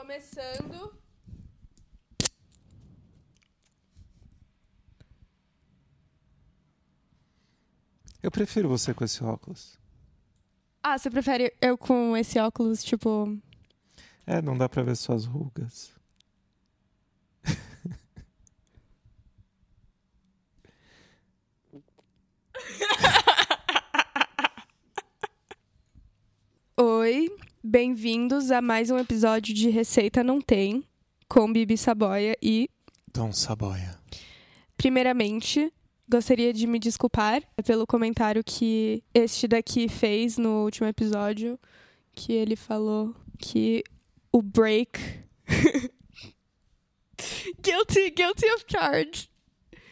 Começando. 0.00 0.98
Eu 8.22 8.30
prefiro 8.30 8.66
você 8.66 8.94
com 8.94 9.04
esse 9.04 9.22
óculos. 9.22 9.78
Ah, 10.82 10.96
você 10.96 11.10
prefere 11.10 11.54
eu 11.60 11.76
com 11.76 12.16
esse 12.16 12.38
óculos, 12.38 12.82
tipo. 12.82 13.38
É, 14.26 14.40
não 14.40 14.56
dá 14.56 14.70
pra 14.70 14.82
ver 14.82 14.96
suas 14.96 15.26
rugas. 15.26 15.92
Oi, 26.78 27.28
bem-vindos 27.70 28.50
a 28.50 28.60
mais 28.60 28.90
um 28.90 28.98
episódio 28.98 29.54
de 29.54 29.70
Receita 29.70 30.24
Não 30.24 30.40
Tem, 30.40 30.84
com 31.28 31.52
Bibi 31.52 31.78
Saboia 31.78 32.36
e, 32.42 32.68
Tom 33.12 33.32
Saboia. 33.32 33.96
primeiramente, 34.76 35.72
gostaria 36.08 36.52
de 36.52 36.66
me 36.66 36.80
desculpar 36.80 37.40
pelo 37.64 37.86
comentário 37.86 38.42
que 38.42 39.04
este 39.14 39.46
daqui 39.46 39.88
fez 39.88 40.36
no 40.36 40.64
último 40.64 40.88
episódio, 40.88 41.56
que 42.12 42.32
ele 42.32 42.56
falou 42.56 43.14
que 43.38 43.84
o 44.32 44.42
break. 44.42 44.98
guilty, 47.62 48.10
guilty 48.10 48.46
of 48.46 48.64
charge. 48.66 49.30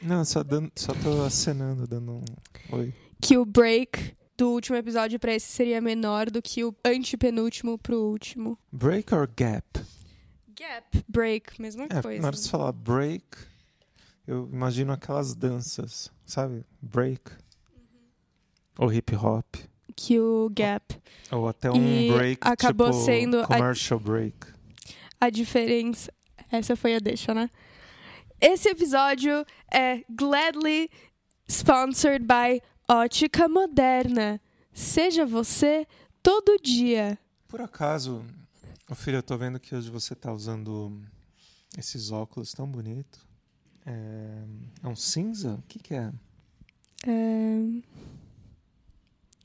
Não, 0.03 0.25
só, 0.25 0.43
dando, 0.43 0.73
só 0.75 0.93
tô 0.95 1.23
acenando, 1.23 1.87
dando 1.87 2.11
um 2.11 2.25
oi. 2.73 2.93
Que 3.21 3.37
o 3.37 3.47
break 3.47 4.18
do 4.39 4.51
último 4.53 4.77
episódio 4.77 5.19
pra 5.19 5.35
esse 5.35 5.51
seria 5.51 5.81
menor 5.81 6.31
do 6.31 6.41
que 6.41 6.65
o 6.65 6.75
antepenúltimo 6.85 7.77
pro 7.77 8.01
último. 8.01 8.57
Break 8.73 9.13
or 9.13 9.29
gap? 9.37 9.81
Gap, 10.57 11.05
break, 11.09 11.61
mesma 11.61 11.87
É, 11.91 12.01
coisa. 12.01 12.23
na 12.23 12.29
hora 12.29 12.37
de 12.37 12.49
falar 12.49 12.73
break, 12.73 13.25
eu 14.27 14.49
imagino 14.53 14.93
aquelas 14.93 15.35
danças, 15.35 16.11
sabe? 16.25 16.65
Break. 16.81 17.21
Ou 18.79 18.93
hip 18.93 19.15
hop. 19.17 19.57
Que 19.97 20.19
o 20.21 20.49
gap. 20.55 20.97
Ou 21.33 21.49
até 21.49 21.71
um 21.71 21.77
E 21.77 22.13
break, 22.13 22.41
acabou 22.43 22.91
tipo 22.93 23.05
sendo 23.05 23.41
a- 23.41 23.47
commercial 23.47 23.99
break. 23.99 24.37
A 25.21 25.31
diferença. 25.31 26.13
Essa 26.51 26.77
foi 26.77 26.95
a 26.95 26.99
deixa, 27.01 27.35
né? 27.35 27.51
Esse 28.41 28.69
episódio 28.69 29.45
é 29.73 30.05
gladly 30.09 30.89
sponsored 31.49 32.25
by 32.25 32.63
Ótica 32.91 33.49
Moderna. 33.49 34.41
Seja 34.73 35.27
você 35.27 35.87
todo 36.23 36.57
dia. 36.63 37.19
Por 37.47 37.61
acaso, 37.61 38.25
ô 38.91 38.95
filho, 38.95 39.19
eu 39.19 39.23
tô 39.23 39.37
vendo 39.37 39.59
que 39.61 39.75
hoje 39.75 39.91
você 39.91 40.15
tá 40.15 40.33
usando 40.33 41.03
esses 41.77 42.11
óculos 42.11 42.53
tão 42.53 42.67
bonitos. 42.67 43.21
É, 43.85 44.43
é 44.83 44.89
um 44.89 44.97
cinza? 44.97 45.55
O 45.55 45.63
que 45.63 45.79
que 45.79 45.95
é? 45.95 46.13
É... 47.07 47.59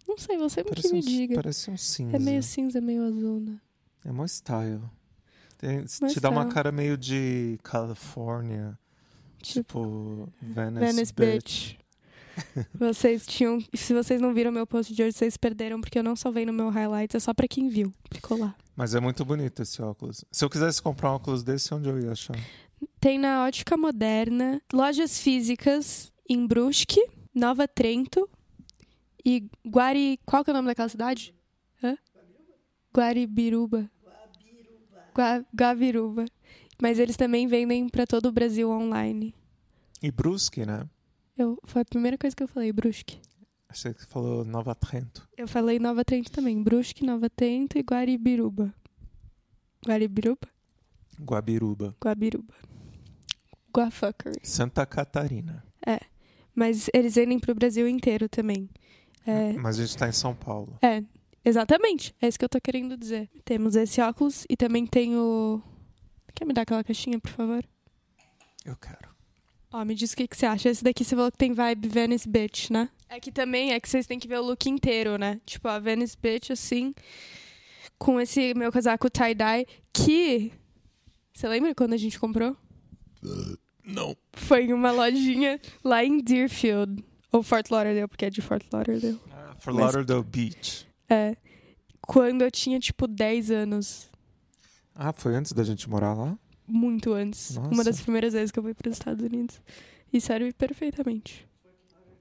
Não 0.08 0.18
sei, 0.18 0.38
você 0.38 0.64
que 0.64 0.92
me 0.92 1.00
um, 1.00 1.02
diga. 1.02 1.36
parece 1.36 1.72
um 1.72 1.78
cinza. 1.78 2.16
É 2.16 2.20
meio 2.20 2.44
cinza, 2.44 2.80
meio 2.82 3.04
azul, 3.04 3.40
né? 3.40 3.60
É 4.06 4.12
mó 4.12 4.26
style. 4.28 4.82
Tem- 5.58 5.86
Mó 6.02 6.08
te 6.08 6.20
dá 6.20 6.30
uma 6.30 6.42
style. 6.42 6.54
cara 6.54 6.72
meio 6.72 6.98
de 6.98 7.58
California. 7.64 8.78
Tipo, 9.42 9.64
Tipo, 9.64 10.34
Venice, 10.42 10.80
Venice 10.86 11.14
Beach. 11.14 11.70
Beach. 11.74 11.80
Vocês 12.74 13.26
tinham. 13.26 13.60
Se 13.74 13.94
vocês 13.94 14.20
não 14.22 14.34
viram 14.34 14.52
meu 14.52 14.66
post 14.66 14.94
de 14.94 15.04
hoje, 15.04 15.14
vocês 15.18 15.38
perderam, 15.38 15.80
porque 15.82 16.00
eu 16.00 16.04
não 16.04 16.16
salvei 16.16 16.46
no 16.46 16.54
meu 16.54 16.70
highlights, 16.70 17.16
é 17.16 17.20
só 17.20 17.34
pra 17.34 17.48
quem 17.48 17.70
viu. 17.70 17.94
Ficou 18.12 18.38
lá. 18.38 18.56
Mas 18.76 18.96
é 18.96 19.00
muito 19.00 19.24
bonito 19.24 19.62
esse 19.62 19.82
óculos. 19.82 20.26
Se 20.32 20.44
eu 20.44 20.50
quisesse 20.50 20.82
comprar 20.82 21.12
um 21.12 21.16
óculos 21.16 21.44
desse, 21.44 21.74
onde 21.74 21.90
eu 21.90 22.00
ia 22.00 22.12
achar? 22.12 22.36
Tem 23.00 23.20
na 23.20 23.46
Ótica 23.46 23.78
Moderna, 23.78 24.62
lojas 24.74 25.20
físicas 25.20 26.12
em 26.28 26.46
Brusque, 26.48 27.00
Nova 27.36 27.68
Trento 27.68 28.28
e 29.24 29.48
Guari. 29.68 30.20
Qual 30.26 30.44
que 30.44 30.50
é 30.50 30.54
o 30.54 30.56
nome 30.56 30.68
daquela 30.68 30.90
cidade? 30.90 31.36
Hã? 31.84 31.96
Guaribiruba. 32.96 33.90
Gua- 35.14 35.46
Guaviruba. 35.56 36.26
Mas 36.82 36.98
eles 37.00 37.16
também 37.16 37.48
vendem 37.48 37.88
pra 37.88 38.06
todo 38.08 38.26
o 38.28 38.32
Brasil 38.32 38.70
online. 38.70 39.34
E 40.02 40.12
Brusque, 40.12 40.66
né? 40.66 40.90
Eu, 41.38 41.58
foi 41.66 41.82
a 41.82 41.86
primeira 41.86 42.18
coisa 42.18 42.36
que 42.36 42.44
eu 42.44 42.48
falei, 42.48 42.72
Brusque. 42.72 43.20
Achei 43.68 43.94
que 43.94 44.02
você 44.02 44.08
falou 44.08 44.46
Nova 44.46 44.76
Trento. 44.76 45.28
Eu 45.36 45.48
falei 45.48 45.80
Nova 45.80 46.06
Trento 46.06 46.32
também. 46.32 46.62
Brusque, 46.62 47.04
Nova 47.06 47.30
Trento 47.30 47.78
e 47.78 47.82
Guaribiruba. 47.82 48.74
Guaribiruba? 49.86 50.48
Guabiruba. 51.20 51.96
Guabiruba. 52.04 52.54
Guafuckery. 53.76 54.40
Santa 54.44 54.86
Catarina. 54.86 55.64
Mas 56.56 56.88
eles 56.94 57.16
vendem 57.16 57.40
pro 57.40 57.56
Brasil 57.56 57.88
inteiro 57.88 58.30
também. 58.30 58.70
É, 59.26 59.54
Mas 59.54 59.80
a 59.80 59.86
gente 59.86 59.98
tá 59.98 60.08
em 60.08 60.12
São 60.12 60.36
Paulo. 60.36 60.78
é, 60.84 61.04
exatamente. 61.44 62.16
É 62.22 62.28
isso 62.28 62.38
que 62.38 62.46
eu 62.46 62.50
tô 62.50 62.62
querendo 62.62 62.96
dizer. 62.96 63.28
Temos 63.44 63.76
esse 63.76 64.00
óculos 64.00 64.46
e 64.48 64.56
também 64.56 64.86
tem 64.86 65.16
o. 65.18 65.60
Quer 66.36 66.46
me 66.46 66.54
dar 66.54 66.62
aquela 66.62 66.84
caixinha, 66.84 67.20
por 67.20 67.32
favor? 67.32 67.66
Eu 68.64 68.76
quero. 68.76 69.13
Ó, 69.74 69.84
me 69.84 69.96
diz 69.96 70.14
o 70.14 70.16
que, 70.16 70.28
que 70.28 70.38
você 70.38 70.46
acha. 70.46 70.70
Esse 70.70 70.84
daqui 70.84 71.04
você 71.04 71.16
falou 71.16 71.32
que 71.32 71.38
tem 71.38 71.52
vibe 71.52 71.88
Venice 71.88 72.30
Beach, 72.30 72.72
né? 72.72 72.90
É 73.10 73.20
que 73.20 73.32
também 73.32 73.74
é 73.74 73.80
que 73.80 73.90
vocês 73.90 74.06
têm 74.06 74.20
que 74.20 74.28
ver 74.28 74.38
o 74.38 74.44
look 74.44 74.70
inteiro, 74.70 75.18
né? 75.18 75.42
Tipo, 75.48 75.68
a 75.68 75.80
Venice 75.80 76.16
Beach, 76.16 76.54
assim, 76.54 76.94
com 77.98 78.22
esse 78.22 78.54
meu 78.54 78.72
casaco 78.72 79.10
tie-dye, 79.10 79.66
que. 79.92 80.52
Você 81.34 81.48
lembra 81.48 81.74
quando 81.74 81.94
a 81.94 81.98
gente 81.98 82.20
comprou? 82.20 82.56
Não. 83.84 84.16
Foi 84.34 84.66
em 84.66 84.74
uma 84.74 84.92
lojinha 84.92 85.60
lá 85.84 86.04
em 86.06 86.20
Deerfield. 86.20 87.04
Ou 87.32 87.42
Fort 87.42 87.72
Lauderdale, 87.72 88.08
porque 88.08 88.26
é 88.26 88.30
de 88.30 88.42
Fort 88.42 88.64
Lauderdale. 88.72 89.20
Ah, 89.32 89.56
For 89.58 89.74
Mas- 89.74 89.86
Lauderdale 89.86 90.24
Beach. 90.24 90.88
É. 91.10 91.36
Quando 92.00 92.44
eu 92.44 92.52
tinha, 92.52 92.80
tipo, 92.80 93.08
10 93.08 93.50
anos. 93.50 94.08
Ah, 94.94 95.12
foi 95.12 95.36
antes 95.36 95.52
da 95.52 95.64
gente 95.64 95.90
morar 95.90 96.14
lá? 96.14 96.38
Muito 96.68 97.14
antes. 97.14 97.56
Nossa. 97.56 97.70
Uma 97.70 97.84
das 97.84 98.02
primeiras 98.02 98.34
vezes 98.34 98.52
que 98.52 98.60
eu 98.60 98.64
fui 98.64 98.74
para 98.74 98.90
os 98.90 98.96
Estados 98.96 99.24
Unidos. 99.24 99.62
E 100.12 100.22
serve 100.22 100.54
perfeitamente. 100.54 101.48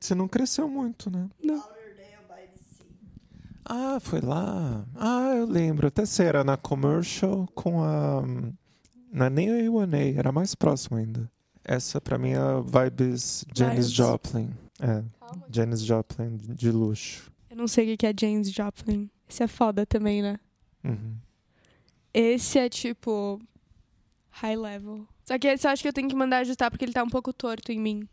Você 0.00 0.14
não 0.14 0.26
cresceu 0.26 0.68
muito, 0.68 1.10
né? 1.10 1.28
Não. 1.42 1.62
Ah, 3.64 3.98
foi 4.00 4.20
lá. 4.20 4.84
Ah, 4.96 5.34
eu 5.36 5.46
lembro. 5.46 5.86
Até 5.86 6.04
se 6.04 6.22
era 6.22 6.42
na 6.42 6.56
commercial 6.56 7.48
com 7.54 7.82
a. 7.82 8.22
Não 9.12 9.26
é 9.26 9.30
nem 9.30 9.50
a 9.50 9.70
A1A, 9.70 10.16
era 10.16 10.32
mais 10.32 10.54
próximo 10.54 10.96
ainda. 10.96 11.30
Essa 11.64 12.00
pra 12.00 12.18
mim 12.18 12.30
é 12.30 12.38
a 12.38 12.60
vibes 12.60 13.44
Janis. 13.54 13.90
Joplin. 13.90 14.50
É, 14.80 15.04
Janis 15.50 15.82
Joplin 15.82 16.36
de 16.36 16.70
luxo. 16.72 17.30
Eu 17.48 17.56
não 17.56 17.68
sei 17.68 17.94
o 17.94 17.96
que 17.96 18.06
é 18.06 18.12
James 18.18 18.50
Joplin. 18.50 19.08
Esse 19.28 19.44
é 19.44 19.46
foda 19.46 19.86
também, 19.86 20.22
né? 20.22 20.38
Uhum. 20.82 21.14
Esse 22.12 22.58
é 22.58 22.68
tipo. 22.68 23.38
High 24.32 24.56
level. 24.56 25.06
Só 25.24 25.38
que 25.38 25.46
esse 25.46 25.66
eu 25.66 25.70
acho 25.70 25.82
que 25.82 25.88
eu 25.88 25.92
tenho 25.92 26.08
que 26.08 26.16
mandar 26.16 26.38
ajustar 26.38 26.70
porque 26.70 26.84
ele 26.84 26.92
tá 26.92 27.02
um 27.02 27.08
pouco 27.08 27.32
torto 27.32 27.70
em 27.70 27.78
mim. 27.78 28.08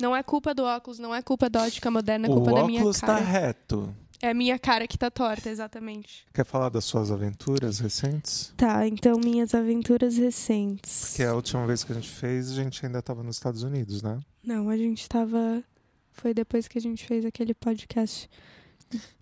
Não 0.00 0.14
é 0.14 0.22
culpa 0.22 0.54
do 0.54 0.64
óculos, 0.64 0.98
não 0.98 1.14
é 1.14 1.22
culpa 1.22 1.48
da 1.50 1.62
ótica 1.62 1.90
moderna, 1.90 2.26
é 2.26 2.30
o 2.30 2.34
culpa 2.34 2.52
da 2.52 2.64
minha 2.64 2.80
óculos 2.80 3.00
tá 3.00 3.06
cara. 3.08 3.20
reto. 3.20 3.94
É 4.20 4.30
a 4.30 4.34
minha 4.34 4.56
cara 4.56 4.86
que 4.86 4.96
tá 4.96 5.10
torta, 5.10 5.50
exatamente. 5.50 6.24
Quer 6.32 6.44
falar 6.44 6.68
das 6.68 6.84
suas 6.84 7.10
aventuras 7.10 7.80
recentes? 7.80 8.54
Tá, 8.56 8.86
então 8.86 9.18
minhas 9.18 9.52
aventuras 9.52 10.16
recentes. 10.16 11.06
Porque 11.08 11.24
a 11.24 11.34
última 11.34 11.66
vez 11.66 11.82
que 11.82 11.90
a 11.90 11.94
gente 11.96 12.08
fez, 12.08 12.52
a 12.52 12.54
gente 12.54 12.86
ainda 12.86 13.02
tava 13.02 13.24
nos 13.24 13.34
Estados 13.34 13.64
Unidos, 13.64 14.00
né? 14.00 14.20
Não, 14.44 14.68
a 14.68 14.76
gente 14.76 15.08
tava. 15.08 15.64
Foi 16.12 16.32
depois 16.32 16.68
que 16.68 16.78
a 16.78 16.80
gente 16.80 17.04
fez 17.04 17.24
aquele 17.24 17.52
podcast 17.52 18.30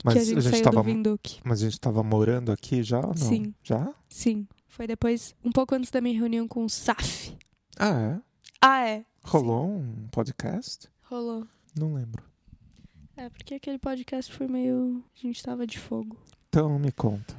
Mas 0.05 0.15
que 0.15 0.21
a 0.21 0.25
gente, 0.25 0.43
saiu 0.43 0.62
tava. 0.65 0.77
do 0.77 0.83
Vinduque. 0.83 1.41
Mas 1.44 1.62
a 1.62 1.65
gente 1.65 1.81
tava 1.81 2.03
morando 2.03 2.53
aqui 2.53 2.83
já 2.83 2.99
ou 2.99 3.09
não? 3.09 3.15
Sim. 3.15 3.55
Já? 3.62 3.94
Sim. 4.06 4.47
Foi 4.70 4.86
depois, 4.86 5.34
um 5.44 5.50
pouco 5.53 5.74
antes 5.74 5.91
da 5.91 6.00
minha 6.00 6.18
reunião 6.18 6.47
com 6.48 6.65
o 6.65 6.71
SAF. 6.71 7.36
Ah, 7.78 8.00
é? 8.00 8.21
Ah, 8.60 8.89
é. 8.89 9.04
Rolou 9.24 9.68
um 9.68 10.09
podcast? 10.10 10.89
Rolou. 11.03 11.47
Não 11.78 11.95
lembro. 11.95 12.22
É, 13.16 13.28
porque 13.28 13.54
aquele 13.54 13.78
podcast 13.78 14.33
foi 14.33 14.47
meio. 14.48 15.04
A 15.15 15.18
gente 15.27 15.42
tava 15.42 15.66
de 15.66 15.78
fogo. 15.78 16.16
Então 16.48 16.78
me 16.78 16.91
conta. 16.92 17.34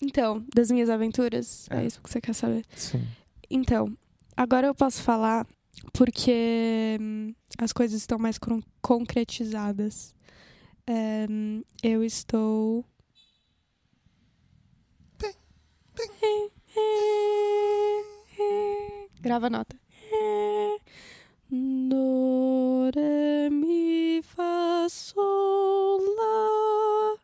Então, 0.00 0.44
das 0.54 0.70
minhas 0.70 0.90
aventuras, 0.90 1.66
é, 1.70 1.82
É. 1.82 1.86
isso 1.86 2.00
que 2.02 2.10
você 2.10 2.20
quer 2.20 2.34
saber. 2.34 2.64
Sim. 2.76 3.06
Então, 3.50 3.96
agora 4.36 4.66
eu 4.66 4.74
posso 4.74 5.02
falar 5.02 5.46
porque 5.92 6.98
hum, 7.00 7.32
as 7.58 7.72
coisas 7.72 8.00
estão 8.00 8.18
mais 8.18 8.36
con- 8.36 8.62
concretizadas. 8.82 10.14
É, 10.86 11.26
hum, 11.30 11.62
eu 11.82 12.02
estou. 12.04 12.84
Grava 19.20 19.46
a 19.46 19.50
nota. 19.50 19.76
Do, 21.50 22.90
re, 22.94 23.50
mi, 23.50 24.22
fá, 24.22 24.86
sol, 24.88 26.00
lá. 26.16 27.16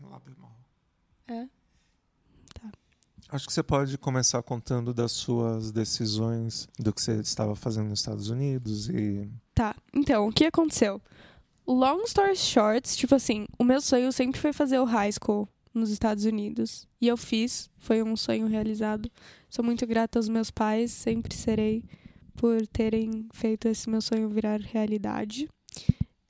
Lá 0.00 0.20
bemol. 0.20 0.52
É? 1.26 1.48
Acho 3.30 3.46
que 3.46 3.52
você 3.52 3.62
pode 3.62 3.98
começar 3.98 4.42
contando 4.42 4.94
das 4.94 5.12
suas 5.12 5.70
decisões, 5.70 6.66
do 6.78 6.90
que 6.92 7.02
você 7.02 7.20
estava 7.20 7.54
fazendo 7.54 7.88
nos 7.88 7.98
Estados 7.98 8.30
Unidos 8.30 8.88
e. 8.88 9.28
Tá, 9.54 9.76
então, 9.92 10.28
o 10.28 10.32
que 10.32 10.46
aconteceu? 10.46 11.02
Long 11.66 12.04
story 12.04 12.36
short, 12.36 12.96
tipo 12.96 13.14
assim, 13.14 13.46
o 13.58 13.64
meu 13.64 13.82
sonho 13.82 14.10
sempre 14.12 14.40
foi 14.40 14.54
fazer 14.54 14.78
o 14.78 14.84
high 14.84 15.12
school 15.12 15.46
nos 15.78 15.90
Estados 15.90 16.24
Unidos. 16.24 16.86
E 17.00 17.08
eu 17.08 17.16
fiz, 17.16 17.70
foi 17.78 18.02
um 18.02 18.16
sonho 18.16 18.46
realizado. 18.46 19.10
Sou 19.48 19.64
muito 19.64 19.86
grata 19.86 20.18
aos 20.18 20.28
meus 20.28 20.50
pais, 20.50 20.90
sempre 20.90 21.34
serei 21.34 21.84
por 22.36 22.66
terem 22.68 23.26
feito 23.32 23.66
esse 23.68 23.88
meu 23.88 24.00
sonho 24.00 24.28
virar 24.28 24.60
realidade. 24.60 25.48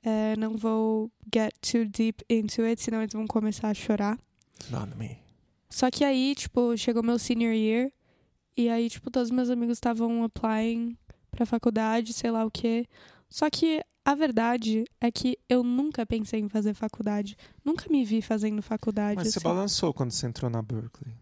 É, 0.01 0.35
não 0.37 0.55
vou 0.55 1.11
get 1.33 1.53
too 1.61 1.85
deep 1.85 2.23
into 2.29 2.61
it, 2.63 2.81
senão 2.81 3.01
eles 3.01 3.13
vão 3.13 3.27
começar 3.27 3.69
a 3.69 3.73
chorar. 3.73 4.17
Not 4.69 4.95
me. 4.97 5.17
Só 5.69 5.91
que 5.91 6.03
aí, 6.03 6.33
tipo, 6.35 6.75
chegou 6.77 7.03
meu 7.03 7.19
senior 7.19 7.53
year 7.53 7.91
e 8.57 8.69
aí, 8.69 8.89
tipo, 8.89 9.11
todos 9.11 9.29
os 9.29 9.35
meus 9.35 9.49
amigos 9.49 9.77
estavam 9.77 10.23
applying 10.23 10.97
pra 11.29 11.45
faculdade, 11.45 12.13
sei 12.13 12.31
lá 12.31 12.45
o 12.45 12.51
quê. 12.51 12.87
Só 13.29 13.49
que 13.49 13.83
a 14.09 14.15
verdade 14.15 14.85
é 14.99 15.11
que 15.11 15.37
eu 15.47 15.61
nunca 15.61 16.03
pensei 16.03 16.39
em 16.39 16.49
fazer 16.49 16.73
faculdade. 16.73 17.37
Nunca 17.63 17.85
me 17.91 18.03
vi 18.03 18.23
fazendo 18.23 18.59
faculdade. 18.59 19.17
Mas 19.17 19.27
você 19.27 19.37
assim. 19.37 19.47
balançou 19.47 19.93
quando 19.93 20.09
você 20.09 20.25
entrou 20.25 20.49
na 20.49 20.63
Berkeley. 20.63 21.13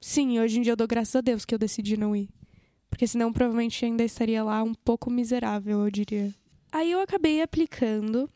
Sim, 0.00 0.40
hoje 0.40 0.58
em 0.58 0.62
dia 0.62 0.72
eu 0.72 0.76
dou 0.76 0.88
graças 0.88 1.14
a 1.14 1.20
Deus 1.20 1.44
que 1.44 1.54
eu 1.54 1.58
decidi 1.60 1.96
não 1.96 2.16
ir. 2.16 2.28
Porque 2.90 3.06
senão 3.06 3.32
provavelmente 3.32 3.84
ainda 3.84 4.02
estaria 4.02 4.42
lá 4.42 4.64
um 4.64 4.74
pouco 4.74 5.08
miserável, 5.08 5.84
eu 5.84 5.90
diria. 5.92 6.34
Aí 6.72 6.90
eu 6.90 7.00
acabei 7.00 7.40
aplicando. 7.40 8.28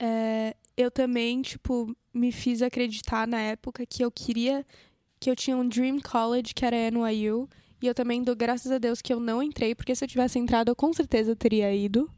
É, 0.00 0.56
eu 0.76 0.90
também, 0.90 1.42
tipo, 1.42 1.96
me 2.12 2.32
fiz 2.32 2.62
acreditar 2.62 3.28
na 3.28 3.38
época 3.38 3.86
que 3.86 4.04
eu 4.04 4.10
queria. 4.10 4.66
que 5.20 5.30
eu 5.30 5.36
tinha 5.36 5.56
um 5.56 5.68
Dream 5.68 6.00
College, 6.00 6.52
que 6.52 6.64
era 6.64 6.90
NYU. 6.90 7.48
E 7.80 7.86
eu 7.86 7.94
também 7.94 8.24
dou 8.24 8.34
graças 8.34 8.72
a 8.72 8.78
Deus 8.78 9.00
que 9.00 9.12
eu 9.12 9.20
não 9.20 9.40
entrei, 9.40 9.72
porque 9.72 9.94
se 9.94 10.04
eu 10.04 10.08
tivesse 10.08 10.36
entrado, 10.36 10.70
eu 10.70 10.74
com 10.74 10.92
certeza 10.92 11.36
teria 11.36 11.72
ido. 11.72 12.10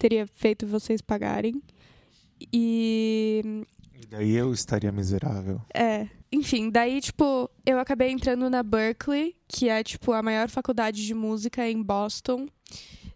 Teria 0.00 0.26
feito 0.26 0.66
vocês 0.66 1.02
pagarem. 1.02 1.62
E. 2.50 3.42
E 3.94 4.06
daí 4.06 4.34
eu 4.34 4.50
estaria 4.50 4.90
miserável. 4.90 5.60
É. 5.74 6.08
Enfim, 6.32 6.70
daí, 6.70 7.02
tipo, 7.02 7.50
eu 7.66 7.78
acabei 7.78 8.10
entrando 8.10 8.48
na 8.48 8.62
Berkeley, 8.62 9.36
que 9.46 9.68
é, 9.68 9.84
tipo, 9.84 10.12
a 10.12 10.22
maior 10.22 10.48
faculdade 10.48 11.04
de 11.04 11.12
música 11.12 11.68
em 11.68 11.82
Boston. 11.82 12.48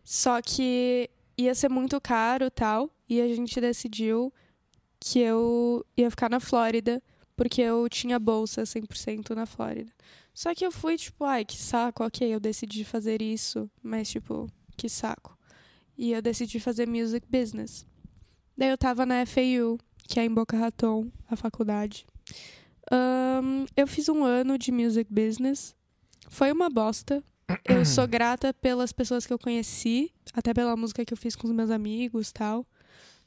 Só 0.05 0.43
que 0.43 1.09
ia 1.39 1.55
ser 1.55 1.71
muito 1.71 1.99
caro 2.03 2.51
tal. 2.51 2.91
E 3.09 3.19
a 3.19 3.29
gente 3.29 3.59
decidiu 3.63 4.31
que 5.01 5.21
eu 5.21 5.87
ia 5.97 6.11
ficar 6.11 6.29
na 6.29 6.39
Flórida, 6.39 7.03
porque 7.35 7.63
eu 7.63 7.89
tinha 7.89 8.19
bolsa 8.19 8.65
100% 8.65 9.31
na 9.31 9.47
Flórida. 9.47 9.91
Só 10.35 10.55
que 10.55 10.67
eu 10.67 10.71
fui, 10.71 10.99
tipo, 10.99 11.25
ai, 11.25 11.47
que 11.47 11.57
saco, 11.57 12.05
ok, 12.05 12.29
eu 12.29 12.41
decidi 12.41 12.85
fazer 12.85 13.23
isso, 13.23 13.71
mas, 13.83 14.11
tipo, 14.11 14.51
que 14.77 14.87
saco. 14.87 15.34
E 15.97 16.13
eu 16.13 16.21
decidi 16.21 16.59
fazer 16.59 16.89
music 16.89 17.27
business. 17.29 17.87
Daí 18.57 18.71
eu 18.71 18.79
tava 18.79 19.05
na 19.05 19.25
FAU, 19.27 19.79
que 20.09 20.21
é 20.21 20.25
em 20.25 20.33
Boca 20.33 20.57
Raton, 20.57 21.11
a 21.29 21.37
faculdade. 21.37 22.07
Ahn, 22.91 23.67
eu 23.77 23.87
fiz 23.87 24.09
um 24.09 24.25
ano 24.25 24.59
de 24.59 24.71
music 24.71 25.13
business. 25.13 25.75
Foi 26.29 26.53
uma 26.53 26.69
bosta. 26.69 27.23
Eu 27.65 27.85
sou 27.87 28.07
grata 28.07 28.53
pelas 28.55 28.93
pessoas 28.93 29.27
que 29.27 29.33
eu 29.33 29.39
conheci, 29.39 30.13
até 30.33 30.53
pela 30.53 30.77
música 30.77 31.05
que 31.05 31.13
eu 31.13 31.19
fiz 31.19 31.35
com 31.37 31.47
os 31.47 31.55
meus 31.55 31.71
amigos 31.71 32.33
tal. 32.33 32.67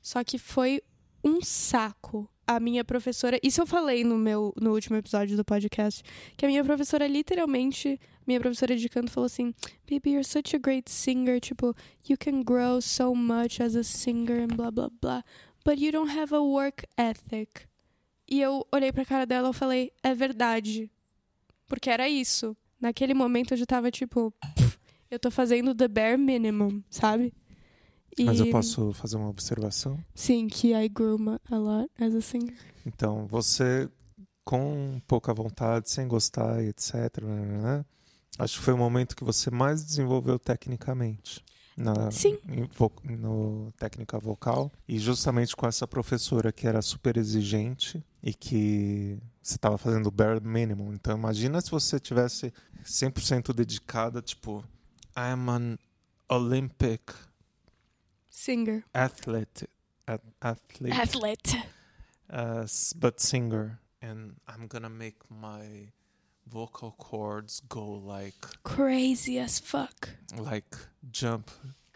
Só 0.02 0.24
que 0.24 0.38
foi 0.38 0.82
um 1.24 1.42
saco. 1.42 2.30
A 2.50 2.62
minha 2.62 2.86
professora, 2.86 3.38
isso 3.44 3.60
eu 3.60 3.68
falei 3.68 4.06
no 4.06 4.18
meu 4.18 4.54
no 4.56 4.72
último 4.72 4.96
episódio 4.96 5.36
do 5.36 5.44
podcast, 5.44 6.02
que 6.38 6.46
a 6.46 6.48
minha 6.48 6.64
professora 6.64 7.06
literalmente, 7.06 8.00
minha 8.28 8.40
professora 8.40 8.76
de 8.76 8.90
canto 8.90 9.10
falou 9.12 9.26
assim: 9.26 9.54
"Baby, 9.90 10.12
you're 10.12 10.24
such 10.28 10.56
a 10.56 10.60
great 10.60 10.92
singer, 10.92 11.40
tipo, 11.40 11.74
you 12.08 12.18
can 12.20 12.44
grow 12.44 12.82
so 12.82 13.16
much 13.16 13.62
as 13.62 13.76
a 13.76 13.84
singer 13.84 14.44
and 14.44 14.56
blah 14.56 14.70
blah 14.70 14.90
blah, 15.02 15.24
but 15.66 15.80
you 15.80 15.92
don't 15.92 16.12
have 16.12 16.36
a 16.36 16.42
work 16.42 16.86
ethic." 16.98 17.66
E 18.30 18.42
eu 18.42 18.68
olhei 18.74 18.92
pra 18.92 19.06
cara 19.06 19.26
dela 19.26 19.50
e 19.50 19.54
falei: 19.54 19.92
"É 20.04 20.14
verdade." 20.14 20.92
Porque 21.68 21.90
era 21.90 22.08
isso. 22.10 22.56
Naquele 22.80 23.14
momento 23.14 23.54
eu 23.54 23.58
já 23.58 23.66
tava 23.66 23.90
tipo, 23.90 24.32
"Pff, 24.56 24.78
eu 25.10 25.18
tô 25.20 25.32
fazendo 25.32 25.74
the 25.74 25.88
bare 25.88 26.18
minimum, 26.18 26.84
sabe? 26.90 27.34
Mas 28.20 28.40
eu 28.40 28.48
E- 28.48 28.52
posso 28.52 28.94
fazer 28.94 29.16
uma 29.18 29.30
observação? 29.30 29.98
Sim, 30.16 30.48
que 30.48 30.74
I 30.74 30.90
grew 30.90 31.18
a 31.52 31.58
lot 31.58 31.90
as 32.00 32.16
a 32.16 32.22
singer. 32.22 32.56
Então, 32.86 33.28
você, 33.28 33.88
com 34.44 35.00
pouca 35.08 35.34
vontade, 35.34 35.90
sem 35.90 36.08
gostar 36.08 36.64
e 36.64 36.70
etc., 36.70 37.22
né, 37.24 37.86
acho 38.38 38.58
que 38.60 38.64
foi 38.66 38.74
o 38.74 38.78
momento 38.78 39.16
que 39.16 39.24
você 39.24 39.50
mais 39.52 39.84
desenvolveu 39.84 40.38
tecnicamente. 40.40 41.44
Na, 41.76 42.10
Sim. 42.10 42.40
vo- 42.76 42.92
no 43.04 43.72
técnica 43.78 44.18
vocal. 44.18 44.72
E 44.88 44.98
justamente 44.98 45.56
com 45.56 45.68
essa 45.68 45.88
professora 45.88 46.52
que 46.52 46.66
era 46.68 46.82
super 46.82 47.18
exigente 47.18 48.04
e 48.24 48.34
que 48.34 49.20
você 49.44 49.56
estava 49.58 49.78
fazendo 49.78 50.08
o 50.08 50.12
bare 50.12 50.40
minimum. 50.42 50.92
Então, 50.94 51.16
imagina 51.16 51.62
se 51.62 51.70
você 51.70 52.00
tivesse 52.00 52.52
100% 52.84 53.54
dedicada, 53.54 54.24
tipo, 54.24 54.66
I'm 55.16 55.50
an 55.52 55.78
Olympic 56.30 57.14
Singer. 58.30 58.84
athlete. 58.94 59.68
at- 60.08 60.24
athlete. 60.42 61.00
Athlete. 61.00 61.58
uh, 62.30 62.66
but 62.98 63.20
singer, 63.22 63.80
and 64.02 64.32
I'm 64.48 64.68
gonna 64.68 64.90
make 64.90 65.18
my 65.30 65.92
vocal 66.50 66.92
cords 66.94 67.62
go 67.70 68.00
like 68.06 68.38
Crazy 68.64 69.40
as 69.40 69.60
fuck. 69.60 70.10
like 70.38 70.78
jump 71.12 71.50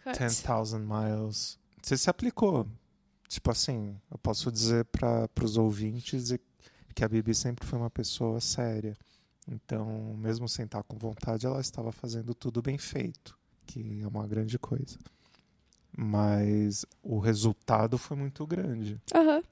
Cut. 0.04 0.18
10,000 0.18 0.80
miles. 0.80 1.60
Você 1.82 1.98
se 1.98 2.10
aplicou. 2.10 2.68
Tipo 3.28 3.52
assim, 3.52 3.96
eu 4.10 4.18
posso 4.18 4.52
dizer 4.52 4.86
para 4.86 5.30
os 5.42 5.58
ouvintes 5.58 6.34
que 6.94 7.04
a 7.04 7.08
Bibi 7.08 7.34
sempre 7.34 7.66
foi 7.66 7.80
uma 7.80 7.90
pessoa 7.90 8.42
séria. 8.42 8.98
Então, 9.48 10.16
mesmo 10.18 10.48
sem 10.50 10.66
estar 10.66 10.84
com 10.84 10.98
vontade, 10.98 11.46
ela 11.46 11.62
estava 11.62 11.92
fazendo 11.92 12.34
tudo 12.34 12.62
bem 12.62 12.78
feito, 12.78 13.38
que 13.66 14.02
é 14.02 14.08
uma 14.08 14.28
grande 14.28 14.58
coisa. 14.60 14.98
Mas 15.96 16.86
o 17.04 17.20
resultado 17.20 17.98
foi 17.98 18.18
muito 18.18 18.46
grande. 18.46 19.00
Aham. 19.14 19.44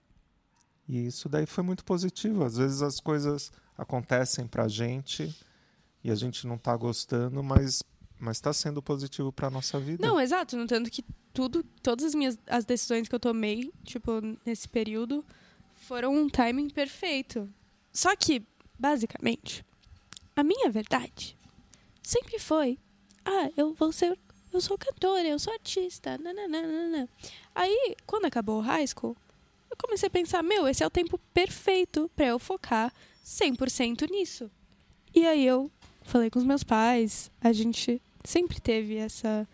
E 0.89 1.05
isso 1.05 1.29
daí 1.29 1.45
foi 1.45 1.63
muito 1.63 1.85
positivo. 1.85 2.43
Às 2.43 2.57
vezes 2.57 2.81
as 2.81 2.99
coisas 2.99 3.51
acontecem 3.77 4.47
pra 4.47 4.67
gente 4.67 5.33
e 6.03 6.09
a 6.09 6.15
gente 6.15 6.47
não 6.47 6.57
tá 6.57 6.75
gostando, 6.75 7.43
mas 7.43 7.83
mas 8.19 8.35
está 8.35 8.51
sendo 8.51 8.81
positivo 8.81 9.31
pra 9.31 9.49
nossa 9.49 9.79
vida. 9.79 10.05
Não, 10.05 10.19
exato. 10.19 10.57
No 10.57 10.67
tanto 10.67 10.89
que 10.89 11.05
tudo, 11.31 11.63
todas 11.81 12.07
as 12.07 12.15
minhas 12.15 12.37
as 12.47 12.65
decisões 12.65 13.07
que 13.07 13.13
eu 13.13 13.19
tomei, 13.19 13.71
tipo, 13.83 14.11
nesse 14.43 14.67
período, 14.67 15.23
foram 15.75 16.13
um 16.13 16.27
timing 16.27 16.69
perfeito. 16.69 17.47
Só 17.93 18.13
que, 18.15 18.43
basicamente, 18.77 19.63
a 20.35 20.43
minha 20.43 20.69
verdade 20.71 21.37
sempre 22.01 22.39
foi: 22.39 22.79
ah, 23.23 23.51
eu 23.55 23.73
vou 23.75 23.91
ser. 23.91 24.17
Eu 24.51 24.59
sou 24.59 24.75
cantora, 24.75 25.27
eu 25.27 25.37
sou 25.37 25.53
artista. 25.53 26.17
Nananana. 26.17 27.07
Aí, 27.53 27.95
quando 28.07 28.25
acabou 28.25 28.57
o 28.57 28.61
high 28.61 28.87
school, 28.87 29.15
comecei 29.81 30.07
a 30.07 30.11
pensar: 30.11 30.43
meu, 30.43 30.67
esse 30.67 30.83
é 30.83 30.87
o 30.87 30.91
tempo 30.91 31.19
perfeito 31.33 32.09
pra 32.15 32.27
eu 32.27 32.39
focar 32.39 32.93
100% 33.25 34.09
nisso. 34.09 34.49
E 35.13 35.25
aí 35.25 35.45
eu 35.45 35.71
falei 36.03 36.29
com 36.29 36.39
os 36.39 36.45
meus 36.45 36.63
pais, 36.63 37.31
a 37.41 37.51
gente 37.51 38.01
sempre 38.23 38.59
teve 38.59 38.95
essa 38.95 39.47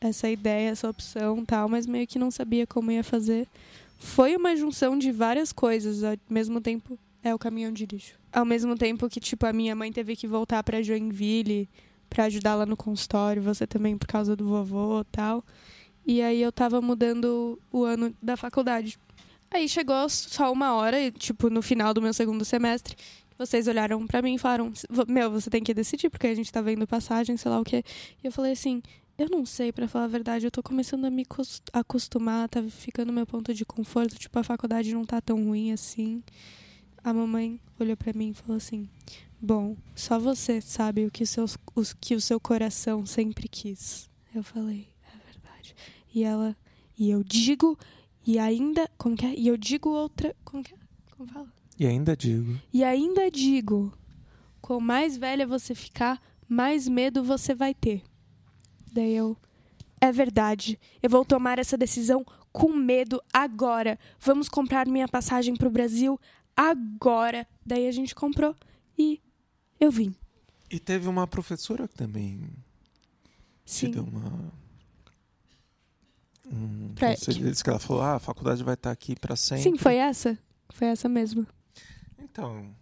essa 0.00 0.30
ideia, 0.30 0.70
essa 0.70 0.88
opção, 0.88 1.44
tal, 1.44 1.68
mas 1.68 1.86
meio 1.86 2.06
que 2.06 2.18
não 2.18 2.30
sabia 2.30 2.66
como 2.66 2.90
ia 2.90 3.04
fazer. 3.04 3.46
Foi 3.98 4.34
uma 4.34 4.56
junção 4.56 4.98
de 4.98 5.12
várias 5.12 5.52
coisas, 5.52 6.02
ao 6.02 6.16
mesmo 6.28 6.58
tempo 6.58 6.98
é 7.22 7.34
o 7.34 7.38
caminhão 7.38 7.70
de 7.70 7.84
lixo. 7.84 8.18
Ao 8.32 8.46
mesmo 8.46 8.76
tempo 8.76 9.10
que 9.10 9.20
tipo 9.20 9.44
a 9.44 9.52
minha 9.52 9.76
mãe 9.76 9.92
teve 9.92 10.16
que 10.16 10.26
voltar 10.26 10.62
para 10.62 10.82
Joinville 10.82 11.68
para 12.08 12.24
ajudar 12.24 12.56
lá 12.56 12.66
no 12.66 12.76
consultório, 12.76 13.42
você 13.42 13.66
também 13.66 13.96
por 13.96 14.08
causa 14.08 14.34
do 14.34 14.46
vovô, 14.46 15.04
tal. 15.12 15.44
E 16.04 16.20
aí 16.22 16.42
eu 16.42 16.50
tava 16.50 16.80
mudando 16.80 17.58
o 17.70 17.84
ano 17.84 18.12
da 18.20 18.36
faculdade. 18.36 18.98
Aí 19.52 19.68
chegou 19.68 20.08
só 20.08 20.52
uma 20.52 20.74
hora, 20.74 21.10
tipo, 21.10 21.50
no 21.50 21.60
final 21.60 21.92
do 21.92 22.00
meu 22.00 22.14
segundo 22.14 22.44
semestre, 22.44 22.96
vocês 23.36 23.66
olharam 23.66 24.06
pra 24.06 24.22
mim 24.22 24.34
e 24.34 24.38
falaram: 24.38 24.72
Meu, 25.08 25.30
você 25.30 25.50
tem 25.50 25.62
que 25.62 25.74
decidir, 25.74 26.08
porque 26.10 26.26
a 26.26 26.34
gente 26.34 26.52
tá 26.52 26.60
vendo 26.60 26.86
passagem, 26.86 27.36
sei 27.36 27.50
lá 27.50 27.58
o 27.60 27.64
quê. 27.64 27.82
E 28.22 28.26
eu 28.26 28.30
falei 28.32 28.52
assim: 28.52 28.82
Eu 29.18 29.28
não 29.28 29.44
sei, 29.44 29.72
pra 29.72 29.88
falar 29.88 30.04
a 30.04 30.08
verdade, 30.08 30.46
eu 30.46 30.50
tô 30.50 30.62
começando 30.62 31.04
a 31.04 31.10
me 31.10 31.24
cos- 31.24 31.62
acostumar, 31.72 32.48
tá 32.48 32.62
ficando 32.62 33.12
meu 33.12 33.26
ponto 33.26 33.52
de 33.52 33.64
conforto. 33.64 34.14
Tipo, 34.16 34.38
a 34.38 34.44
faculdade 34.44 34.94
não 34.94 35.04
tá 35.04 35.20
tão 35.20 35.42
ruim 35.44 35.72
assim. 35.72 36.22
A 37.02 37.12
mamãe 37.12 37.58
olhou 37.78 37.96
pra 37.96 38.12
mim 38.12 38.30
e 38.30 38.34
falou 38.34 38.56
assim: 38.56 38.88
Bom, 39.40 39.74
só 39.96 40.18
você 40.18 40.60
sabe 40.60 41.06
o 41.06 41.10
que, 41.10 41.24
seus, 41.26 41.56
os, 41.74 41.92
que 41.94 42.14
o 42.14 42.20
seu 42.20 42.38
coração 42.38 43.04
sempre 43.04 43.48
quis. 43.48 44.08
Eu 44.34 44.42
falei: 44.44 44.86
É 45.12 45.32
verdade. 45.32 45.74
E 46.14 46.22
ela, 46.22 46.54
e 46.98 47.10
eu 47.10 47.24
digo, 47.24 47.78
e 48.26 48.38
ainda. 48.38 48.88
Como 48.96 49.16
que 49.16 49.26
é? 49.26 49.34
E 49.34 49.48
eu 49.48 49.56
digo 49.56 49.90
outra. 49.90 50.34
Como 50.44 50.62
que 50.62 50.74
é? 50.74 50.76
Como 51.16 51.28
fala? 51.30 51.52
E 51.78 51.86
ainda 51.86 52.16
digo, 52.16 52.58
E 52.72 52.84
ainda 52.84 53.30
digo: 53.30 53.92
quanto 54.60 54.80
mais 54.82 55.16
velha 55.16 55.46
você 55.46 55.74
ficar, 55.74 56.20
mais 56.48 56.86
medo 56.86 57.22
você 57.24 57.54
vai 57.54 57.74
ter. 57.74 58.02
Daí 58.92 59.14
eu. 59.14 59.36
É 60.00 60.10
verdade. 60.10 60.78
Eu 61.02 61.10
vou 61.10 61.24
tomar 61.24 61.58
essa 61.58 61.76
decisão 61.76 62.24
com 62.52 62.72
medo 62.72 63.22
agora. 63.32 63.98
Vamos 64.18 64.48
comprar 64.48 64.86
minha 64.86 65.06
passagem 65.06 65.54
pro 65.54 65.70
Brasil 65.70 66.18
agora. 66.56 67.46
Daí 67.64 67.86
a 67.86 67.92
gente 67.92 68.14
comprou 68.14 68.54
e 68.98 69.20
eu 69.78 69.90
vim. 69.90 70.14
E 70.70 70.78
teve 70.78 71.08
uma 71.08 71.26
professora 71.26 71.86
que 71.88 71.94
também 71.94 72.40
te 73.64 73.72
Sim. 73.72 73.90
deu 73.90 74.04
uma. 74.04 74.52
Um 76.50 76.94
Pra- 76.94 77.10
conselho 77.10 77.44
desse 77.44 77.62
que 77.62 77.70
ela 77.70 77.78
falou: 77.78 78.02
ah, 78.02 78.14
a 78.16 78.18
faculdade 78.18 78.62
vai 78.64 78.74
estar 78.74 78.90
aqui 78.90 79.14
para 79.18 79.36
sempre. 79.36 79.62
Sim, 79.62 79.76
foi 79.76 79.96
essa. 79.96 80.38
Foi 80.70 80.88
essa 80.88 81.08
mesmo. 81.08 81.46
Então, 82.18 82.74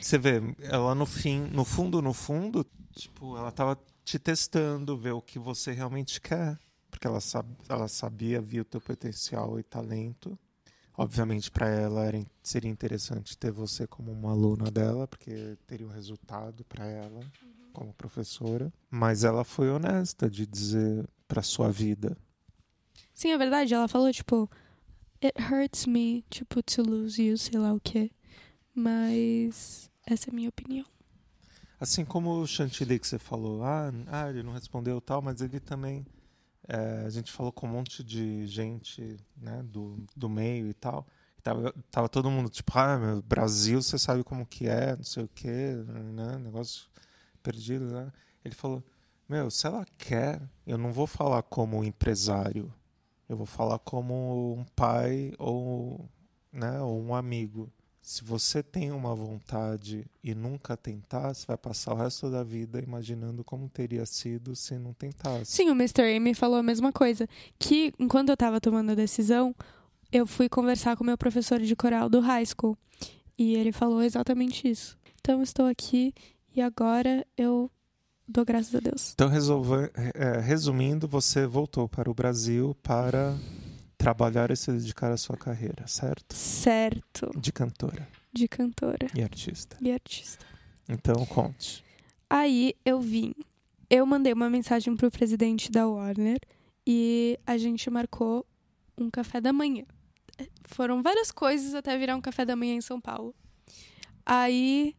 você 0.00 0.18
vê, 0.18 0.40
ela 0.60 0.94
no 0.94 1.06
fim, 1.06 1.40
no 1.52 1.64
fundo, 1.64 2.00
no 2.00 2.12
fundo, 2.12 2.66
tipo, 2.94 3.36
ela 3.36 3.50
tava 3.50 3.78
te 4.04 4.18
testando, 4.18 4.96
ver 4.96 5.12
o 5.12 5.22
que 5.22 5.38
você 5.38 5.72
realmente 5.72 6.20
quer. 6.20 6.58
Porque 6.90 7.06
ela, 7.06 7.20
sab 7.20 7.48
ela 7.68 7.88
sabia, 7.88 8.40
via 8.40 8.62
o 8.62 8.64
teu 8.64 8.80
potencial 8.80 9.58
e 9.58 9.62
talento. 9.62 10.38
Obviamente, 10.96 11.50
para 11.50 11.68
ela 11.68 12.04
era, 12.04 12.24
seria 12.40 12.70
interessante 12.70 13.36
ter 13.36 13.50
você 13.50 13.84
como 13.84 14.12
uma 14.12 14.30
aluna 14.30 14.70
dela, 14.70 15.08
porque 15.08 15.56
teria 15.66 15.86
um 15.86 15.90
resultado 15.90 16.64
para 16.64 16.86
ela 16.86 17.20
como 17.72 17.92
professora. 17.94 18.72
Mas 18.88 19.24
ela 19.24 19.42
foi 19.42 19.70
honesta 19.70 20.30
de 20.30 20.46
dizer 20.46 21.04
para 21.26 21.42
sua 21.42 21.68
vida. 21.72 22.16
Sim, 23.14 23.30
é 23.30 23.38
verdade. 23.38 23.72
Ela 23.72 23.88
falou, 23.88 24.12
tipo, 24.12 24.50
it 25.22 25.34
hurts 25.40 25.86
me, 25.86 26.24
tipo, 26.28 26.62
to 26.62 26.82
lose 26.82 27.22
you, 27.22 27.38
sei 27.38 27.58
lá 27.58 27.72
o 27.72 27.80
quê. 27.80 28.10
Mas 28.74 29.90
essa 30.06 30.28
é 30.28 30.32
a 30.32 30.34
minha 30.34 30.48
opinião. 30.48 30.84
Assim 31.80 32.04
como 32.04 32.40
o 32.40 32.46
Chantilly 32.46 32.98
que 32.98 33.06
você 33.06 33.18
falou, 33.18 33.62
ah, 33.64 33.90
ah, 34.08 34.30
ele 34.30 34.42
não 34.42 34.52
respondeu 34.52 35.00
tal, 35.00 35.20
mas 35.22 35.40
ele 35.40 35.60
também. 35.60 36.04
é, 36.68 37.04
a 37.06 37.10
gente 37.10 37.30
falou 37.32 37.52
com 37.52 37.66
um 37.66 37.70
monte 37.70 38.02
de 38.02 38.46
gente 38.46 39.16
né, 39.36 39.62
do, 39.64 39.96
do 40.16 40.28
meio 40.28 40.68
e 40.68 40.74
tal. 40.74 41.06
E 41.38 41.42
tava, 41.42 41.74
tava 41.90 42.08
todo 42.08 42.30
mundo 42.30 42.48
tipo, 42.50 42.72
ah, 42.78 42.98
meu, 42.98 43.22
Brasil, 43.22 43.82
você 43.82 43.98
sabe 43.98 44.24
como 44.24 44.46
que 44.46 44.66
é, 44.68 44.96
não 44.96 45.04
sei 45.04 45.24
o 45.24 45.28
quê, 45.28 45.74
né, 46.14 46.38
negócio 46.38 46.88
perdido, 47.42 47.86
né? 47.86 48.10
Ele 48.44 48.54
falou, 48.54 48.82
meu, 49.28 49.50
se 49.50 49.66
ela 49.66 49.84
quer, 49.98 50.40
eu 50.66 50.78
não 50.78 50.92
vou 50.92 51.06
falar 51.06 51.42
como 51.42 51.84
empresário, 51.84 52.72
eu 53.28 53.36
vou 53.36 53.46
falar 53.46 53.78
como 53.78 54.56
um 54.58 54.64
pai 54.76 55.32
ou, 55.38 56.08
né, 56.52 56.80
ou 56.80 57.00
um 57.00 57.14
amigo. 57.14 57.70
Se 58.00 58.22
você 58.22 58.62
tem 58.62 58.92
uma 58.92 59.14
vontade 59.14 60.04
e 60.22 60.34
nunca 60.34 60.76
tentar, 60.76 61.32
você 61.32 61.46
vai 61.46 61.56
passar 61.56 61.94
o 61.94 61.96
resto 61.96 62.30
da 62.30 62.44
vida 62.44 62.78
imaginando 62.78 63.42
como 63.42 63.68
teria 63.68 64.04
sido 64.04 64.54
se 64.54 64.78
não 64.78 64.92
tentasse. 64.92 65.46
Sim, 65.46 65.70
o 65.70 65.72
Mr. 65.72 66.14
Amy 66.14 66.34
falou 66.34 66.58
a 66.58 66.62
mesma 66.62 66.92
coisa. 66.92 67.26
Que 67.58 67.94
enquanto 67.98 68.28
eu 68.28 68.36
tava 68.36 68.60
tomando 68.60 68.90
a 68.90 68.94
decisão, 68.94 69.54
eu 70.12 70.26
fui 70.26 70.50
conversar 70.50 70.96
com 70.98 71.02
meu 71.02 71.16
professor 71.16 71.58
de 71.60 71.74
coral 71.74 72.10
do 72.10 72.20
high 72.20 72.44
school. 72.44 72.76
E 73.38 73.54
ele 73.54 73.72
falou 73.72 74.02
exatamente 74.02 74.68
isso. 74.68 74.98
Então 75.20 75.42
estou 75.42 75.64
aqui 75.64 76.12
e 76.54 76.60
agora 76.60 77.26
eu 77.38 77.70
dou 78.26 78.44
graças 78.44 78.74
a 78.74 78.80
Deus. 78.80 79.12
Então, 79.14 79.28
resolve- 79.28 79.90
é, 80.14 80.40
resumindo, 80.40 81.06
você 81.08 81.46
voltou 81.46 81.88
para 81.88 82.10
o 82.10 82.14
Brasil 82.14 82.74
para 82.82 83.34
trabalhar 83.98 84.50
e 84.50 84.56
se 84.56 84.70
dedicar 84.72 85.10
à 85.12 85.16
sua 85.16 85.36
carreira, 85.36 85.86
certo? 85.86 86.34
Certo. 86.34 87.30
De 87.38 87.52
cantora 87.52 88.06
De 88.32 88.46
cantora 88.48 89.06
e 89.14 89.22
artista. 89.22 89.76
e 89.80 89.90
artista. 89.92 90.44
Então, 90.88 91.24
conte. 91.26 91.82
Aí 92.28 92.74
eu 92.84 93.00
vim. 93.00 93.34
Eu 93.88 94.04
mandei 94.04 94.32
uma 94.32 94.50
mensagem 94.50 94.94
pro 94.96 95.10
presidente 95.10 95.70
da 95.70 95.86
Warner 95.86 96.38
e 96.86 97.38
a 97.46 97.56
gente 97.56 97.88
marcou 97.90 98.44
um 98.98 99.08
café 99.10 99.40
da 99.40 99.52
manhã. 99.52 99.84
Foram 100.64 101.02
várias 101.02 101.30
coisas 101.30 101.74
até 101.74 101.96
virar 101.96 102.16
um 102.16 102.20
café 102.20 102.44
da 102.44 102.56
manhã 102.56 102.74
em 102.74 102.80
São 102.80 103.00
Paulo. 103.00 103.34
Aí 104.26 104.94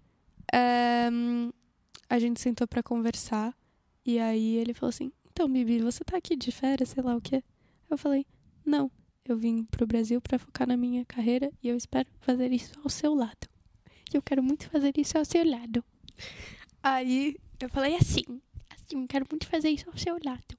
ehm, 0.53 1.50
a 2.09 2.19
gente 2.19 2.39
sentou 2.39 2.67
pra 2.67 2.83
conversar 2.83 3.55
e 4.05 4.19
aí 4.19 4.55
ele 4.55 4.74
falou 4.74 4.89
assim: 4.89 5.12
Então, 5.31 5.51
Bibi, 5.51 5.79
você 5.79 6.03
tá 6.03 6.17
aqui 6.17 6.35
de 6.35 6.51
férias, 6.51 6.89
sei 6.89 7.03
lá 7.03 7.15
o 7.15 7.21
quê? 7.21 7.43
Eu 7.89 7.97
falei: 7.97 8.25
Não, 8.65 8.91
eu 9.24 9.38
vim 9.38 9.63
pro 9.63 9.88
Brasil 9.88 10.21
pra 10.21 10.38
focar 10.38 10.67
na 10.67 10.77
minha 10.77 11.03
carreira 11.05 11.51
e 11.62 11.69
eu 11.69 11.75
espero 11.75 12.07
fazer 12.19 12.51
isso 12.51 12.79
ao 12.83 12.89
seu 12.89 13.15
lado. 13.15 13.47
Eu 14.13 14.21
quero 14.21 14.43
muito 14.43 14.69
fazer 14.69 14.93
isso 14.97 15.17
ao 15.17 15.25
seu 15.25 15.43
lado. 15.50 15.83
Aí 16.83 17.35
eu 17.59 17.69
falei 17.69 17.95
assim, 17.95 18.24
assim, 18.69 19.07
quero 19.07 19.25
muito 19.29 19.47
fazer 19.47 19.69
isso 19.69 19.89
ao 19.89 19.97
seu 19.97 20.17
lado. 20.24 20.55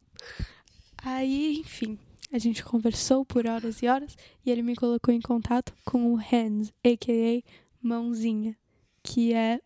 Aí, 0.99 1.59
enfim, 1.61 1.99
a 2.33 2.39
gente 2.39 2.65
conversou 2.65 3.25
por 3.25 3.47
horas 3.47 3.81
e 3.83 3.87
horas 3.87 4.17
e 4.45 4.51
ele 4.51 4.63
me 4.63 4.75
colocou 4.75 5.15
em 5.15 5.21
contato 5.21 5.73
com 5.85 6.13
o 6.13 6.17
Hands, 6.17 6.73
a.k.a. 6.85 7.49
Mãozinha, 7.81 8.57
que 9.03 9.33
é 9.33 9.61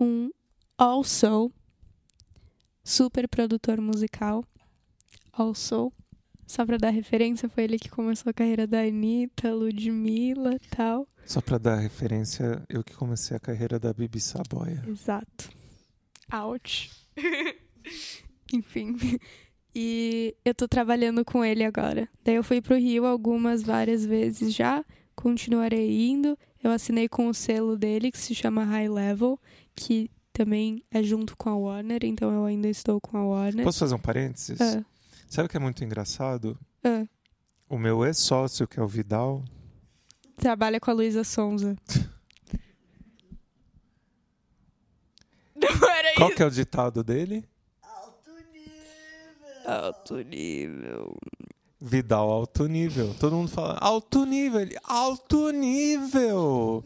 um 0.00 0.30
also 0.78 1.50
super 2.84 3.28
produtor 3.28 3.80
musical. 3.80 4.44
Also, 5.32 5.92
só 6.46 6.64
pra 6.64 6.76
dar 6.76 6.90
referência, 6.90 7.48
foi 7.48 7.64
ele 7.64 7.78
que 7.78 7.88
começou 7.88 8.30
a 8.30 8.32
carreira 8.32 8.66
da 8.66 8.80
Anitta, 8.80 9.52
Ludmilla 9.52 10.54
e 10.54 10.68
tal. 10.68 11.08
Só 11.24 11.40
para 11.40 11.58
dar 11.58 11.76
referência, 11.76 12.62
eu 12.68 12.84
que 12.84 12.94
comecei 12.94 13.36
a 13.36 13.40
carreira 13.40 13.78
da 13.78 13.92
Bibi 13.92 14.20
Saboia. 14.20 14.82
Exato. 14.86 15.50
Ouch. 16.32 16.90
Enfim. 18.52 18.96
E 19.74 20.36
eu 20.44 20.54
tô 20.54 20.68
trabalhando 20.68 21.24
com 21.24 21.44
ele 21.44 21.64
agora. 21.64 22.08
Daí 22.24 22.36
eu 22.36 22.44
fui 22.44 22.62
pro 22.62 22.76
Rio 22.78 23.04
algumas, 23.04 23.62
várias 23.62 24.06
vezes 24.06 24.54
já. 24.54 24.84
Continuarei 25.14 26.08
indo. 26.08 26.38
Eu 26.62 26.70
assinei 26.70 27.08
com 27.08 27.28
o 27.28 27.34
selo 27.34 27.76
dele, 27.76 28.10
que 28.10 28.18
se 28.18 28.34
chama 28.34 28.64
High 28.64 28.88
Level, 28.88 29.38
que 29.74 30.10
também 30.36 30.84
é 30.90 31.02
junto 31.02 31.34
com 31.34 31.48
a 31.48 31.56
Warner, 31.56 32.00
então 32.04 32.30
eu 32.30 32.44
ainda 32.44 32.68
estou 32.68 33.00
com 33.00 33.16
a 33.16 33.24
Warner. 33.24 33.64
Posso 33.64 33.78
fazer 33.78 33.94
um 33.94 33.98
parênteses? 33.98 34.60
Ah, 34.60 34.84
Sabe 35.30 35.46
o 35.46 35.48
que 35.48 35.56
é 35.56 35.60
muito 35.60 35.82
engraçado? 35.82 36.58
ah. 36.84 37.06
O 37.68 37.78
meu 37.78 38.04
ex-sócio, 38.04 38.68
que 38.68 38.78
é 38.78 38.82
o 38.82 38.86
Vidal, 38.86 39.42
Trabalha 40.36 40.78
com 40.78 40.90
a 40.90 40.94
Luísa 40.94 41.24
Sonza. 41.24 41.74
Não 45.56 45.88
era 45.88 46.14
qual 46.14 46.30
que 46.30 46.42
é 46.42 46.46
o 46.46 46.50
ditado 46.50 47.02
dele? 47.02 47.42
Alto 49.64 50.18
nível. 50.18 51.16
Vidal 51.80 52.30
alto 52.30 52.66
nível. 52.68 53.14
Todo 53.18 53.34
mundo 53.34 53.50
fala 53.50 53.78
alto 53.80 54.24
nível, 54.24 54.60
ele 54.60 54.76
alto 54.84 55.50
nível. 55.50 56.84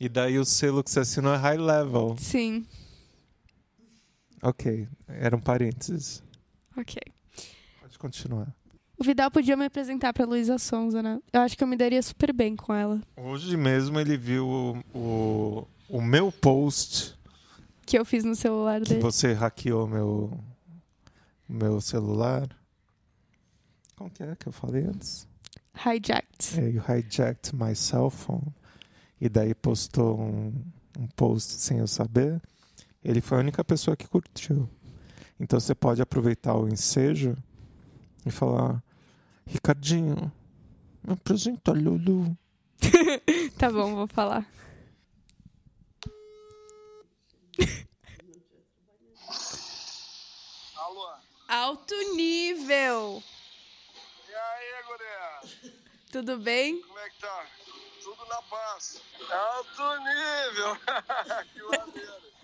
E 0.00 0.08
daí 0.08 0.38
o 0.38 0.44
selo 0.44 0.82
que 0.82 0.90
você 0.90 1.00
assinou 1.00 1.32
é 1.34 1.36
high 1.36 1.58
level. 1.58 2.16
Sim. 2.18 2.66
Ok, 4.48 4.86
era 5.08 5.34
um 5.36 5.40
parênteses. 5.40 6.22
Ok. 6.76 6.96
Pode 7.80 7.98
continuar. 7.98 8.54
O 8.96 9.02
Vidal 9.02 9.28
podia 9.30 9.56
me 9.56 9.64
apresentar 9.64 10.12
pra 10.12 10.24
Luísa 10.24 10.56
Sonza, 10.56 11.02
né? 11.02 11.20
Eu 11.32 11.40
acho 11.40 11.56
que 11.56 11.64
eu 11.64 11.68
me 11.68 11.76
daria 11.76 12.00
super 12.00 12.32
bem 12.32 12.54
com 12.54 12.72
ela. 12.72 13.00
Hoje 13.16 13.56
mesmo 13.56 13.98
ele 13.98 14.16
viu 14.16 14.46
o, 14.46 14.78
o, 14.96 15.68
o 15.88 16.00
meu 16.00 16.30
post 16.30 17.18
Que 17.84 17.98
eu 17.98 18.04
fiz 18.04 18.22
no 18.24 18.36
celular 18.36 18.80
que 18.82 18.90
dele. 18.90 19.00
você 19.00 19.32
hackeou 19.32 19.86
meu, 19.88 20.38
meu 21.48 21.80
celular. 21.80 22.48
Como 23.96 24.10
que 24.10 24.22
é 24.22 24.36
que 24.36 24.46
eu 24.46 24.52
falei 24.52 24.84
antes? 24.84 25.26
Hijacked. 25.74 26.60
É, 26.60 26.70
you 26.70 26.82
hijacked 26.88 27.54
my 27.56 27.74
cell 27.74 28.10
phone. 28.10 28.54
E 29.20 29.28
daí 29.28 29.54
postou 29.54 30.20
um, 30.20 30.52
um 30.98 31.06
post 31.16 31.52
sem 31.54 31.78
eu 31.78 31.86
saber. 31.88 32.40
Ele 33.06 33.20
foi 33.20 33.38
a 33.38 33.40
única 33.40 33.62
pessoa 33.62 33.96
que 33.96 34.08
curtiu. 34.08 34.68
Então 35.38 35.60
você 35.60 35.76
pode 35.76 36.02
aproveitar 36.02 36.56
o 36.56 36.68
ensejo 36.68 37.36
e 38.26 38.32
falar: 38.32 38.82
Ricardinho, 39.46 40.32
me 41.04 41.12
apresenta 41.12 41.70
a 41.70 41.74
Lulu. 41.74 42.36
Tá 43.56 43.70
bom, 43.70 43.94
vou 43.94 44.08
falar. 44.08 44.44
Alô? 50.76 51.14
Alto 51.48 51.94
nível! 52.16 53.22
E 54.28 54.34
aí, 54.34 54.82
guria? 54.84 55.72
Tudo 56.10 56.38
bem? 56.38 56.82
Como 56.82 56.98
é 56.98 57.08
que 57.08 57.20
tá? 57.20 57.46
Tudo 58.02 58.26
na 58.26 58.42
paz. 58.42 59.00
Alto 59.30 59.82
nível! 60.00 60.76
que 61.54 61.62
maneiro! 61.62 62.35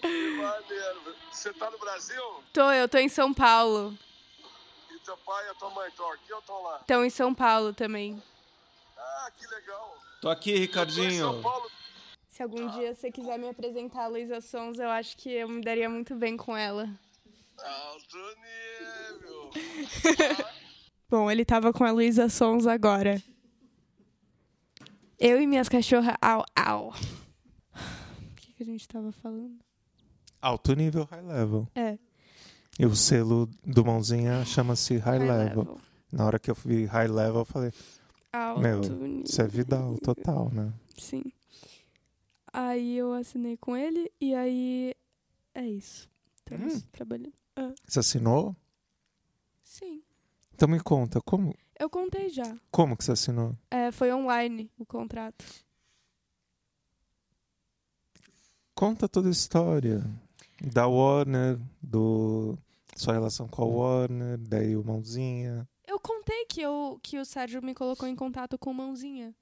Que 0.00 0.30
maneiro! 0.36 1.16
Você 1.30 1.52
tá 1.52 1.70
no 1.70 1.78
Brasil? 1.78 2.22
Tô, 2.52 2.70
eu 2.72 2.88
tô 2.88 2.98
em 2.98 3.08
São 3.08 3.32
Paulo. 3.32 3.96
E 4.90 4.98
teu 5.00 5.16
pai 5.18 5.46
e 5.46 5.50
a 5.50 5.54
tua 5.54 5.70
mãe 5.70 5.88
estão 5.88 6.10
aqui 6.12 6.32
ou 6.32 6.38
estão 6.38 6.62
lá? 6.62 6.78
Estão 6.80 7.04
em 7.04 7.10
São 7.10 7.34
Paulo 7.34 7.72
também. 7.72 8.22
Ah, 8.96 9.30
que 9.36 9.46
legal! 9.46 9.96
Tô 10.20 10.28
aqui, 10.28 10.64
Eu 10.64 10.70
tô 10.70 10.84
em 10.84 11.18
São 11.18 11.42
Paulo. 11.42 11.70
Se 12.28 12.42
algum 12.42 12.68
dia 12.68 12.94
você 12.94 13.10
quiser 13.10 13.38
me 13.38 13.48
apresentar 13.48 14.04
a 14.04 14.08
Luísa 14.08 14.40
Sons, 14.40 14.78
eu 14.78 14.88
acho 14.88 15.16
que 15.16 15.30
eu 15.30 15.48
me 15.48 15.60
daria 15.60 15.88
muito 15.88 16.14
bem 16.14 16.36
com 16.36 16.56
ela. 16.56 16.88
Alto 17.58 18.18
nível. 19.16 19.50
Bom, 21.08 21.30
ele 21.30 21.44
tava 21.44 21.72
com 21.72 21.84
a 21.84 21.90
Luísa 21.90 22.28
Sons 22.28 22.66
agora. 22.66 23.22
Eu 25.18 25.40
e 25.40 25.46
minhas 25.46 25.68
cachorras, 25.68 26.14
au, 26.22 26.44
au. 26.56 26.88
O 26.88 28.34
que, 28.36 28.54
que 28.54 28.62
a 28.62 28.66
gente 28.66 28.88
tava 28.88 29.12
falando? 29.12 29.58
Alto 30.40 30.74
nível, 30.74 31.04
high 31.10 31.22
level. 31.22 31.68
É, 31.74 31.98
E 32.78 32.86
o 32.86 32.94
selo 32.96 33.46
do 33.64 33.84
Mãozinha 33.84 34.44
chama-se 34.44 34.96
high, 34.96 35.18
level. 35.18 35.78
Na 36.10 36.24
hora 36.26 36.38
que 36.38 36.50
eu 36.50 36.54
vi 36.54 36.86
high 36.86 37.08
level, 37.08 37.40
eu 37.40 37.44
falei, 37.44 37.72
Alto 38.32 38.60
Meu, 38.60 38.80
nível. 38.80 39.22
isso 39.24 39.40
é 39.42 39.46
Vidal 39.46 39.96
total, 39.98 40.50
né? 40.50 40.72
Sim. 40.96 41.24
Aí 42.52 42.96
eu 42.96 43.12
assinei 43.12 43.56
com 43.56 43.76
ele 43.76 44.10
e 44.20 44.34
aí 44.34 44.94
é 45.54 45.66
isso. 45.66 46.08
Estamos 46.36 46.74
Hum. 46.76 46.82
trabalhando. 46.90 47.32
Você 47.86 47.98
assinou? 48.00 48.56
Sim. 49.62 50.02
Então 50.54 50.68
me 50.68 50.80
conta, 50.80 51.20
como, 51.20 51.54
Eu 51.78 51.88
contei 51.90 52.28
já. 52.30 52.56
como 52.70 52.96
que 52.96 53.04
você 53.04 53.12
assinou? 53.12 53.56
É, 53.70 53.92
foi 53.92 54.12
online 54.12 54.70
o 54.78 54.84
contrato. 54.86 55.44
Conta 58.74 59.08
toda 59.08 59.28
a 59.28 59.32
história. 59.32 60.02
Da 60.60 60.86
Warner, 60.86 61.58
do 61.82 62.58
sua 62.94 63.14
relação 63.14 63.48
com 63.48 63.62
a 63.62 63.66
Warner, 63.66 64.38
daí 64.38 64.76
o 64.76 64.84
Mãozinha. 64.84 65.68
Eu 65.86 65.98
contei 65.98 66.44
que, 66.46 66.60
eu, 66.60 66.98
que 67.02 67.18
o 67.18 67.24
Sérgio 67.24 67.62
me 67.62 67.74
colocou 67.74 68.06
em 68.06 68.14
contato 68.14 68.58
com 68.58 68.70
o 68.70 68.74
Mãozinha. 68.74 69.34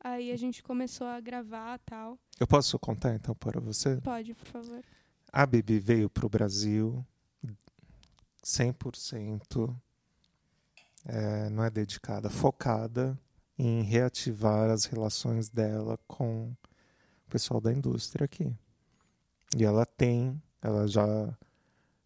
Aí 0.00 0.32
a 0.32 0.36
gente 0.36 0.62
começou 0.62 1.06
a 1.06 1.20
gravar 1.20 1.78
tal. 1.80 2.18
Eu 2.40 2.46
posso 2.46 2.78
contar 2.78 3.14
então 3.14 3.34
para 3.34 3.60
você? 3.60 4.00
Pode, 4.00 4.34
por 4.34 4.46
favor. 4.46 4.82
A 5.32 5.46
Bibi 5.46 5.78
veio 5.78 6.10
para 6.10 6.26
o 6.26 6.28
Brasil 6.28 7.04
100%, 8.44 9.74
é, 11.04 11.48
não 11.50 11.64
é 11.64 11.70
dedicada, 11.70 12.28
focada 12.28 13.18
em 13.56 13.82
reativar 13.82 14.70
as 14.70 14.84
relações 14.86 15.48
dela 15.48 15.98
com 16.06 16.50
o 16.50 17.30
pessoal 17.30 17.60
da 17.60 17.72
indústria 17.72 18.24
aqui. 18.24 18.52
E 19.56 19.64
ela 19.64 19.86
tem, 19.86 20.40
ela 20.62 20.86
já 20.86 21.04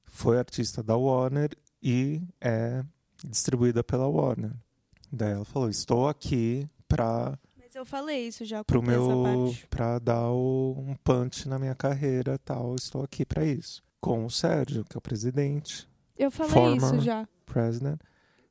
foi 0.07 0.39
artista 0.39 0.83
da 0.83 0.97
Warner 0.97 1.51
e 1.83 2.23
é 2.41 2.83
distribuída 3.23 3.85
pela 3.85 4.07
Warner. 4.09 4.53
Daí 5.13 5.33
ela 5.33 5.45
falou: 5.45 5.69
Estou 5.69 6.09
aqui 6.09 6.67
para 6.89 7.39
Mas 7.59 7.75
eu 7.75 7.85
falei 7.85 8.27
isso 8.27 8.45
já, 8.45 8.65
pro 8.65 8.83
meu 8.83 9.55
para 9.69 9.99
dar 9.99 10.31
o- 10.31 10.75
um 10.79 10.95
punch 10.97 11.49
na 11.49 11.59
minha 11.59 11.75
carreira 11.75 12.39
tal 12.39 12.75
estou 12.75 13.03
aqui 13.05 13.25
para 13.27 13.45
isso 13.45 13.83
com 14.01 14.25
o 14.25 14.31
Sérgio 14.31 14.85
que 14.85 14.97
é 14.97 14.99
o 14.99 15.01
presidente 15.01 15.89
Eu 16.17 16.31
falei 16.31 16.53
former- 16.53 16.77
isso 16.77 17.01
já. 17.01 17.29
president 17.45 17.99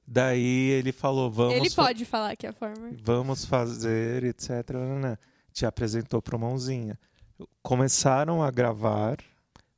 daí 0.05 0.69
ele 0.71 0.91
falou 0.91 1.31
vamos 1.31 1.53
Ele 1.55 1.69
pode 1.71 2.03
falar 2.05 2.35
que 2.35 2.45
é 2.45 2.51
forma. 2.51 2.91
vamos 3.01 3.45
fazer 3.45 4.23
etc 4.25 5.17
te 5.53 5.65
apresentou 5.65 6.21
pro 6.21 6.37
mãozinha 6.37 6.99
começaram 7.63 8.43
a 8.43 8.51
gravar 8.51 9.17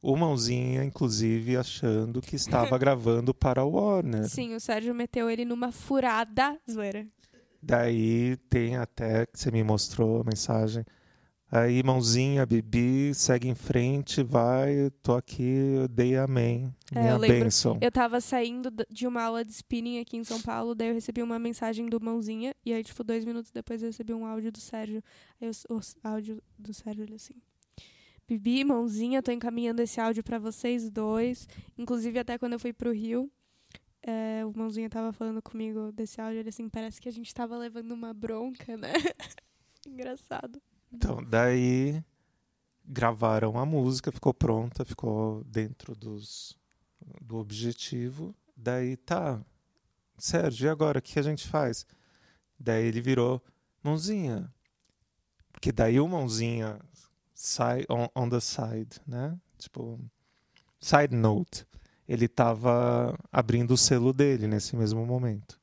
o 0.02 0.16
mãozinha 0.16 0.84
inclusive 0.84 1.58
achando 1.58 2.22
que 2.22 2.36
estava 2.36 2.78
gravando 2.80 3.34
para 3.34 3.64
o 3.64 3.72
Warner 3.72 4.28
Sim, 4.30 4.54
o 4.56 4.60
Sérgio 4.60 4.94
meteu 4.94 5.30
ele 5.30 5.44
numa 5.46 5.72
furada 5.72 6.60
zoeira. 6.70 7.06
Daí 7.62 8.38
tem 8.50 8.78
até 8.78 9.26
que 9.26 9.40
você 9.40 9.52
me 9.52 9.64
mostrou 9.64 10.22
a 10.22 10.24
mensagem. 10.24 10.86
Aí, 11.50 11.82
mãozinha, 11.82 12.46
Bibi, 12.46 13.14
segue 13.16 13.48
em 13.48 13.56
frente, 13.56 14.22
vai, 14.22 14.90
tô 15.02 15.14
aqui, 15.16 15.44
eu 15.78 15.88
dei 15.88 16.18
amém. 16.18 16.74
É, 16.94 17.00
Minha 17.00 17.12
eu 17.14 17.18
lembro. 17.18 17.40
bênção. 17.46 17.78
Eu 17.80 17.90
tava 17.92 18.20
saindo 18.20 18.70
de 18.90 19.08
uma 19.08 19.24
aula 19.24 19.46
de 19.46 19.52
spinning 19.54 20.00
aqui 20.00 20.18
em 20.18 20.26
São 20.26 20.42
Paulo, 20.42 20.76
daí 20.76 20.90
eu 20.90 20.94
recebi 20.94 21.24
uma 21.24 21.40
mensagem 21.40 21.88
do 21.88 22.02
Mãozinha, 22.02 22.54
e 22.66 22.74
aí, 22.74 22.84
tipo, 22.84 23.02
dois 23.02 23.24
minutos 23.24 23.50
depois 23.50 23.82
eu 23.82 23.88
recebi 23.88 24.14
um 24.14 24.26
áudio 24.26 24.52
do 24.52 24.60
Sérgio. 24.60 25.02
Aí 25.42 25.48
eu- 25.48 25.76
o 25.76 25.80
s- 25.80 25.96
áudio 26.04 26.44
do 26.60 26.74
Sérgio, 26.74 27.04
ele 27.04 27.16
assim... 27.16 27.34
Bibi, 28.28 28.66
Mãozinha, 28.66 29.24
tô 29.24 29.32
encaminhando 29.32 29.80
esse 29.80 30.02
áudio 30.02 30.22
pra 30.22 30.38
vocês 30.38 30.90
dois. 30.90 31.48
Inclusive, 31.78 32.20
até 32.20 32.38
quando 32.38 32.54
eu 32.54 32.60
fui 32.60 32.74
pro 32.74 32.92
Rio, 32.92 33.32
é, 34.04 34.46
o 34.46 34.52
Mãozinha 34.58 34.90
tava 34.90 35.14
falando 35.14 35.42
comigo 35.42 35.94
desse 35.94 36.20
áudio, 36.20 36.40
ele 36.40 36.50
assim, 36.50 36.68
parece 36.68 37.00
que 37.00 37.08
a 37.08 37.12
gente 37.12 37.34
tava 37.34 37.58
levando 37.58 37.92
uma 37.92 38.14
bronca, 38.14 38.76
né? 38.76 38.92
Engraçado. 39.88 40.62
Então, 40.92 41.24
daí 41.24 42.04
gravaram 42.86 43.58
a 43.58 43.66
música, 43.66 44.12
ficou 44.12 44.34
pronta, 44.34 44.84
ficou 44.84 45.44
dentro 45.46 45.96
dos, 45.96 46.58
do 47.22 47.38
objetivo. 47.38 48.36
Daí, 48.56 48.98
tá, 48.98 49.42
Sérgio, 50.18 50.68
e 50.68 50.70
agora? 50.70 51.00
O 51.00 51.02
que 51.02 51.18
a 51.18 51.24
gente 51.24 51.48
faz? 51.48 51.86
Daí 52.60 52.86
ele 52.86 53.00
virou, 53.00 53.42
mãozinha. 53.82 54.54
Porque 55.54 55.72
daí 55.72 55.98
o 56.00 56.08
mãozinha 56.08 56.80
sai 57.38 57.86
on, 57.88 58.08
on 58.16 58.30
the 58.30 58.40
side, 58.40 59.00
né? 59.06 59.38
Tipo, 59.60 60.00
side 60.80 61.16
note. 61.16 61.68
Ele 62.08 62.28
tava 62.28 63.16
abrindo 63.32 63.72
o 63.72 63.78
selo 63.78 64.12
dele 64.12 64.48
nesse 64.48 64.76
mesmo 64.76 65.06
momento 65.06 65.60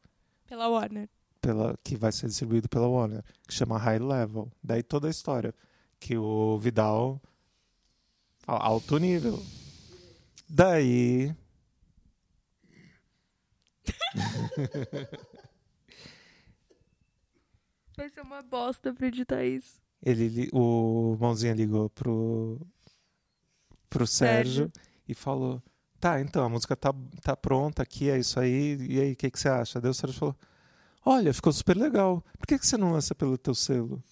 Pela 0.46 0.68
Warner. 0.68 1.08
pela, 1.40 1.76
que 1.82 1.96
vai 1.96 2.12
ser 2.12 2.26
distribuído 2.28 2.68
pela 2.68 2.86
Warner, 2.86 3.24
que 3.48 3.54
chama 3.54 3.78
High 3.78 3.98
Level. 3.98 4.52
Daí 4.62 4.82
toda 4.82 5.08
a 5.08 5.10
história 5.10 5.54
que 5.98 6.16
o 6.16 6.58
Vidal 6.58 7.20
alto 8.46 8.98
nível. 8.98 9.42
Daí 10.48 11.34
Vai 17.96 18.10
ser 18.10 18.20
uma 18.20 18.42
bosta 18.42 18.92
pra 18.92 19.06
editar 19.06 19.44
isso. 19.44 19.83
Ele 20.04 20.48
o 20.52 21.16
mãozinha 21.20 21.54
ligou 21.54 21.88
pro 21.90 22.60
pro 23.88 24.06
Sérgio, 24.06 24.64
Sérgio. 24.64 24.72
e 25.08 25.14
falou: 25.14 25.62
"Tá, 26.00 26.20
então 26.20 26.44
a 26.44 26.48
música 26.48 26.76
tá, 26.76 26.92
tá 27.22 27.36
pronta 27.36 27.82
aqui, 27.82 28.10
é 28.10 28.18
isso 28.18 28.38
aí. 28.40 28.76
E 28.80 29.00
aí, 29.00 29.12
o 29.12 29.16
que 29.16 29.30
que 29.30 29.38
você 29.40 29.48
acha?" 29.48 29.80
Daí 29.80 29.90
o 29.90 29.94
Sérgio 29.94 30.18
falou: 30.18 30.36
"Olha, 31.04 31.32
ficou 31.34 31.52
super 31.52 31.76
legal. 31.76 32.22
Por 32.38 32.46
que 32.46 32.58
que 32.58 32.66
você 32.66 32.76
não 32.76 32.92
lança 32.92 33.14
pelo 33.14 33.38
teu 33.38 33.54
selo?" 33.54 34.02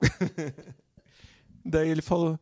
Daí 1.64 1.88
ele 1.88 2.02
falou: 2.02 2.38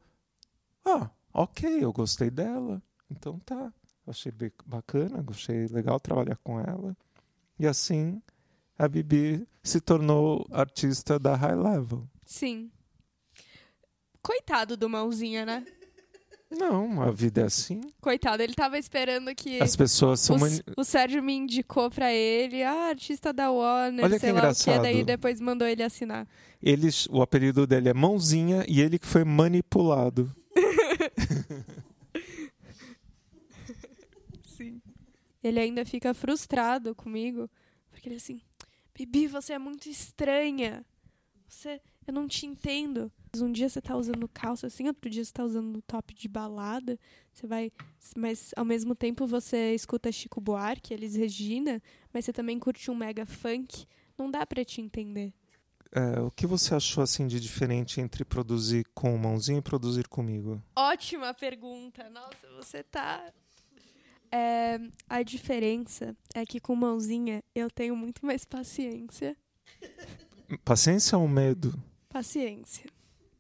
Ah, 0.85 1.11
ok, 1.33 1.83
eu 1.83 1.93
gostei 1.93 2.31
dela. 2.31 2.83
Então 3.11 3.39
tá. 3.41 3.73
Achei 4.07 4.33
bacana, 4.67 5.25
achei 5.31 5.67
legal 5.69 5.99
trabalhar 5.99 6.37
com 6.45 6.61
ela. 6.61 6.95
E 7.59 7.67
assim 7.67 8.21
a 8.79 8.87
Bibi 8.87 9.47
se 9.63 9.81
tornou 9.81 10.47
artista 10.51 11.19
da 11.19 11.35
High 11.35 11.57
Level. 11.57 12.07
Sim. 12.35 12.69
Coitado 14.21 14.77
do 14.77 14.89
Mãozinha, 14.89 15.47
né? 15.47 15.65
Não, 16.51 17.01
a 17.01 17.11
vida 17.13 17.43
é 17.43 17.45
assim. 17.45 17.81
Coitado, 18.01 18.43
ele 18.43 18.55
tava 18.55 18.77
esperando 18.77 19.33
que 19.37 19.63
As 19.63 19.77
pessoas 19.77 20.21
o, 20.21 20.25
são. 20.27 20.37
S- 20.37 20.45
mani- 20.45 20.63
o 20.77 20.83
Sérgio 20.85 21.23
me 21.23 21.33
indicou 21.33 21.89
pra 21.91 22.13
ele, 22.13 22.61
ah, 22.65 22.89
artista 22.89 23.33
da 23.33 23.51
Warner, 23.53 24.05
Olha 24.05 24.15
que 24.15 24.21
sei 24.21 24.33
lá 24.33 24.39
o 24.39 24.41
que, 24.43 24.47
engraçado. 24.49 24.83
daí 24.83 25.05
depois 25.05 25.41
mandou 25.41 25.67
ele 25.69 25.83
assinar. 25.85 26.27
Eles, 26.61 27.07
o 27.09 27.23
apelido 27.23 27.67
dele 27.69 27.89
é 27.89 27.95
Mãozinha 27.95 28.65
e 28.69 28.81
ele 28.81 28.99
que 28.99 29.07
foi 29.07 29.23
manipulado. 29.25 30.35
Sim. 34.45 34.81
Ele 35.43 35.61
ainda 35.61 35.85
fica 35.85 36.13
frustrado 36.15 36.95
comigo, 36.97 37.49
porque 37.91 38.09
ele 38.09 38.17
assim, 38.17 38.41
Bibi, 38.95 39.27
você 39.29 39.53
é 39.53 39.59
muito 39.59 39.89
estranha. 39.89 40.85
Você, 41.49 41.81
eu 42.07 42.13
não 42.13 42.27
te 42.27 42.47
entendo. 42.47 43.11
Um 43.37 43.51
dia 43.51 43.69
você 43.69 43.81
tá 43.81 43.97
usando 43.97 44.29
calça 44.29 44.67
assim, 44.67 44.87
outro 44.87 45.11
dia 45.11 45.25
você 45.25 45.33
tá 45.33 45.45
usando 45.45 45.83
top 45.83 46.15
de 46.15 46.29
balada. 46.29 46.99
Você 47.33 47.47
vai, 47.47 47.73
mas 48.17 48.53
ao 48.57 48.65
mesmo 48.65 48.95
tempo 48.95 49.27
você 49.27 49.75
escuta 49.75 50.13
Chico 50.13 50.41
Buarque, 50.41 50.95
Elis 50.95 51.17
Regina, 51.17 51.83
mas 52.13 52.25
você 52.25 52.33
também 52.33 52.59
curte 52.59 52.91
um 52.91 52.95
mega 52.95 53.27
funk. 53.27 53.87
Não 54.17 54.31
dá 54.31 54.47
pra 54.47 54.65
te 54.65 54.81
entender. 54.81 55.33
É, 55.91 56.21
o 56.21 56.31
que 56.31 56.47
você 56.47 56.75
achou 56.75 57.03
assim 57.05 57.27
de 57.27 57.39
diferente 57.39 58.01
entre 58.01 58.25
produzir 58.25 58.85
com 58.95 59.15
o 59.15 59.19
Mãozinha 59.19 59.59
e 59.59 59.63
produzir 59.63 60.09
comigo? 60.09 60.61
Ótima 60.75 61.33
pergunta. 61.33 62.11
Nossa, 62.11 62.49
você 62.57 62.83
tá. 62.83 63.33
É, 64.37 64.81
a 65.09 65.23
diferença 65.23 66.17
é 66.35 66.45
que 66.45 66.59
com 66.59 66.75
mãozinha 66.75 67.41
eu 67.55 67.71
tenho 67.71 67.95
muito 67.95 68.27
mais 68.27 68.45
paciência. 68.45 69.37
Paciência 70.65 71.17
ou 71.17 71.29
medo? 71.29 71.81
Paciência. 72.15 72.87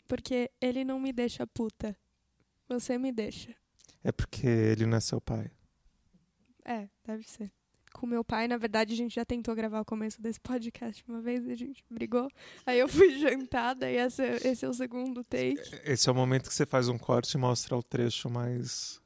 Porque 0.08 0.50
ele 0.60 0.82
não 0.84 0.98
me 0.98 1.12
deixa 1.12 1.46
puta. 1.46 1.96
Você 2.68 2.98
me 2.98 3.12
deixa. 3.12 3.54
É 4.02 4.10
porque 4.10 4.48
ele 4.48 4.84
não 4.84 4.96
é 4.96 5.00
seu 5.00 5.20
pai. 5.20 5.48
É, 6.64 6.88
deve 7.06 7.22
ser. 7.22 7.52
com 7.92 8.04
meu 8.04 8.24
pai. 8.24 8.48
Na 8.48 8.56
verdade, 8.56 8.92
a 8.92 8.96
gente 8.96 9.14
já 9.14 9.24
tentou 9.24 9.54
gravar 9.54 9.80
o 9.80 9.84
começo 9.84 10.20
desse 10.20 10.40
podcast 10.40 11.04
uma 11.08 11.20
vez 11.20 11.48
a 11.48 11.54
gente 11.54 11.84
brigou. 11.88 12.28
Aí 12.66 12.80
eu 12.80 12.88
fui 12.88 13.10
jantada 13.20 13.88
e 13.88 13.96
esse, 13.96 14.22
esse 14.44 14.64
é 14.64 14.68
o 14.68 14.74
segundo 14.74 15.22
take. 15.22 15.60
Esse 15.84 16.08
é 16.08 16.12
o 16.12 16.14
momento 16.14 16.48
que 16.48 16.54
você 16.54 16.66
faz 16.66 16.88
um 16.88 16.98
corte 16.98 17.34
e 17.34 17.38
mostra 17.38 17.76
o 17.76 17.82
trecho 17.82 18.28
mais. 18.28 19.00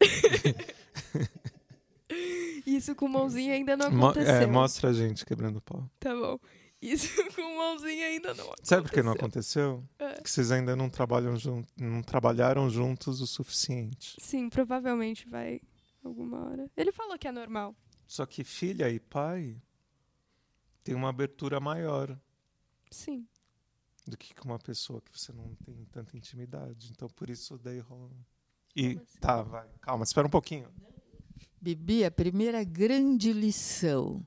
Isso 2.66 2.94
com 2.94 3.06
mãozinha 3.08 3.52
ainda 3.54 3.76
não 3.76 3.90
Mo- 3.90 4.06
aconteceu. 4.08 4.34
é, 4.34 4.46
mostra 4.46 4.88
a 4.90 4.92
gente 4.94 5.24
quebrando 5.26 5.60
pau. 5.60 5.86
Tá 6.00 6.14
bom. 6.14 6.38
Isso 6.82 7.06
com 7.36 7.56
mãozinha 7.56 8.06
ainda 8.06 8.34
não 8.34 8.44
aconteceu. 8.46 8.64
Sabe 8.66 8.82
por 8.82 8.92
que 8.92 9.02
não 9.02 9.12
aconteceu? 9.12 9.88
É. 9.98 10.20
Que 10.20 10.28
vocês 10.28 10.50
ainda 10.50 10.74
não 10.74 10.90
trabalham 10.90 11.36
jun- 11.36 11.64
não 11.76 12.02
trabalharam 12.02 12.68
juntos 12.68 13.20
o 13.20 13.26
suficiente. 13.26 14.16
Sim, 14.20 14.50
provavelmente 14.50 15.28
vai 15.28 15.60
alguma 16.02 16.44
hora. 16.48 16.68
Ele 16.76 16.90
falou 16.90 17.16
que 17.16 17.28
é 17.28 17.32
normal. 17.32 17.74
Só 18.06 18.26
que 18.26 18.42
filha 18.42 18.90
e 18.90 18.98
pai 18.98 19.56
tem 20.82 20.94
uma 20.94 21.08
abertura 21.08 21.60
maior 21.60 22.18
Sim. 22.90 23.26
do 24.06 24.16
que 24.16 24.34
com 24.34 24.48
uma 24.48 24.58
pessoa 24.58 25.00
que 25.00 25.16
você 25.16 25.32
não 25.32 25.54
tem 25.64 25.84
tanta 25.92 26.16
intimidade. 26.16 26.90
Então 26.90 27.08
por 27.08 27.30
isso 27.30 27.56
daí 27.58 27.78
rola. 27.78 28.10
E 28.74 28.88
assim? 28.96 29.18
tá, 29.20 29.42
vai. 29.42 29.68
Calma, 29.80 30.02
espera 30.02 30.26
um 30.26 30.30
pouquinho. 30.30 30.68
Bibi, 31.60 32.04
a 32.04 32.10
primeira 32.10 32.64
grande 32.64 33.32
lição. 33.32 34.26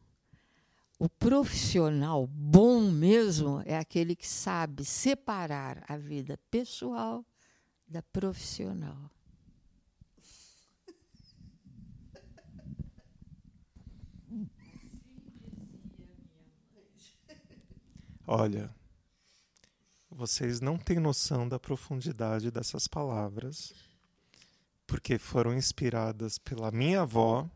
O 0.98 1.10
profissional 1.10 2.26
bom 2.26 2.90
mesmo 2.90 3.62
é 3.66 3.78
aquele 3.78 4.16
que 4.16 4.28
sabe 4.28 4.86
separar 4.86 5.84
a 5.90 5.98
vida 5.98 6.40
pessoal 6.50 7.26
da 7.86 8.02
profissional. 8.02 9.12
Olha, 18.26 18.74
vocês 20.10 20.62
não 20.62 20.78
têm 20.78 20.98
noção 20.98 21.48
da 21.48 21.60
profundidade 21.60 22.50
dessas 22.50 22.88
palavras, 22.88 23.74
porque 24.88 25.20
foram 25.20 25.54
inspiradas 25.54 26.38
pela 26.40 26.72
minha 26.72 27.02
avó, 27.02 27.48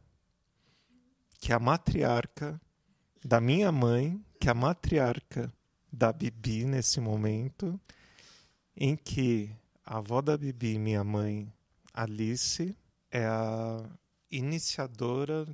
que 1.39 1.53
é 1.53 1.55
a 1.55 1.59
matriarca 1.59 2.61
da 3.23 3.39
minha 3.41 3.71
mãe, 3.71 4.19
que 4.39 4.47
é 4.47 4.51
a 4.51 4.55
matriarca 4.55 5.51
da 5.91 6.11
Bibi 6.13 6.65
nesse 6.65 6.99
momento, 6.99 7.79
em 8.75 8.95
que 8.95 9.49
a 9.85 9.97
avó 9.97 10.21
da 10.21 10.37
Bibi, 10.37 10.77
minha 10.77 11.03
mãe, 11.03 11.51
Alice, 11.93 12.75
é 13.11 13.25
a 13.25 13.83
iniciadora 14.31 15.47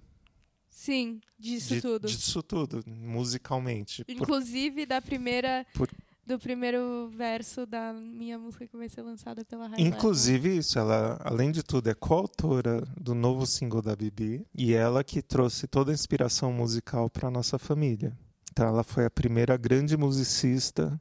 Sim, 0.69 1.21
disso 1.39 1.75
de- 1.75 1.81
tudo. 1.81 2.07
disso 2.07 2.43
tudo, 2.43 2.83
musicalmente. 2.85 4.03
Por- 4.03 4.11
Inclusive 4.11 4.85
da 4.85 5.01
primeira. 5.01 5.65
Por- 5.73 5.89
Do 6.25 6.39
primeiro 6.39 7.07
verso 7.15 7.67
da 7.67 7.93
minha 7.93 8.39
música 8.39 8.65
que 8.65 8.75
vai 8.75 8.89
ser 8.89 9.03
lançada 9.03 9.45
pela 9.45 9.67
High 9.67 9.79
Inclusive 9.81 10.57
isso, 10.57 10.79
ela, 10.79 11.19
além 11.23 11.51
de 11.51 11.61
tudo, 11.61 11.87
é 11.87 11.93
coautora 11.93 12.81
do 12.99 13.13
novo 13.13 13.45
single 13.45 13.81
da 13.81 13.95
Bibi 13.95 14.43
e 14.53 14.73
ela 14.73 15.03
que 15.03 15.21
trouxe 15.21 15.67
toda 15.67 15.91
a 15.91 15.93
inspiração 15.93 16.51
musical 16.51 17.09
para 17.11 17.29
nossa 17.29 17.59
família. 17.59 18.17
Então 18.51 18.67
ela 18.67 18.83
foi 18.83 19.05
a 19.05 19.09
primeira 19.09 19.55
grande 19.55 19.95
musicista 19.95 20.99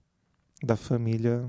da 0.62 0.76
família 0.76 1.48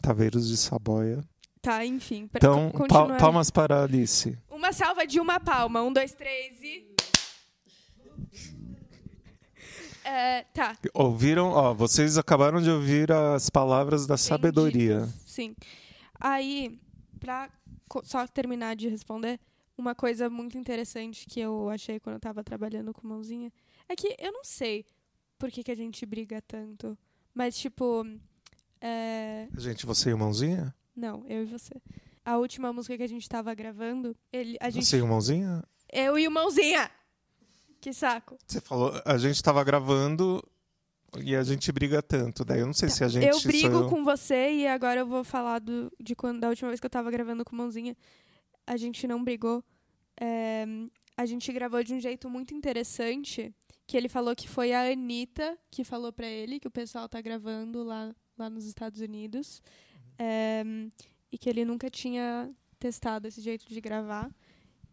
Taveiros 0.00 0.48
de 0.48 0.56
Saboia. 0.56 1.22
Tá, 1.60 1.84
enfim. 1.84 2.26
Pra 2.26 2.38
Então, 2.38 2.70
continuar. 2.70 3.18
palmas 3.18 3.50
para 3.50 3.80
a 3.80 3.82
Alice. 3.84 4.38
Uma 4.48 4.72
salva 4.72 5.06
de 5.06 5.20
uma 5.20 5.38
palma. 5.38 5.82
Um, 5.82 5.92
dois, 5.92 6.14
três 6.14 6.58
e. 6.62 6.86
É, 10.04 10.44
tá. 10.54 10.76
Ouviram? 10.94 11.50
Ó, 11.50 11.74
vocês 11.74 12.16
acabaram 12.18 12.60
de 12.60 12.70
ouvir 12.70 13.10
as 13.12 13.50
palavras 13.50 14.06
da 14.06 14.14
bem 14.14 14.22
sabedoria. 14.22 15.06
Sim. 15.26 15.54
Aí, 16.18 16.78
pra 17.18 17.50
só 18.04 18.26
terminar 18.26 18.76
de 18.76 18.88
responder, 18.88 19.38
uma 19.76 19.94
coisa 19.94 20.30
muito 20.30 20.56
interessante 20.56 21.26
que 21.26 21.40
eu 21.40 21.68
achei 21.70 21.98
quando 21.98 22.14
eu 22.14 22.20
tava 22.20 22.44
trabalhando 22.44 22.92
com 22.92 23.06
mãozinha 23.06 23.52
é 23.88 23.96
que 23.96 24.14
eu 24.18 24.32
não 24.32 24.44
sei 24.44 24.84
por 25.38 25.50
que, 25.50 25.62
que 25.64 25.70
a 25.70 25.76
gente 25.76 26.04
briga 26.06 26.40
tanto. 26.42 26.96
Mas, 27.34 27.56
tipo. 27.58 28.06
É, 28.80 29.48
Gente, 29.56 29.84
você 29.84 30.10
e 30.10 30.14
o 30.14 30.18
Mãozinha? 30.18 30.74
não, 30.96 31.24
eu 31.26 31.42
e 31.42 31.46
você. 31.46 31.74
A 32.24 32.36
última 32.36 32.72
música 32.72 32.96
que 32.96 33.02
a 33.02 33.08
gente 33.08 33.28
tava 33.28 33.52
gravando, 33.54 34.14
ele, 34.32 34.56
a 34.60 34.70
gente. 34.70 34.84
Você 34.86 34.98
e 34.98 35.02
o 35.02 35.06
Mãozinha? 35.06 35.64
Eu 35.92 36.18
e 36.18 36.28
o 36.28 36.30
mãozinha! 36.30 36.90
Que 37.80 37.92
saco. 37.92 38.36
Você 38.46 38.60
falou, 38.60 38.92
a 39.04 39.16
gente 39.16 39.42
tava 39.42 39.64
gravando 39.64 40.42
e 41.18 41.34
a 41.34 41.42
gente 41.42 41.72
briga 41.72 42.02
tanto. 42.02 42.44
Daí 42.44 42.60
eu 42.60 42.66
não 42.66 42.74
sei 42.74 42.88
se 42.88 43.02
a 43.02 43.08
gente. 43.08 43.26
eu 43.26 43.40
brigo 43.40 43.76
eu. 43.76 43.88
com 43.88 44.04
você 44.04 44.52
e 44.52 44.66
agora 44.66 45.00
eu 45.00 45.06
vou 45.06 45.24
falar 45.24 45.58
do, 45.58 45.90
de 45.98 46.14
quando, 46.14 46.40
da 46.40 46.48
última 46.48 46.68
vez 46.68 46.78
que 46.78 46.86
eu 46.86 46.90
tava 46.90 47.10
gravando 47.10 47.44
com 47.44 47.56
mãozinha. 47.56 47.96
A 48.66 48.76
gente 48.76 49.06
não 49.08 49.24
brigou. 49.24 49.64
É, 50.20 50.66
a 51.16 51.26
gente 51.26 51.52
gravou 51.52 51.82
de 51.82 51.94
um 51.94 52.00
jeito 52.00 52.28
muito 52.28 52.54
interessante. 52.54 53.52
Que 53.86 53.96
ele 53.96 54.08
falou 54.08 54.36
que 54.36 54.48
foi 54.48 54.72
a 54.72 54.92
Anitta 54.92 55.58
que 55.68 55.82
falou 55.82 56.12
pra 56.12 56.26
ele 56.26 56.60
que 56.60 56.68
o 56.68 56.70
pessoal 56.70 57.08
tá 57.08 57.20
gravando 57.20 57.82
lá, 57.82 58.14
lá 58.38 58.48
nos 58.48 58.64
Estados 58.64 59.00
Unidos. 59.00 59.60
É, 60.16 60.62
e 61.32 61.38
que 61.38 61.48
ele 61.48 61.64
nunca 61.64 61.90
tinha 61.90 62.50
testado 62.78 63.26
esse 63.26 63.40
jeito 63.40 63.66
de 63.66 63.80
gravar. 63.80 64.30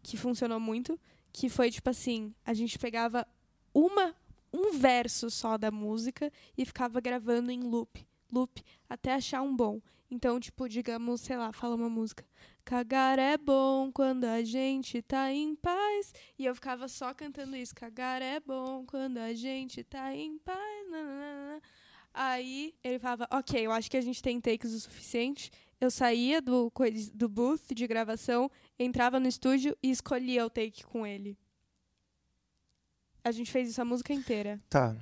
Que 0.02 0.16
funcionou 0.16 0.58
muito. 0.58 0.98
Que 1.38 1.48
foi 1.48 1.70
tipo 1.70 1.88
assim: 1.88 2.34
a 2.44 2.52
gente 2.52 2.76
pegava 2.80 3.24
uma, 3.72 4.12
um 4.52 4.76
verso 4.76 5.30
só 5.30 5.56
da 5.56 5.70
música 5.70 6.32
e 6.56 6.64
ficava 6.64 7.00
gravando 7.00 7.52
em 7.52 7.60
loop, 7.60 8.04
loop, 8.28 8.60
até 8.90 9.14
achar 9.14 9.40
um 9.40 9.54
bom. 9.54 9.80
Então, 10.10 10.40
tipo, 10.40 10.68
digamos, 10.68 11.20
sei 11.20 11.36
lá, 11.36 11.52
fala 11.52 11.76
uma 11.76 11.88
música. 11.88 12.26
Cagar 12.64 13.20
é 13.20 13.38
bom 13.38 13.92
quando 13.92 14.24
a 14.24 14.42
gente 14.42 15.00
tá 15.00 15.32
em 15.32 15.54
paz. 15.54 16.12
E 16.36 16.44
eu 16.44 16.56
ficava 16.56 16.88
só 16.88 17.14
cantando 17.14 17.54
isso. 17.54 17.72
Cagar 17.72 18.20
é 18.20 18.40
bom 18.40 18.84
quando 18.84 19.18
a 19.18 19.32
gente 19.32 19.84
tá 19.84 20.12
em 20.12 20.38
paz. 20.38 20.90
nananana. 20.90 21.62
Aí 22.12 22.74
ele 22.82 22.98
falava, 22.98 23.28
ok, 23.30 23.64
eu 23.64 23.70
acho 23.70 23.88
que 23.88 23.96
a 23.96 24.00
gente 24.00 24.20
tem 24.20 24.40
takes 24.40 24.72
o 24.72 24.80
suficiente. 24.80 25.52
Eu 25.80 25.90
saía 25.90 26.40
do, 26.42 26.72
do 27.14 27.28
booth 27.28 27.72
de 27.74 27.86
gravação, 27.86 28.50
entrava 28.78 29.20
no 29.20 29.28
estúdio 29.28 29.76
e 29.82 29.90
escolhia 29.90 30.44
o 30.44 30.50
take 30.50 30.84
com 30.84 31.06
ele. 31.06 31.38
A 33.24 33.30
gente 33.30 33.50
fez 33.50 33.68
isso 33.70 33.80
a 33.80 33.84
música 33.84 34.12
inteira. 34.12 34.60
Tá, 34.68 34.96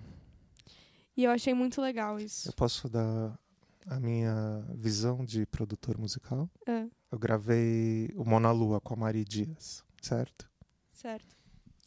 E 1.16 1.24
eu 1.24 1.30
achei 1.30 1.54
muito 1.54 1.80
legal 1.80 2.18
isso. 2.18 2.48
eu 2.48 2.52
posso 2.52 2.88
dar 2.88 3.38
a 3.86 4.00
minha 4.00 4.64
visão 4.74 5.24
de 5.24 5.46
produtor 5.46 5.96
musical? 5.98 6.50
É, 6.66 6.86
Eu 7.10 7.18
gravei 7.18 8.10
o 8.16 8.24
Mona 8.24 8.50
Lua 8.50 8.80
com 8.80 8.94
a 8.94 8.96
Mari 8.96 9.24
Dias, 9.24 9.82
certo? 10.02 10.50
certo. 10.92 11.36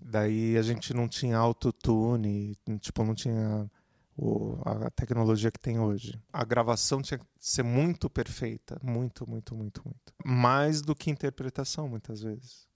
Daí 0.01 0.57
a 0.57 0.61
gente 0.61 0.93
não 0.93 1.09
tinha 1.09 1.37
autotune, 1.37 2.55
tipo, 2.79 3.03
não 3.03 3.13
tinha 3.13 3.69
o- 4.21 4.61
a 4.65 4.89
tecnologia 4.91 5.49
que 5.51 5.59
tem 5.59 5.79
hoje. 5.79 6.19
A 6.33 6.43
gravação 6.43 7.01
tinha 7.01 7.17
que 7.17 7.25
ser 7.39 7.63
muito 7.63 8.09
perfeita, 8.09 8.77
muito, 8.83 9.29
muito, 9.29 9.55
muito, 9.55 9.81
muito. 9.85 10.13
Mais 10.25 10.81
do 10.81 10.93
que 10.95 11.09
interpretação, 11.09 11.87
muitas 11.87 12.21
vezes. 12.21 12.67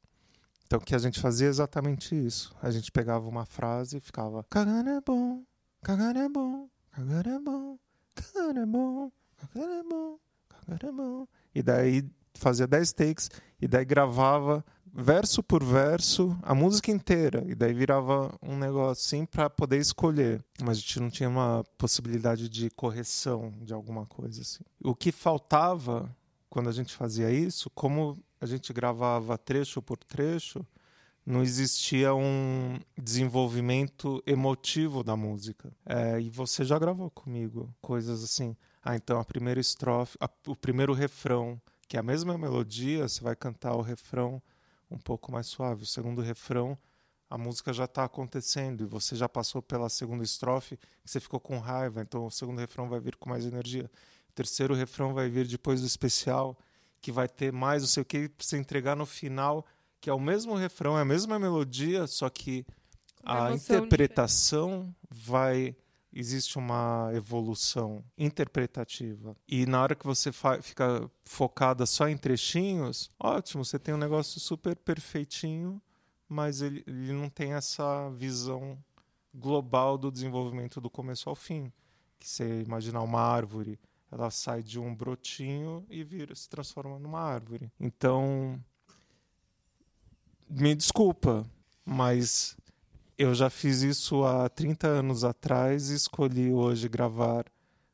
Então 0.65 0.79
o 0.79 0.81
que 0.81 0.95
a 0.95 0.99
gente 0.99 1.19
fazia 1.19 1.47
é 1.47 1.49
exatamente 1.49 2.15
isso. 2.15 2.55
A 2.61 2.71
gente 2.71 2.91
pegava 2.91 3.27
uma 3.27 3.45
frase 3.45 3.97
e 3.97 4.01
ficava 4.01 4.43
cagando 4.49 4.89
é 4.89 5.01
bom, 5.01 5.43
cagando 5.83 6.19
é 6.19 6.29
bom, 6.29 6.69
cagando 6.91 7.29
é 7.29 7.39
bom, 7.39 7.77
cagando 8.15 8.59
é 8.59 8.65
bom, 8.65 9.11
cagando 9.35 9.73
é 9.73 9.83
bom, 9.83 10.19
cagando 10.49 10.87
é 10.87 10.91
bom. 10.91 11.27
E 11.53 11.61
daí 11.61 12.09
fazia 12.33 12.65
10 12.65 12.91
takes 12.93 13.29
e 13.61 13.67
daí 13.67 13.85
gravava 13.85 14.65
verso 14.93 15.41
por 15.41 15.63
verso 15.63 16.37
a 16.43 16.53
música 16.53 16.91
inteira. 16.91 17.43
E 17.47 17.55
daí 17.55 17.73
virava 17.73 18.33
um 18.41 18.55
negócio 18.57 18.91
assim 19.03 19.25
para 19.25 19.49
poder 19.49 19.77
escolher. 19.79 20.43
Mas 20.61 20.77
a 20.77 20.81
gente 20.81 20.99
não 20.99 21.09
tinha 21.09 21.29
uma 21.29 21.63
possibilidade 21.77 22.47
de 22.47 22.69
correção 22.69 23.51
de 23.61 23.73
alguma 23.73 24.05
coisa 24.05 24.41
assim. 24.41 24.63
O 24.83 24.93
que 24.93 25.11
faltava 25.11 26.15
quando 26.49 26.69
a 26.69 26.73
gente 26.73 26.93
fazia 26.93 27.31
isso 27.31 27.69
como 27.71 28.19
a 28.39 28.45
gente 28.45 28.71
gravava 28.71 29.37
trecho 29.37 29.81
por 29.81 29.97
trecho 29.97 30.65
não 31.25 31.41
existia 31.41 32.13
um 32.13 32.77
desenvolvimento 33.01 34.21
emotivo 34.27 35.03
da 35.03 35.15
música. 35.15 35.71
É, 35.85 36.19
e 36.19 36.29
você 36.29 36.63
já 36.65 36.77
gravou 36.77 37.09
comigo 37.09 37.73
coisas 37.81 38.23
assim. 38.23 38.55
Ah 38.83 38.95
então 38.95 39.19
a 39.19 39.25
primeira 39.25 39.59
estrofe 39.59 40.17
a- 40.19 40.29
o 40.45 40.55
primeiro 40.55 40.93
refrão 40.93 41.59
que 41.87 41.95
é 41.97 41.99
a 41.99 42.03
mesma 42.03 42.37
melodia 42.37 43.07
você 43.07 43.23
vai 43.23 43.35
cantar 43.35 43.73
o 43.75 43.81
refrão 43.81 44.41
um 44.93 44.99
pouco 44.99 45.31
mais 45.31 45.47
suave. 45.47 45.83
O 45.83 45.85
segundo 45.85 46.21
refrão, 46.21 46.77
a 47.29 47.37
música 47.37 47.73
já 47.73 47.85
está 47.85 48.03
acontecendo 48.03 48.83
e 48.83 48.87
você 48.87 49.15
já 49.15 49.27
passou 49.27 49.61
pela 49.61 49.89
segunda 49.89 50.23
estrofe 50.23 50.79
você 51.03 51.19
ficou 51.19 51.39
com 51.39 51.59
raiva, 51.59 52.01
então 52.01 52.25
o 52.25 52.31
segundo 52.31 52.59
refrão 52.59 52.87
vai 52.87 52.99
vir 52.99 53.15
com 53.15 53.29
mais 53.29 53.45
energia. 53.45 53.89
O 54.29 54.33
terceiro 54.33 54.73
refrão 54.73 55.13
vai 55.13 55.29
vir 55.29 55.47
depois 55.47 55.81
do 55.81 55.87
especial, 55.87 56.57
que 57.01 57.11
vai 57.11 57.27
ter 57.27 57.51
mais 57.51 57.81
não 57.81 57.89
sei 57.89 58.01
o 58.01 58.05
que 58.05 58.29
para 58.29 58.45
você 58.45 58.57
entregar 58.57 58.95
no 58.95 59.05
final, 59.05 59.65
que 59.99 60.09
é 60.09 60.13
o 60.13 60.19
mesmo 60.19 60.55
refrão, 60.55 60.97
é 60.97 61.01
a 61.01 61.05
mesma 61.05 61.37
melodia, 61.37 62.07
só 62.07 62.29
que 62.29 62.65
A 63.23 63.53
interpretação 63.53 64.93
vai. 65.09 65.75
Existe 66.15 66.59
uma 66.59 67.09
evolução 67.13 68.03
interpretativa. 68.17 69.35
E 69.47 69.65
na 69.65 69.81
hora 69.81 69.95
que 69.95 70.05
você 70.05 70.31
fica 70.61 71.09
focada 71.23 71.85
só 71.85 72.07
em 72.07 72.15
trechinhos, 72.15 73.09
ótimo, 73.19 73.65
você 73.65 73.79
tem 73.79 73.95
um 73.95 73.97
negócio 73.97 74.39
super 74.39 74.75
perfeitinho, 74.75 75.81
mas 76.29 76.61
ele, 76.61 76.83
ele 76.85 77.13
não 77.13 77.29
tem 77.29 77.53
essa 77.53 78.09
visão 78.11 78.77
global 79.33 79.97
do 79.97 80.11
desenvolvimento 80.11 80.79
do 80.79 80.89
começo 80.89 81.29
ao 81.29 81.35
fim. 81.35 81.71
Que 82.19 82.29
você 82.29 82.61
imaginar 82.61 83.01
uma 83.01 83.19
árvore, 83.19 83.79
ela 84.11 84.29
sai 84.29 84.61
de 84.61 84.79
um 84.79 84.93
brotinho 84.93 85.83
e 85.89 86.03
vira, 86.03 86.35
se 86.35 86.47
transforma 86.47 86.99
numa 86.99 87.19
árvore. 87.19 87.71
Então, 87.79 88.63
me 90.47 90.75
desculpa, 90.75 91.43
mas 91.83 92.55
eu 93.17 93.33
já 93.33 93.49
fiz 93.49 93.81
isso 93.81 94.23
há 94.23 94.49
30 94.49 94.87
anos 94.87 95.23
atrás 95.23 95.89
e 95.89 95.95
escolhi 95.95 96.51
hoje 96.51 96.89
gravar, 96.89 97.45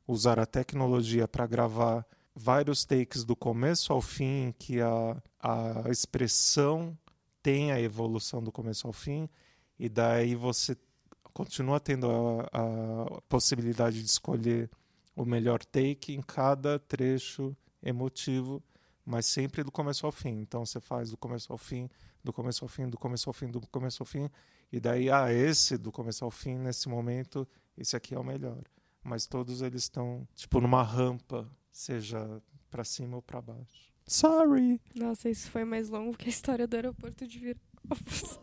usar 0.07 0.39
a 0.39 0.45
tecnologia 0.45 1.27
para 1.27 1.45
gravar 1.45 2.05
vários 2.35 2.85
takes 2.85 3.23
do 3.23 3.35
começo 3.35 3.91
ao 3.91 4.01
fim, 4.01 4.53
que 4.57 4.79
a, 4.79 5.21
a 5.39 5.89
expressão 5.89 6.97
tem 7.43 7.71
a 7.71 7.81
evolução 7.81 8.41
do 8.41 8.51
começo 8.51 8.87
ao 8.87 8.93
fim, 8.93 9.29
e 9.77 9.89
daí 9.89 10.35
você 10.35 10.77
continua 11.33 11.79
tendo 11.79 12.09
a, 12.09 12.47
a 12.53 13.21
possibilidade 13.27 14.01
de 14.01 14.09
escolher 14.09 14.69
o 15.15 15.25
melhor 15.25 15.63
take 15.65 16.13
em 16.13 16.21
cada 16.21 16.79
trecho 16.79 17.55
emotivo, 17.83 18.63
mas 19.09 19.25
sempre 19.25 19.63
do 19.63 19.71
começo 19.71 20.05
ao 20.05 20.11
fim. 20.11 20.39
Então 20.39 20.63
você 20.63 20.79
faz 20.79 21.09
do 21.09 21.17
começo 21.17 21.51
ao 21.51 21.57
fim, 21.57 21.89
do 22.23 22.31
começo 22.31 22.63
ao 22.63 22.69
fim, 22.69 22.87
do 22.87 22.95
começo 22.95 23.27
ao 23.27 23.33
fim, 23.33 23.49
do 23.49 23.59
começo 23.61 24.03
ao 24.03 24.05
fim, 24.05 24.29
e 24.71 24.79
daí, 24.79 25.09
ah, 25.09 25.33
esse 25.33 25.79
do 25.79 25.91
começo 25.91 26.23
ao 26.23 26.29
fim, 26.29 26.55
nesse 26.59 26.87
momento, 26.87 27.47
esse 27.75 27.95
aqui 27.95 28.13
é 28.13 28.19
o 28.19 28.23
melhor. 28.23 28.61
Mas 29.03 29.25
todos 29.25 29.63
eles 29.63 29.81
estão, 29.81 30.27
tipo, 30.35 30.61
numa 30.61 30.83
rampa, 30.83 31.49
seja 31.71 32.39
para 32.69 32.83
cima 32.83 33.15
ou 33.15 33.21
para 33.23 33.41
baixo. 33.41 33.91
Sorry! 34.05 34.79
Nossa, 34.95 35.27
isso 35.27 35.49
foi 35.49 35.65
mais 35.65 35.89
longo 35.89 36.15
que 36.15 36.27
a 36.27 36.29
história 36.29 36.67
do 36.67 36.75
aeroporto 36.75 37.27
de 37.27 37.39
Viracopos. 37.39 38.39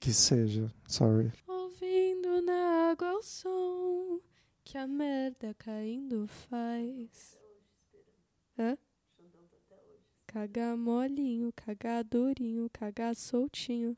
Que 0.00 0.14
seja, 0.14 0.72
sorry. 0.88 1.30
Ouvindo 1.46 2.40
na 2.40 2.90
água 2.90 3.12
o 3.18 3.22
som 3.22 4.18
que 4.64 4.78
a 4.78 4.86
merda 4.86 5.54
caindo 5.54 6.26
faz. 6.26 7.38
Hã? 8.58 8.78
Cagar 10.32 10.76
molinho, 10.76 11.52
cagar 11.52 12.02
durinho, 12.04 12.68
cagar 12.72 13.14
soltinho. 13.14 13.96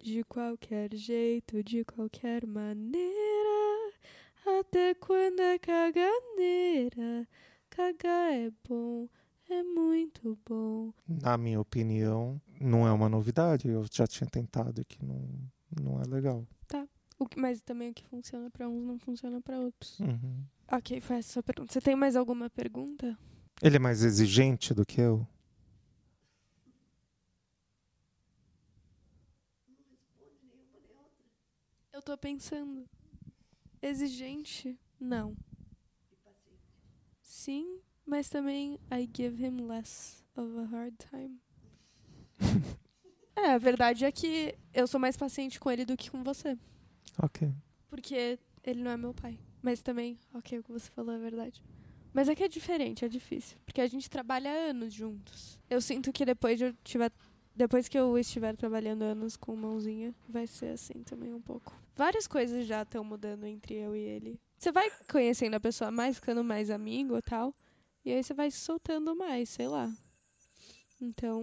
De 0.00 0.22
qualquer 0.24 0.94
jeito, 0.94 1.64
de 1.64 1.84
qualquer 1.84 2.46
maneira. 2.46 3.92
Até 4.60 4.94
quando 4.94 5.40
é 5.40 5.58
caganeira. 5.58 7.26
Cagar 7.68 8.32
é 8.32 8.52
bom, 8.68 9.08
é 9.50 9.62
muito 9.64 10.38
bom. 10.48 10.92
Na 11.08 11.36
minha 11.36 11.60
opinião, 11.60 12.40
não 12.60 12.86
é 12.86 12.92
uma 12.92 13.08
novidade. 13.08 13.66
Eu 13.68 13.84
já 13.92 14.06
tinha 14.06 14.30
tentado 14.30 14.80
e 14.80 14.84
que 14.84 15.04
não, 15.04 15.28
não 15.82 16.00
é 16.00 16.04
legal. 16.04 16.46
O 17.18 17.26
que- 17.26 17.40
mas 17.40 17.62
também 17.62 17.90
o 17.90 17.94
que 17.94 18.04
funciona 18.04 18.50
pra 18.50 18.68
uns 18.68 18.84
não 18.84 18.98
funciona 18.98 19.40
pra 19.40 19.58
outros. 19.58 19.98
Uhum. 20.00 20.44
Ok, 20.70 21.00
foi 21.00 21.16
essa 21.16 21.30
a 21.30 21.32
sua 21.32 21.42
pergunta. 21.42 21.72
Você 21.72 21.80
tem 21.80 21.96
mais 21.96 22.14
alguma 22.14 22.50
pergunta? 22.50 23.18
Ele 23.62 23.76
é 23.76 23.78
mais 23.78 24.02
exigente 24.02 24.74
do 24.74 24.84
que 24.84 25.00
eu? 25.00 25.26
Eu 31.92 32.02
tô 32.02 32.16
pensando. 32.18 32.86
Exigente? 33.80 34.78
Não. 35.00 35.34
Sim, 37.22 37.80
mas 38.04 38.28
também 38.28 38.78
I 38.92 39.08
give 39.14 39.42
him 39.42 39.66
less 39.66 40.22
of 40.36 40.58
a 40.58 40.64
hard 40.64 40.94
time. 41.10 41.40
é, 43.34 43.52
a 43.52 43.58
verdade 43.58 44.04
é 44.04 44.12
que 44.12 44.54
eu 44.74 44.86
sou 44.86 45.00
mais 45.00 45.16
paciente 45.16 45.58
com 45.58 45.70
ele 45.70 45.86
do 45.86 45.96
que 45.96 46.10
com 46.10 46.22
você. 46.22 46.58
Ok. 47.22 47.54
Porque 47.88 48.38
ele 48.62 48.82
não 48.82 48.90
é 48.90 48.96
meu 48.98 49.14
pai. 49.14 49.38
Mas 49.62 49.80
também, 49.80 50.18
ok, 50.34 50.58
o 50.58 50.62
que 50.62 50.72
você 50.72 50.90
falou 50.90 51.14
é 51.14 51.18
verdade. 51.18 51.62
Mas 52.16 52.30
é 52.30 52.34
que 52.34 52.42
é 52.42 52.48
diferente, 52.48 53.04
é 53.04 53.08
difícil. 53.08 53.58
Porque 53.66 53.78
a 53.78 53.86
gente 53.86 54.08
trabalha 54.08 54.48
anos 54.48 54.94
juntos. 54.94 55.60
Eu 55.68 55.82
sinto 55.82 56.10
que 56.10 56.24
depois 56.24 56.56
de 56.56 56.64
eu 56.64 56.74
tiver. 56.82 57.12
Depois 57.54 57.88
que 57.88 57.98
eu 57.98 58.16
estiver 58.16 58.56
trabalhando 58.56 59.02
anos 59.02 59.36
com 59.36 59.54
mãozinha, 59.54 60.14
vai 60.26 60.46
ser 60.46 60.68
assim 60.68 61.02
também 61.02 61.34
um 61.34 61.42
pouco. 61.42 61.78
Várias 61.94 62.26
coisas 62.26 62.66
já 62.66 62.80
estão 62.80 63.04
mudando 63.04 63.44
entre 63.44 63.74
eu 63.74 63.94
e 63.94 64.00
ele. 64.00 64.40
Você 64.58 64.72
vai 64.72 64.90
conhecendo 65.10 65.56
a 65.56 65.60
pessoa 65.60 65.90
mais, 65.90 66.16
ficando 66.16 66.42
mais 66.42 66.70
amigo 66.70 67.18
e 67.18 67.22
tal. 67.22 67.54
E 68.02 68.10
aí 68.10 68.24
você 68.24 68.32
vai 68.32 68.50
se 68.50 68.60
soltando 68.60 69.14
mais, 69.14 69.50
sei 69.50 69.68
lá. 69.68 69.92
Então. 70.98 71.42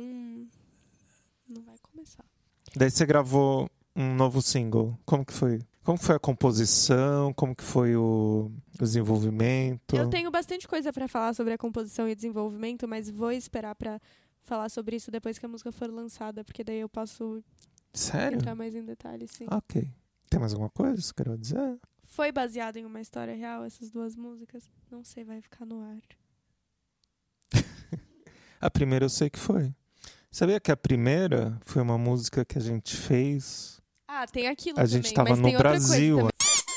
Não 1.48 1.62
vai 1.62 1.78
começar. 1.84 2.26
Daí 2.76 2.90
você 2.90 3.06
gravou 3.06 3.70
um 3.96 4.16
novo 4.16 4.42
single. 4.42 4.98
Como 5.06 5.24
que 5.24 5.34
foi? 5.34 5.60
Como 5.84 5.98
foi 5.98 6.16
a 6.16 6.20
composição? 6.20 7.34
Como 7.34 7.54
que 7.54 7.64
foi 7.64 7.96
o, 7.96 8.50
desenvolvimento? 8.80 9.96
Eu 9.96 10.10
tenho 10.10 10.32
bastante 10.32 10.68
coisa 10.68 10.94
pra 10.94 11.08
falar 11.08 11.34
sobre 11.34 11.54
a 11.54 11.58
composição 11.58 12.08
e 12.08 12.16
desenvolvimento, 12.16 12.88
mas 12.88 13.10
vou 13.10 13.32
esperar 13.32 13.76
pra 13.76 14.00
falar 14.44 14.70
sobre 14.70 14.96
isso 14.96 15.12
depois 15.12 15.38
que 15.38 15.46
a 15.46 15.50
música 15.50 15.72
for 15.72 15.90
lançada, 15.92 16.44
porque 16.44 16.64
daí 16.64 16.80
eu 16.80 16.90
posso 16.90 17.44
Sério? 17.94 18.38
entrar 18.38 18.56
mais 18.56 18.74
em 18.74 18.84
detalhes, 18.84 19.32
sim. 19.32 19.46
Ok. 19.52 19.90
Tem 20.30 20.40
mais 20.40 20.54
alguma 20.54 20.70
coisa 20.70 20.96
que 20.96 21.02
você 21.02 21.14
quer 21.14 21.38
dizer? 21.38 21.80
Foi 22.06 22.32
baseado 22.32 22.78
em 22.78 22.86
uma 22.86 23.02
história 23.02 23.36
real, 23.36 23.66
essas 23.66 23.92
duas 23.92 24.16
músicas? 24.16 24.64
Não 24.90 25.04
sei, 25.04 25.24
vai 25.24 25.42
ficar 25.42 25.66
no 25.66 25.82
ar. 25.82 26.02
A 28.62 28.70
primeira 28.70 29.06
eu 29.06 29.10
sei 29.10 29.30
que 29.30 29.40
foi. 29.40 29.74
Sabia 30.32 30.60
que 30.60 30.72
a 30.72 30.78
primeira 30.78 31.60
foi 31.62 31.82
uma 31.82 31.98
música 31.98 32.44
que 32.44 32.58
a 32.58 32.62
gente 32.62 32.96
fez? 32.96 33.83
Ah, 34.16 34.28
tem 34.28 34.48
aquilo 34.48 34.78
A 34.80 34.84
também, 34.84 34.92
gente 34.92 35.06
estava 35.08 35.30
mas 35.32 35.40
no 35.40 35.58
Brasil 35.58 36.18
também. 36.18 36.32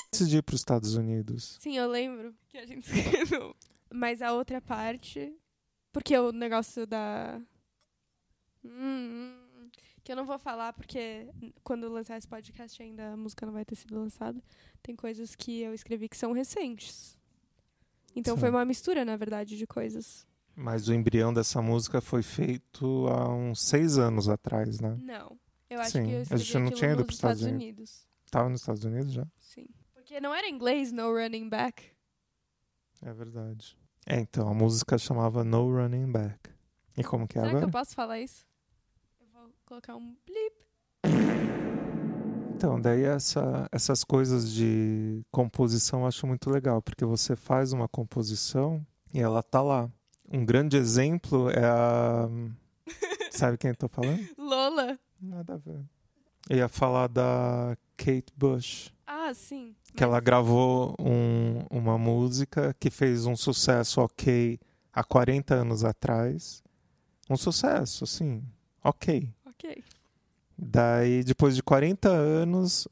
antes 0.07 0.29
de 0.29 0.39
ir 0.39 0.43
para 0.43 0.55
os 0.55 0.61
Estados 0.63 0.95
Unidos. 0.95 1.59
Sim, 1.61 1.77
eu 1.77 1.87
lembro 1.87 2.35
que 2.49 2.57
a 2.57 2.65
gente 2.65 2.89
escreveu. 2.91 3.55
Mas 3.93 4.23
a 4.23 4.33
outra 4.33 4.59
parte. 4.59 5.35
Porque 5.93 6.17
o 6.17 6.33
negócio 6.33 6.87
da. 6.87 7.39
Hum, 8.65 8.71
hum, 8.71 9.69
que 10.03 10.13
eu 10.13 10.17
não 10.17 10.25
vou 10.25 10.39
falar 10.39 10.73
porque 10.73 11.29
quando 11.63 11.89
lançar 11.91 12.17
esse 12.17 12.27
podcast 12.27 12.83
ainda 12.83 13.13
a 13.13 13.17
música 13.17 13.45
não 13.45 13.53
vai 13.53 13.67
ter 13.67 13.77
sido 13.77 13.95
lançada. 13.95 14.43
Tem 14.83 14.97
coisas 14.97 15.35
que 15.35 15.61
eu 15.61 15.75
escrevi 15.75 16.09
que 16.09 16.17
são 16.17 16.33
recentes. 16.33 17.19
Então 18.15 18.35
Sim. 18.35 18.41
foi 18.41 18.51
uma 18.51 18.65
mistura, 18.65 19.05
na 19.05 19.15
verdade, 19.17 19.59
de 19.59 19.67
coisas. 19.67 20.27
Mas 20.55 20.89
o 20.89 20.95
embrião 20.95 21.35
dessa 21.35 21.61
música 21.61 22.01
foi 22.01 22.23
feito 22.23 23.07
há 23.09 23.29
uns 23.29 23.61
seis 23.61 23.99
anos 23.99 24.27
atrás, 24.27 24.81
né? 24.81 24.97
Não. 25.03 25.39
Eu 25.69 25.81
acho 25.81 25.93
Sim, 25.93 26.05
que 26.05 26.13
eu 26.13 26.21
a 26.31 26.37
gente 26.37 26.59
não 26.59 26.71
tinha 26.71 26.91
ido 26.91 26.99
nos 26.99 27.07
pros 27.07 27.17
Estados 27.17 27.41
Estados 27.41 27.55
Unidos. 27.55 28.09
Tava 28.31 28.49
nos 28.49 28.61
Estados 28.61 28.85
Unidos 28.85 29.13
já? 29.13 29.27
Sim. 29.39 29.67
Porque 29.95 30.21
não 30.21 30.35
era 30.35 30.47
em 30.47 30.55
inglês, 30.55 30.93
no 30.93 31.13
running 31.13 31.49
back. 31.49 31.83
É 33.03 33.13
verdade. 33.13 33.77
É, 34.07 34.21
então, 34.21 34.49
a 34.49 34.55
música 34.55 34.97
chamava 34.97 35.43
No 35.43 35.69
Running 35.69 36.11
Back. 36.11 36.51
E 36.97 37.03
como 37.03 37.27
que 37.27 37.39
é 37.39 37.41
Será 37.41 37.51
agora? 37.51 37.65
que 37.65 37.69
eu 37.69 37.73
posso 37.73 37.95
falar 37.95 38.21
isso? 38.21 38.47
Eu 39.21 39.27
vou 39.33 39.51
colocar 39.65 39.97
um 39.97 40.17
blip. 40.25 40.55
Então, 42.55 42.81
daí 42.81 43.03
essa, 43.03 43.69
essas 43.71 44.05
coisas 44.05 44.51
de 44.51 45.23
composição 45.31 46.01
eu 46.01 46.07
acho 46.07 46.27
muito 46.27 46.49
legal, 46.49 46.81
porque 46.81 47.05
você 47.05 47.37
faz 47.37 47.73
uma 47.73 47.89
composição 47.89 48.87
e 49.13 49.21
ela 49.21 49.43
tá 49.43 49.61
lá. 49.61 49.91
Um 50.33 50.45
grande 50.45 50.77
exemplo 50.77 51.51
é 51.51 51.65
a. 51.65 52.29
Sabe 53.31 53.59
quem 53.59 53.71
eu 53.71 53.77
tô 53.77 53.89
falando? 53.89 54.25
Lola. 54.39 54.99
Nada 55.21 55.55
a 55.55 55.57
ver. 55.57 55.81
Eu 56.49 56.59
ia 56.59 56.69
falar 56.69 57.09
da 57.09 57.77
Kate 57.97 58.33
Bush, 58.37 58.93
Ah, 59.07 59.33
sim. 59.35 59.75
que 59.97 60.05
ela 60.05 60.21
gravou 60.21 60.95
um- 61.01 61.65
uma 61.71 61.99
música 61.99 62.75
que 62.79 62.91
fez 62.91 63.27
um 63.27 63.35
sucesso 63.37 64.01
ok 64.01 64.59
há 64.93 65.03
40 65.03 65.55
anos 65.55 65.85
atrás. 65.85 66.63
Um 67.29 67.37
sucesso, 67.37 68.07
sim, 68.07 68.43
ok. 68.85 69.33
Ok. 69.47 69.83
Daí, 70.57 71.25
depois 71.25 71.57
de 71.57 71.63
40 71.63 72.09
anos, 72.09 72.87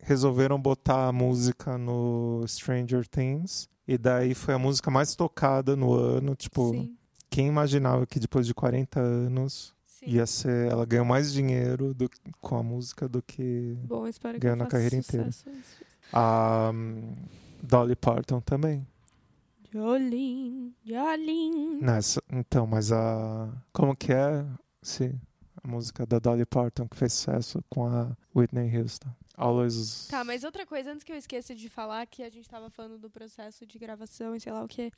resolveram 0.00 0.60
botar 0.60 1.08
a 1.08 1.12
música 1.12 1.78
no 1.78 2.44
Stranger 2.46 3.06
Things. 3.06 3.68
E 3.88 3.96
daí 3.98 4.34
foi 4.34 4.54
a 4.54 4.58
música 4.58 4.90
mais 4.90 5.16
tocada 5.16 5.74
no 5.74 5.92
ano. 5.94 6.36
Tipo, 6.36 6.70
Sim. 6.70 6.96
quem 7.28 7.48
imaginava 7.48 8.06
que 8.06 8.20
depois 8.20 8.46
de 8.46 8.54
40 8.54 9.00
anos 9.00 9.74
Sim. 10.00 10.06
ia 10.10 10.26
ser. 10.26 10.70
Ela 10.70 10.84
ganhou 10.84 11.04
mais 11.04 11.32
dinheiro 11.32 11.92
do- 11.94 12.10
com 12.40 12.56
a 12.56 12.62
música 12.62 13.08
do 13.08 13.22
que 13.22 13.76
Bom, 13.84 14.06
espero 14.06 14.34
que 14.34 14.40
Ganhou 14.40 14.56
na 14.56 14.66
carreira 14.66 14.96
inteira. 14.96 15.28
a 16.12 16.70
hum, 16.74 17.14
Dolly 17.62 17.94
Parton 17.94 18.40
também. 18.40 18.86
Jolene, 19.72 20.74
Jolene. 20.84 21.80
Nessa, 21.80 22.20
então, 22.30 22.66
mas 22.66 22.90
a. 22.90 23.48
Como 23.72 23.94
que 23.94 24.12
é? 24.12 24.44
Sim. 24.82 25.20
A 25.62 25.68
música 25.68 26.04
da 26.06 26.18
Dolly 26.18 26.44
Parton 26.46 26.88
que 26.88 26.96
fez 26.96 27.12
sucesso 27.12 27.62
com 27.68 27.86
a 27.86 28.16
Whitney 28.34 28.74
Houston. 28.76 29.10
Always. 29.36 30.08
Tá, 30.08 30.24
mas 30.24 30.42
outra 30.42 30.66
coisa, 30.66 30.90
antes 30.92 31.04
que 31.04 31.12
eu 31.12 31.16
esqueça 31.16 31.54
de 31.54 31.68
falar, 31.68 32.06
que 32.06 32.22
a 32.22 32.28
gente 32.30 32.48
tava 32.48 32.68
falando 32.70 32.98
do 32.98 33.08
processo 33.10 33.64
de 33.66 33.78
gravação 33.78 34.34
e 34.34 34.40
sei 34.40 34.52
lá 34.52 34.62
o 34.64 34.68
que. 34.68 34.90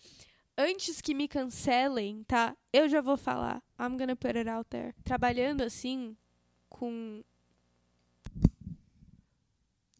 Antes 0.56 1.00
que 1.00 1.14
me 1.14 1.26
cancelem, 1.26 2.24
tá? 2.24 2.56
Eu 2.72 2.88
já 2.88 3.00
vou 3.00 3.16
falar. 3.16 3.62
I'm 3.78 3.96
gonna 3.96 4.16
put 4.16 4.36
it 4.36 4.48
out 4.48 4.68
there. 4.68 4.94
Trabalhando 5.02 5.62
assim, 5.62 6.16
com. 6.68 7.22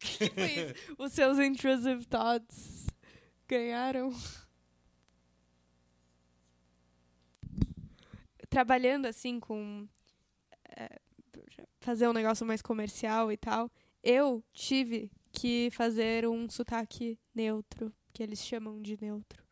isso? 0.01 0.95
Os 0.97 1.13
seus 1.13 1.39
intrusive 1.39 2.05
thoughts 2.05 2.87
ganharam. 3.47 4.13
Trabalhando 8.49 9.07
assim 9.07 9.39
com. 9.39 9.87
é, 10.69 10.99
fazer 11.79 12.07
um 12.07 12.13
negócio 12.13 12.45
mais 12.45 12.61
comercial 12.61 13.31
e 13.31 13.37
tal 13.37 13.69
eu 14.03 14.43
tive 14.51 15.09
que 15.31 15.69
fazer 15.71 16.27
um 16.27 16.49
sotaque 16.49 17.17
neutro, 17.33 17.91
que 18.11 18.21
eles 18.21 18.39
chamam 18.39 18.81
de 18.81 18.99
neutro, 19.01 19.42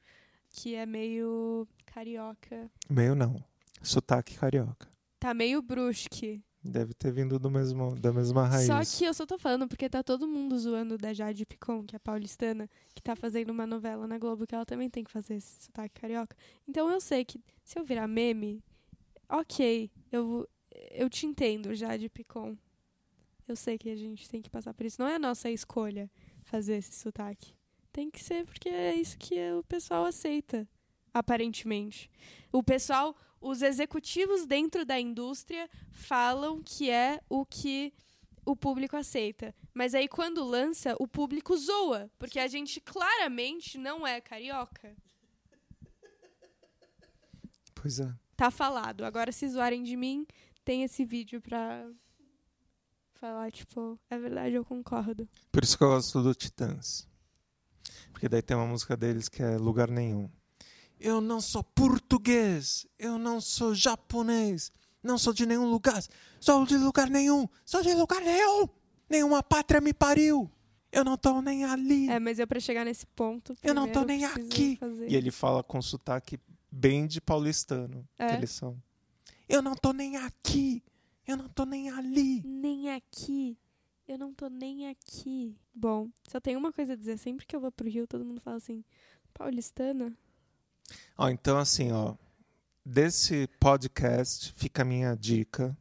que 0.52 0.76
é 0.76 0.86
meio 0.86 1.68
carioca. 1.86 2.70
Meio 2.90 3.16
não. 3.16 3.44
Sotaque 3.82 4.38
carioca. 4.38 4.90
Tá 5.20 5.34
meio 5.34 5.62
brusque. 5.62 6.44
Deve 6.64 6.94
ter 6.94 7.12
vindo 7.12 7.40
do 7.40 7.50
mesmo, 7.50 7.96
da 7.96 8.14
mesma 8.14 8.46
raiz. 8.46 8.68
Só 8.68 8.80
que 8.86 9.06
eu 9.06 9.14
só 9.16 9.26
tô 9.26 9.40
falando 9.40 9.68
porque 9.68 9.90
tá 9.90 10.04
todo 10.04 10.28
mundo 10.28 10.58
zoando 10.60 10.96
da 10.96 11.12
Jade 11.12 11.44
Picon, 11.44 11.84
que 11.84 11.96
é 11.96 12.00
paulistana, 12.00 12.70
que 12.94 13.02
tá 13.02 13.16
fazendo 13.16 13.50
uma 13.50 13.66
novela 13.66 14.06
na 14.06 14.20
Globo 14.20 14.46
que 14.46 14.54
ela 14.54 14.66
também 14.66 14.88
tem 14.88 15.04
que 15.04 15.10
fazer 15.10 15.36
esse 15.36 15.64
sotaque 15.64 16.00
carioca. 16.00 16.36
Então 16.68 16.88
eu 16.92 17.02
sei 17.02 17.26
que 17.26 17.42
se 17.64 17.80
eu 17.80 17.84
virar 17.84 18.08
meme, 18.08 18.64
ok, 19.28 19.90
eu, 20.12 20.48
eu 20.92 21.10
te 21.10 21.26
entendo, 21.26 21.74
Jade 21.74 22.08
Picon. 22.10 22.56
Eu 23.48 23.56
sei 23.56 23.78
que 23.78 23.90
a 23.90 23.96
gente 23.96 24.30
tem 24.30 24.42
que 24.42 24.50
passar 24.50 24.74
por 24.74 24.86
isso. 24.86 25.02
Não 25.02 25.08
é 25.08 25.16
a 25.16 25.20
nossa 25.20 25.50
escolha 25.50 26.10
fazer 26.44 26.76
esse 26.76 26.94
sotaque. 26.94 27.56
Tem 27.92 28.10
que 28.10 28.24
ser 28.24 28.46
porque 28.46 28.70
é 28.70 28.96
isso 28.96 29.18
que 29.18 29.36
o 29.54 29.64
pessoal 29.64 30.06
aceita, 30.06 30.68
aparentemente. 31.14 32.10
O 32.52 32.64
pessoal, 32.64 33.16
os 33.40 33.62
executivos 33.62 34.46
dentro 34.46 34.86
da 34.86 35.00
indústria 35.00 35.70
falam 35.92 36.62
que 36.64 36.90
é 36.90 37.22
o 37.30 37.46
que 37.46 37.94
o 38.46 38.56
público 38.56 38.96
aceita. 38.96 39.54
Mas 39.74 39.94
aí 39.94 40.08
quando 40.08 40.44
lança, 40.44 40.96
o 41.00 41.08
público 41.08 41.56
zoa, 41.58 42.10
porque 42.18 42.40
a 42.40 42.48
gente 42.48 42.80
claramente 42.80 43.78
não 43.78 44.08
é 44.08 44.22
carioca. 44.22 44.96
Pois 47.76 48.00
é. 48.00 48.14
Tá 48.38 48.50
falado. 48.50 49.04
Agora 49.04 49.32
se 49.32 49.48
zoarem 49.50 49.84
de 49.84 49.98
mim, 49.98 50.26
tem 50.64 50.84
esse 50.84 51.04
vídeo 51.04 51.42
pra 51.42 51.90
falar, 53.16 53.52
tipo, 53.52 54.00
é 54.10 54.18
verdade, 54.18 54.56
eu 54.56 54.64
concordo. 54.64 55.28
Por 55.52 55.64
isso 55.64 55.78
que 55.78 55.84
eu 55.84 55.90
gosto 55.90 56.24
do 56.24 56.34
Titãs. 56.34 57.11
Porque 58.12 58.30
daí 58.30 58.42
tem 58.42 58.56
uma 58.56 58.66
música 58.68 58.96
deles 58.96 59.28
que 59.30 59.42
é 59.42 59.58
Lugar 59.58 59.90
Nenhum. 59.90 60.30
Eu 61.00 61.20
não 61.20 61.42
sou 61.42 61.64
português, 61.64 62.86
eu 63.00 63.18
não 63.18 63.42
sou 63.42 63.74
japonês, 63.74 64.72
não 65.02 65.18
sou 65.18 65.34
de 65.34 65.46
nenhum 65.48 65.70
lugar, 65.70 66.00
sou 66.40 66.64
de 66.66 66.78
lugar 66.78 67.10
nenhum, 67.10 67.48
sou 67.66 67.82
de 67.82 67.94
lugar 67.96 68.22
nenhum. 68.22 68.68
Nenhuma 69.10 69.42
pátria 69.42 69.82
me 69.82 69.94
pariu. 69.94 70.50
Eu 70.92 71.04
não 71.04 71.18
tô 71.18 71.42
nem 71.42 71.64
ali. 71.66 72.10
É, 72.10 72.20
mas 72.20 72.38
eu 72.38 72.46
pra 72.46 72.60
chegar 72.60 72.86
nesse 72.86 73.06
ponto. 73.08 73.56
eu 73.64 73.74
não 73.74 73.88
tô 73.92 74.04
nem 74.04 74.26
aqui. 74.26 74.76
fazer. 74.78 75.10
E 75.10 75.16
ele 75.16 75.32
fala 75.32 75.64
com 75.64 75.82
sotaque 75.82 76.40
bem 76.72 77.08
de 77.08 77.20
paulistano 77.20 78.08
É? 78.20 78.28
que 78.28 78.34
eles 78.36 78.52
são. 78.52 78.78
Eu 79.50 79.62
não 79.62 79.74
tô 79.76 79.92
nem 79.92 80.18
aqui. 80.18 80.84
Eu 81.28 81.36
não 81.38 81.50
tô 81.50 81.66
nem 81.66 81.90
ali. 81.90 82.42
Nem 82.46 82.92
aqui. 82.92 83.58
Eu 84.08 84.18
não 84.18 84.34
tô 84.34 84.48
nem 84.48 84.90
aqui. 84.90 85.58
Bom, 85.74 86.10
só 86.28 86.40
tenho 86.40 86.60
uma 86.60 86.74
coisa 86.74 86.94
a 86.94 86.96
dizer. 86.96 87.18
Sempre 87.18 87.46
que 87.46 87.56
eu 87.56 87.62
vou 87.62 87.72
pro 87.72 87.90
Rio, 87.90 88.08
todo 88.08 88.26
mundo 88.26 88.42
fala 88.42 88.58
assim, 88.58 88.84
paulistana? 89.34 90.16
Ó, 91.18 91.30
então 91.30 91.58
assim, 91.58 91.92
ó, 91.92 92.16
desse 92.86 93.48
podcast 93.60 94.52
fica 94.54 94.82
a 94.82 94.86
minha 94.86 95.16
dica. 95.16 95.78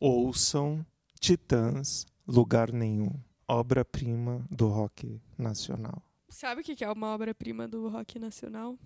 Ouçam 0.00 0.86
Titãs, 1.20 2.06
Lugar 2.26 2.72
Nenhum, 2.72 3.12
obra-prima 3.46 4.46
do 4.50 4.68
rock 4.68 5.20
nacional. 5.36 6.02
Sabe 6.28 6.60
o 6.60 6.64
que 6.64 6.84
é 6.84 6.92
uma 6.92 7.08
obra-prima 7.08 7.66
do 7.66 7.88
rock 7.88 8.18
nacional? 8.18 8.78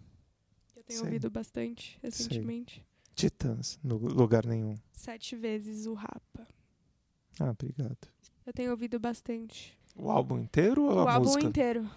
Eu 0.74 0.82
tenho 0.84 1.00
Sei. 1.00 1.06
ouvido 1.06 1.30
bastante 1.30 1.98
recentemente. 2.02 2.84
Titãs, 3.14 3.78
no 3.84 3.96
Lugar 3.96 4.46
Nenhum. 4.46 4.78
Sete 4.90 5.36
vezes 5.36 5.86
o 5.86 5.92
Rapa. 5.92 6.48
Ah, 7.38 7.50
obrigado. 7.50 8.08
Eu 8.46 8.52
tenho 8.52 8.70
ouvido 8.70 8.98
bastante. 8.98 9.78
O 9.94 10.10
álbum 10.10 10.38
inteiro 10.38 10.82
ou 10.84 11.04
o 11.04 11.08
a 11.08 11.14
álbum 11.14 11.26
música? 11.26 11.44
inteiro. 11.46 11.88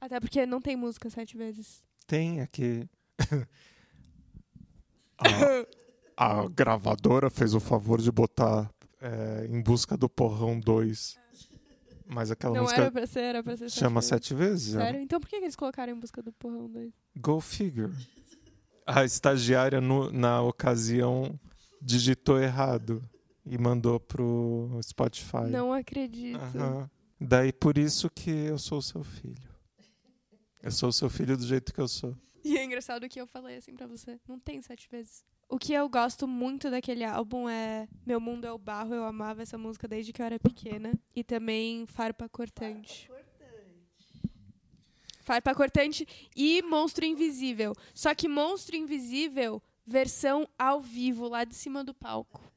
Até 0.00 0.18
porque 0.18 0.44
não 0.46 0.60
tem 0.60 0.74
música 0.76 1.08
sete 1.10 1.36
vezes. 1.36 1.82
Tem 2.06 2.40
aqui. 2.40 2.88
a, 6.16 6.40
a 6.42 6.48
gravadora 6.48 7.30
fez 7.30 7.54
o 7.54 7.60
favor 7.60 8.00
de 8.00 8.10
botar 8.10 8.70
é, 9.00 9.46
Em 9.50 9.62
Busca 9.62 9.96
do 9.96 10.08
Porrão 10.08 10.58
2. 10.58 11.18
Mas 12.06 12.30
aquela 12.30 12.54
não 12.54 12.62
música 12.62 12.80
era 12.82 12.90
pra 12.90 13.06
ser, 13.06 13.20
era 13.20 13.42
pra 13.42 13.56
ser 13.56 13.70
chama 13.70 14.00
vezes. 14.00 14.08
sete 14.08 14.34
vezes? 14.34 14.74
é? 14.74 14.78
Sério? 14.80 15.00
Então 15.00 15.18
por 15.20 15.28
que 15.28 15.38
que 15.38 15.44
eles 15.44 15.56
colocaram 15.56 15.92
em 15.92 15.98
busca 15.98 16.20
do 16.20 16.32
porrão 16.32 16.68
dois? 16.68 16.92
Go 17.16 17.40
figure. 17.40 17.92
A 18.86 19.04
estagiária, 19.04 19.80
no- 19.80 20.10
na 20.12 20.42
ocasião, 20.42 21.38
digitou 21.80 22.38
errado 22.38 23.02
e 23.44 23.58
mandou 23.58 23.98
pro 23.98 24.78
Spotify. 24.82 25.48
Não 25.50 25.72
acredito. 25.72 26.38
Aham. 26.38 26.90
Daí 27.20 27.52
por 27.52 27.78
isso 27.78 28.10
que 28.10 28.30
eu 28.30 28.58
sou 28.58 28.82
seu 28.82 29.04
filho. 29.04 29.50
Eu 30.62 30.70
sou 30.70 30.92
seu 30.92 31.10
filho 31.10 31.36
do 31.36 31.46
jeito 31.46 31.72
que 31.72 31.80
eu 31.80 31.88
sou. 31.88 32.16
E 32.44 32.56
é 32.56 32.64
engraçado 32.64 33.08
que 33.08 33.20
eu 33.20 33.26
falei 33.26 33.56
assim 33.56 33.74
pra 33.74 33.86
você. 33.86 34.18
Não 34.28 34.38
tem 34.38 34.60
sete 34.62 34.88
vezes. 34.88 35.24
O 35.48 35.58
que 35.58 35.72
eu 35.72 35.88
gosto 35.88 36.26
muito 36.26 36.70
daquele 36.70 37.04
álbum 37.04 37.48
é 37.48 37.86
Meu 38.06 38.20
Mundo 38.20 38.46
é 38.46 38.52
o 38.52 38.58
Barro. 38.58 38.94
Eu 38.94 39.04
amava 39.04 39.42
essa 39.42 39.58
música 39.58 39.86
desde 39.86 40.12
que 40.12 40.22
eu 40.22 40.26
era 40.26 40.38
pequena. 40.38 40.92
E 41.14 41.22
também 41.22 41.86
Farpa 41.86 42.28
Cortante. 42.28 43.08
Farpa 45.20 45.54
Cortante 45.54 46.06
e 46.34 46.62
Monstro 46.62 47.04
Invisível. 47.04 47.74
Só 47.94 48.14
que 48.14 48.28
Monstro 48.28 48.74
Invisível, 48.74 49.62
versão 49.86 50.48
ao 50.58 50.80
vivo, 50.80 51.28
lá 51.28 51.44
de 51.44 51.54
cima 51.54 51.84
do 51.84 51.94
palco. 51.94 52.51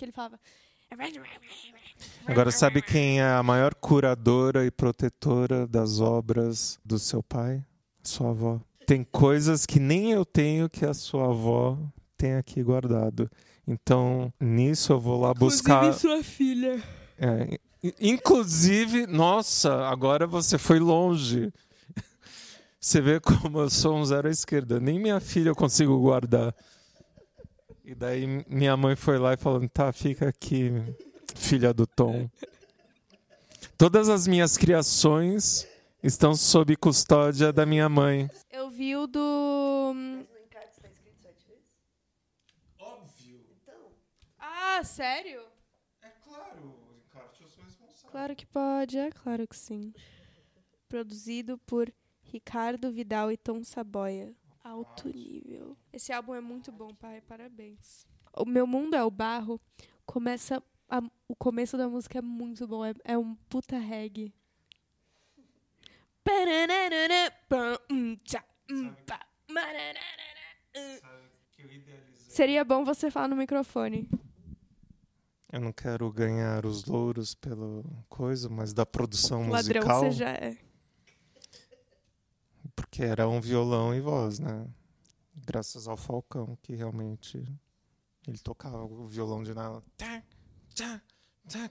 Que 0.00 0.06
ele 0.06 0.12
falava. 0.12 0.40
Agora, 2.26 2.50
sabe 2.50 2.80
quem 2.80 3.20
é 3.20 3.28
a 3.34 3.42
maior 3.42 3.74
curadora 3.74 4.64
e 4.64 4.70
protetora 4.70 5.66
das 5.66 6.00
obras 6.00 6.80
do 6.82 6.98
seu 6.98 7.22
pai? 7.22 7.62
Sua 8.02 8.30
avó. 8.30 8.58
Tem 8.86 9.04
coisas 9.04 9.66
que 9.66 9.78
nem 9.78 10.10
eu 10.10 10.24
tenho 10.24 10.70
que 10.70 10.86
a 10.86 10.94
sua 10.94 11.26
avó 11.28 11.76
tem 12.16 12.34
aqui 12.34 12.62
guardado. 12.62 13.30
Então, 13.68 14.32
nisso 14.40 14.90
eu 14.94 14.98
vou 14.98 15.20
lá 15.20 15.34
buscar. 15.34 15.84
Inclusive 15.84 16.00
sua 16.00 16.24
filha. 16.24 16.82
É, 17.18 17.58
in- 17.84 17.92
inclusive, 18.12 19.06
nossa, 19.06 19.86
agora 19.86 20.26
você 20.26 20.56
foi 20.56 20.78
longe. 20.78 21.52
Você 22.80 22.98
vê 23.02 23.20
como 23.20 23.58
eu 23.58 23.68
sou 23.68 23.94
um 23.98 24.04
zero 24.06 24.28
à 24.28 24.30
esquerda. 24.30 24.80
Nem 24.80 24.98
minha 24.98 25.20
filha 25.20 25.50
eu 25.50 25.54
consigo 25.54 26.00
guardar. 26.00 26.54
E 27.90 27.94
daí 27.96 28.24
minha 28.48 28.76
mãe 28.76 28.94
foi 28.94 29.18
lá 29.18 29.34
e 29.34 29.36
falou: 29.36 29.68
tá, 29.68 29.92
fica 29.92 30.28
aqui, 30.28 30.70
filha 31.34 31.74
do 31.74 31.88
Tom. 31.88 32.30
Todas 33.76 34.08
as 34.08 34.28
minhas 34.28 34.56
criações 34.56 35.66
estão 36.00 36.32
sob 36.32 36.76
custódia 36.76 37.52
da 37.52 37.66
minha 37.66 37.88
mãe. 37.88 38.30
Eu 38.48 38.70
vi 38.70 38.94
o 38.94 39.08
do. 39.08 39.92
Óbvio. 42.78 43.40
Ah, 44.38 44.84
sério? 44.84 45.42
É 46.00 46.10
claro, 46.22 46.76
Ricardo, 46.94 47.32
eu 47.40 47.48
sou 47.48 47.64
responsável. 47.64 48.10
Claro 48.12 48.36
que 48.36 48.46
pode, 48.46 48.98
é 48.98 49.10
claro 49.10 49.48
que 49.48 49.56
sim. 49.56 49.92
Produzido 50.88 51.58
por 51.66 51.92
Ricardo 52.22 52.92
Vidal 52.92 53.32
e 53.32 53.36
Tom 53.36 53.64
Saboia. 53.64 54.32
Alto 54.62 55.08
nível. 55.08 55.76
Esse 55.92 56.12
álbum 56.12 56.34
é 56.34 56.40
muito 56.40 56.70
bom, 56.70 56.94
pai. 56.94 57.20
Parabéns. 57.22 58.06
O 58.36 58.44
Meu 58.44 58.66
Mundo 58.66 58.94
é 58.94 59.02
o 59.02 59.10
Barro. 59.10 59.60
Começa. 60.06 60.62
a- 60.88 61.02
o 61.28 61.36
começo 61.36 61.76
da 61.78 61.88
música 61.88 62.18
é 62.18 62.22
muito 62.22 62.66
bom. 62.66 62.84
É, 62.84 62.92
é 63.04 63.16
um 63.18 63.34
puta 63.48 63.78
reggae. 63.78 64.34
Seria 72.28 72.64
bom 72.64 72.84
você 72.84 73.10
falar 73.10 73.28
no 73.28 73.36
microfone. 73.36 74.08
Eu 75.52 75.60
não 75.60 75.72
quero 75.72 76.10
ganhar 76.12 76.64
os 76.64 76.84
louros 76.84 77.34
pela 77.34 77.82
coisa, 78.08 78.48
mas 78.48 78.72
da 78.72 78.86
produção 78.86 79.48
Ladrão 79.48 79.82
musical. 79.82 80.00
você 80.04 80.10
já 80.12 80.30
é. 80.30 80.56
Porque 82.74 83.02
era 83.02 83.28
um 83.28 83.40
violão 83.40 83.94
e 83.94 84.00
voz, 84.00 84.38
né? 84.38 84.66
Graças 85.34 85.88
ao 85.88 85.96
Falcão, 85.96 86.56
que 86.62 86.74
realmente 86.74 87.42
Ele 88.26 88.38
tocava 88.38 88.84
o 88.84 89.06
violão 89.06 89.42
de 89.42 89.54
nylon. 89.54 89.80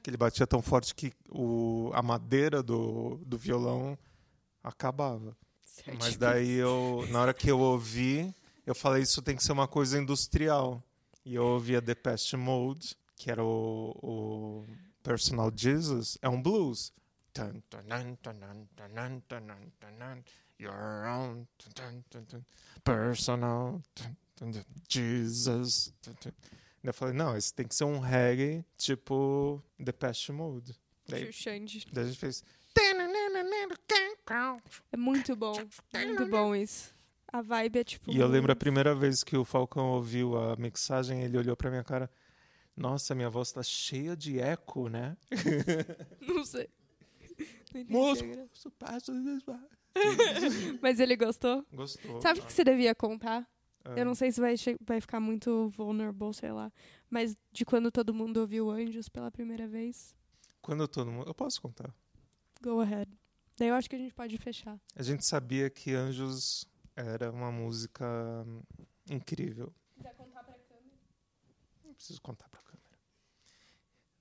Que 0.02 0.10
ele 0.10 0.18
batia 0.18 0.46
tão 0.46 0.62
forte 0.62 0.94
que 0.94 1.14
o, 1.30 1.92
a 1.94 2.02
madeira 2.02 2.62
do, 2.62 3.18
do 3.26 3.38
violão 3.38 3.98
acabava. 4.64 5.38
Mas 5.98 6.18
daí 6.18 6.52
eu, 6.52 7.08
na 7.10 7.22
hora 7.22 7.34
que 7.34 7.50
eu 7.50 7.60
ouvi, 7.60 8.34
eu 8.66 8.76
falei 8.76 9.04
isso 9.04 9.22
tem 9.22 9.36
que 9.36 9.44
ser 9.44 9.52
uma 9.52 9.68
coisa 9.68 9.98
industrial. 9.98 10.84
E 11.24 11.36
eu 11.36 11.46
ouvia 11.46 11.82
The 11.82 11.96
Past 11.96 12.36
Mode, 12.36 12.96
que 13.16 13.32
era 13.32 13.44
o, 13.44 13.96
o 14.02 14.66
Personal 15.04 15.52
Jesus, 15.56 16.18
é 16.22 16.28
um 16.28 16.42
blues. 16.42 16.92
Your 20.60 21.06
own 21.08 21.48
personal 22.84 23.82
Jesus. 24.88 25.94
Eu 26.84 26.94
falei, 26.94 27.14
não, 27.14 27.36
esse 27.36 27.54
tem 27.54 27.68
que 27.68 27.76
ser 27.76 27.84
um 27.84 28.00
reggae 28.00 28.64
tipo 28.78 29.62
The 29.84 29.92
Past 29.92 30.32
Mode. 30.32 30.76
Daí, 31.08 31.26
Xuxande. 31.32 31.86
daí 31.92 32.06
a 32.06 32.08
gente 32.08 32.20
fez. 32.20 32.44
É 34.92 34.98
muito 34.98 35.36
bom. 35.36 35.54
Muito 35.94 36.26
bom 36.28 36.56
isso. 36.56 36.94
A 37.32 37.42
vibe 37.42 37.80
é 37.80 37.84
tipo. 37.84 38.12
E 38.12 38.18
eu 38.18 38.28
lembro 38.28 38.52
a 38.52 38.56
primeira 38.56 38.96
vez 38.96 39.24
que 39.24 39.36
o 39.38 39.46
Falcão 39.46 39.88
ouviu 39.92 40.38
a 40.38 40.56
mixagem, 40.56 41.22
ele 41.22 41.38
olhou 41.38 41.56
pra 41.56 41.70
minha 41.70 41.84
cara. 41.84 42.10
Nossa, 42.76 43.14
minha 43.14 43.30
voz 43.30 43.52
tá 43.52 43.62
cheia 43.62 44.16
de 44.16 44.40
eco, 44.40 44.88
né? 44.88 45.18
Não 46.22 46.46
sei. 46.46 46.70
Não 47.74 47.86
Moço, 47.90 48.24
agora. 48.24 48.48
Mas 50.82 51.00
ele 51.00 51.16
gostou? 51.16 51.66
Gostou. 51.74 52.22
Sabe 52.22 52.40
o 52.40 52.46
que 52.46 52.54
você 52.54 52.64
devia 52.64 52.94
contar? 52.96 53.48
Ah, 53.84 53.96
Eu 53.98 54.06
não 54.06 54.14
sei 54.16 54.32
se 54.32 54.40
vai, 54.42 54.56
vai 54.82 55.00
ficar 55.02 55.20
muito 55.20 55.70
vulnerable, 55.70 56.34
sei 56.34 56.52
lá. 56.52 56.72
Mas 57.10 57.36
de 57.52 57.66
quando 57.66 57.92
todo 57.92 58.14
mundo 58.14 58.38
ouviu 58.38 58.70
Anjos 58.70 59.10
pela 59.10 59.32
primeira 59.32 59.68
vez. 59.68 60.16
Quando 60.62 60.88
todo 60.88 61.12
mundo. 61.12 61.28
Eu 61.28 61.34
posso 61.34 61.62
contar. 61.62 61.94
Go 62.62 62.82
ahead. 62.82 63.10
Daí 63.58 63.70
eu 63.70 63.76
acho 63.76 63.90
que 63.90 63.96
a 63.96 64.00
gente 64.00 64.14
pode 64.14 64.38
fechar. 64.38 64.80
A 64.96 65.04
gente 65.04 65.26
sabia 65.26 65.70
que 65.70 65.94
Anjos 65.94 66.66
era 66.96 67.32
uma 67.32 67.52
música 67.52 68.06
hum, 68.46 68.62
incrível. 69.10 69.74
Quiser 69.96 70.14
contar 70.16 70.44
pra 70.44 70.54
câmera? 70.54 70.98
Não 71.86 71.94
preciso 71.94 72.22
contar 72.22 72.48
pra 72.50 72.62
câmera. 72.62 72.69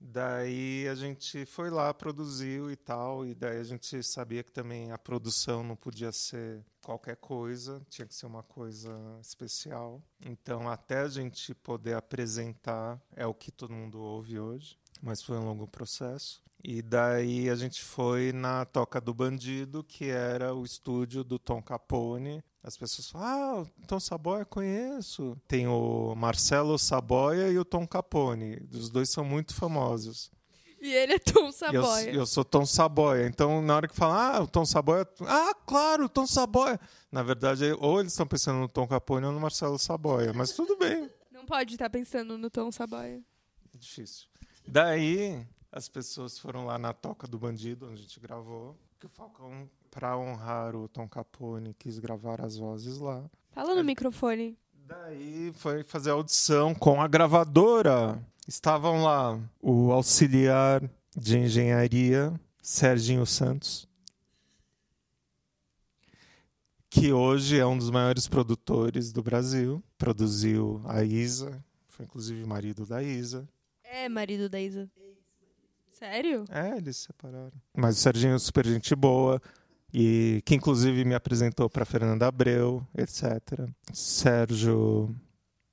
Daí 0.01 0.87
a 0.89 0.95
gente 0.95 1.45
foi 1.45 1.71
lá, 1.71 1.93
produziu 1.93 2.71
e 2.71 2.77
tal, 2.77 3.27
e 3.27 3.35
daí 3.35 3.59
a 3.59 3.65
gente 3.65 4.01
sabia 4.03 4.45
que 4.45 4.53
também 4.53 4.93
a 4.93 4.99
produção 4.99 5.63
não 5.65 5.75
podia 5.75 6.13
ser 6.13 6.65
qualquer 6.83 7.17
coisa, 7.17 7.83
tinha 7.91 8.07
que 8.07 8.15
ser 8.15 8.27
uma 8.27 8.43
coisa 8.43 8.97
especial. 9.21 10.01
Então, 10.25 10.69
até 10.69 11.01
a 11.01 11.09
gente 11.09 11.55
poder 11.55 11.95
apresentar, 11.95 13.01
é 13.15 13.27
o 13.27 13.35
que 13.35 13.51
todo 13.51 13.75
mundo 13.75 14.01
ouve 14.01 14.39
hoje, 14.39 14.79
mas 15.03 15.23
foi 15.23 15.37
um 15.37 15.45
longo 15.45 15.67
processo. 15.67 16.43
E 16.63 16.83
daí 16.83 17.49
a 17.49 17.55
gente 17.55 17.83
foi 17.83 18.33
na 18.33 18.65
Toca 18.65 19.01
do 19.01 19.15
Bandido, 19.15 19.85
que 19.85 20.07
era 20.07 20.55
o 20.55 20.65
estúdio 20.65 21.23
do 21.23 21.39
Tom 21.39 21.63
Capone. 21.63 22.43
As 22.63 22.77
pessoas 22.77 23.09
falam, 23.09 23.29
ah, 23.29 23.61
o 23.63 23.87
Tom 23.87 24.01
Saboia 24.01 24.45
conheço. 24.45 25.37
Tem 25.47 25.67
o 25.67 26.15
Marcelo 26.17 26.79
Saboia 26.79 27.49
e 27.51 27.59
o 27.59 27.65
Tom 27.65 27.87
Capone. 27.87 28.59
Os 28.73 28.91
dois 28.91 29.09
são 29.11 29.25
muito 29.25 29.55
famosos. 29.55 30.31
E 30.81 30.93
ele 30.93 31.15
é 31.15 31.19
Tom 31.19 31.45
E 31.45 31.47
Eu, 31.47 31.53
Saboia. 31.53 32.11
eu 32.13 32.27
sou 32.27 32.45
Tom 32.45 32.67
Saboia. 32.67 33.27
Então, 33.27 33.63
na 33.63 33.75
hora 33.77 33.89
que 33.89 33.95
falam, 33.95 34.17
ah, 34.17 34.43
o 34.43 34.47
Tom 34.47 34.65
Saboia. 34.65 35.07
Ah, 35.27 35.55
claro, 35.67 36.05
o 36.05 36.09
Tom 36.09 36.27
Saboia. 36.27 36.79
Na 37.11 37.23
verdade, 37.23 37.65
ou 37.81 38.01
eles 38.01 38.13
estão 38.13 38.27
pensando 38.27 38.59
no 38.59 38.69
Tom 38.69 38.87
Capone 38.87 39.27
ou 39.27 39.33
no 39.33 39.41
Marcelo 39.41 39.79
Saboia. 39.79 40.33
Mas 40.33 40.53
tudo 40.53 40.77
bem. 40.77 41.11
Não 41.33 41.45
pode 41.47 41.75
estar 41.75 41.89
pensando 41.91 42.37
no 42.37 42.51
Tom 42.51 42.71
Saboia. 42.71 43.21
Difícil. 43.75 44.27
Daí, 44.67 45.47
as 45.73 45.89
pessoas 45.89 46.39
foram 46.39 46.67
lá 46.67 46.79
na 46.79 46.93
Toca 46.93 47.27
do 47.27 47.39
Bandido, 47.39 47.87
onde 47.87 47.95
a 47.95 48.03
gente 48.03 48.21
gravou. 48.21 48.77
Que 49.01 49.07
o 49.07 49.09
Falcão, 49.09 49.69
pra 49.99 50.17
honrar 50.17 50.77
o 50.77 50.87
Tom 50.87 51.09
Capone, 51.09 51.75
quis 51.75 51.99
gravar 51.99 52.41
as 52.41 52.57
vozes 52.57 52.99
lá. 52.99 53.29
Fala 53.51 53.75
no 53.75 53.83
microfone. 53.83 54.57
Daí 54.87 55.53
foi 55.57 55.83
fazer 55.83 56.11
a 56.11 56.13
audição 56.13 56.73
com 56.73 57.03
a 57.03 57.09
gravadora. 57.09 58.25
Estavam 58.47 59.03
lá 59.03 59.41
o 59.61 59.91
auxiliar 59.91 60.89
de 61.17 61.37
engenharia, 61.37 62.33
Serginho 62.63 63.27
Santos, 63.27 63.89
que 66.89 67.13
hoje 67.13 67.59
é 67.59 67.67
um 67.67 67.77
dos 67.77 67.91
maiores 67.91 68.29
produtores 68.29 69.11
do 69.11 69.21
Brasil. 69.21 69.83
Produziu 69.99 70.81
a 70.85 71.03
Isa, 71.03 71.61
foi 71.89 72.05
inclusive 72.05 72.45
marido 72.45 72.87
da 72.87 73.03
Isa. 73.03 73.49
É, 73.83 74.09
marido 74.09 74.49
da 74.49 74.61
Isa. 74.61 74.89
Sério? 75.91 76.45
É, 76.51 76.77
eles 76.77 76.99
se 76.99 77.07
separaram. 77.07 77.61
Mas 77.77 77.97
o 77.97 78.01
Serginho 78.01 78.37
é 78.37 78.39
super 78.39 78.65
gente 78.65 78.95
boa. 78.95 79.43
E 79.93 80.43
que 80.45 80.55
inclusive 80.55 81.05
me 81.05 81.15
apresentou 81.15 81.69
para 81.71 81.85
Fernanda 81.85 82.27
Abreu, 82.27 82.87
etc. 82.97 83.69
Sérgio 83.93 85.15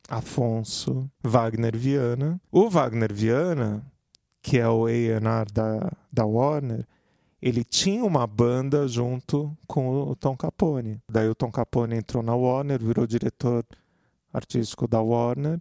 Afonso, 0.10 1.10
Wagner 1.24 1.78
Viana. 1.78 2.40
O 2.52 2.70
Wagner 2.70 3.14
Viana, 3.14 3.86
que 4.42 4.58
é 4.58 4.70
o 4.70 4.86
A&R 4.86 5.52
da, 5.54 5.92
da 6.12 6.26
Warner, 6.26 6.86
ele 7.42 7.64
tinha 7.64 8.04
uma 8.04 8.26
banda 8.26 8.88
junto 8.88 9.56
com 9.68 9.90
o 9.90 10.16
Tom 10.16 10.36
Capone. 10.36 11.00
Daí 11.12 11.28
o 11.28 11.36
Tom 11.36 11.52
Capone 11.52 11.96
entrou 11.96 12.24
na 12.24 12.34
Warner, 12.36 12.82
virou 12.82 13.06
diretor 13.06 13.66
artístico 14.34 14.88
da 14.88 15.02
Warner. 15.02 15.60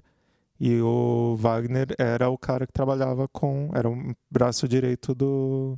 E 0.59 0.81
o 0.81 1.37
Wagner 1.37 1.89
era 1.99 2.31
o 2.31 2.39
cara 2.39 2.67
que 2.67 2.73
trabalhava 2.73 3.27
com. 3.29 3.71
Era 3.75 3.91
o 3.91 4.15
braço 4.31 4.69
direito 4.69 5.15
do, 5.15 5.75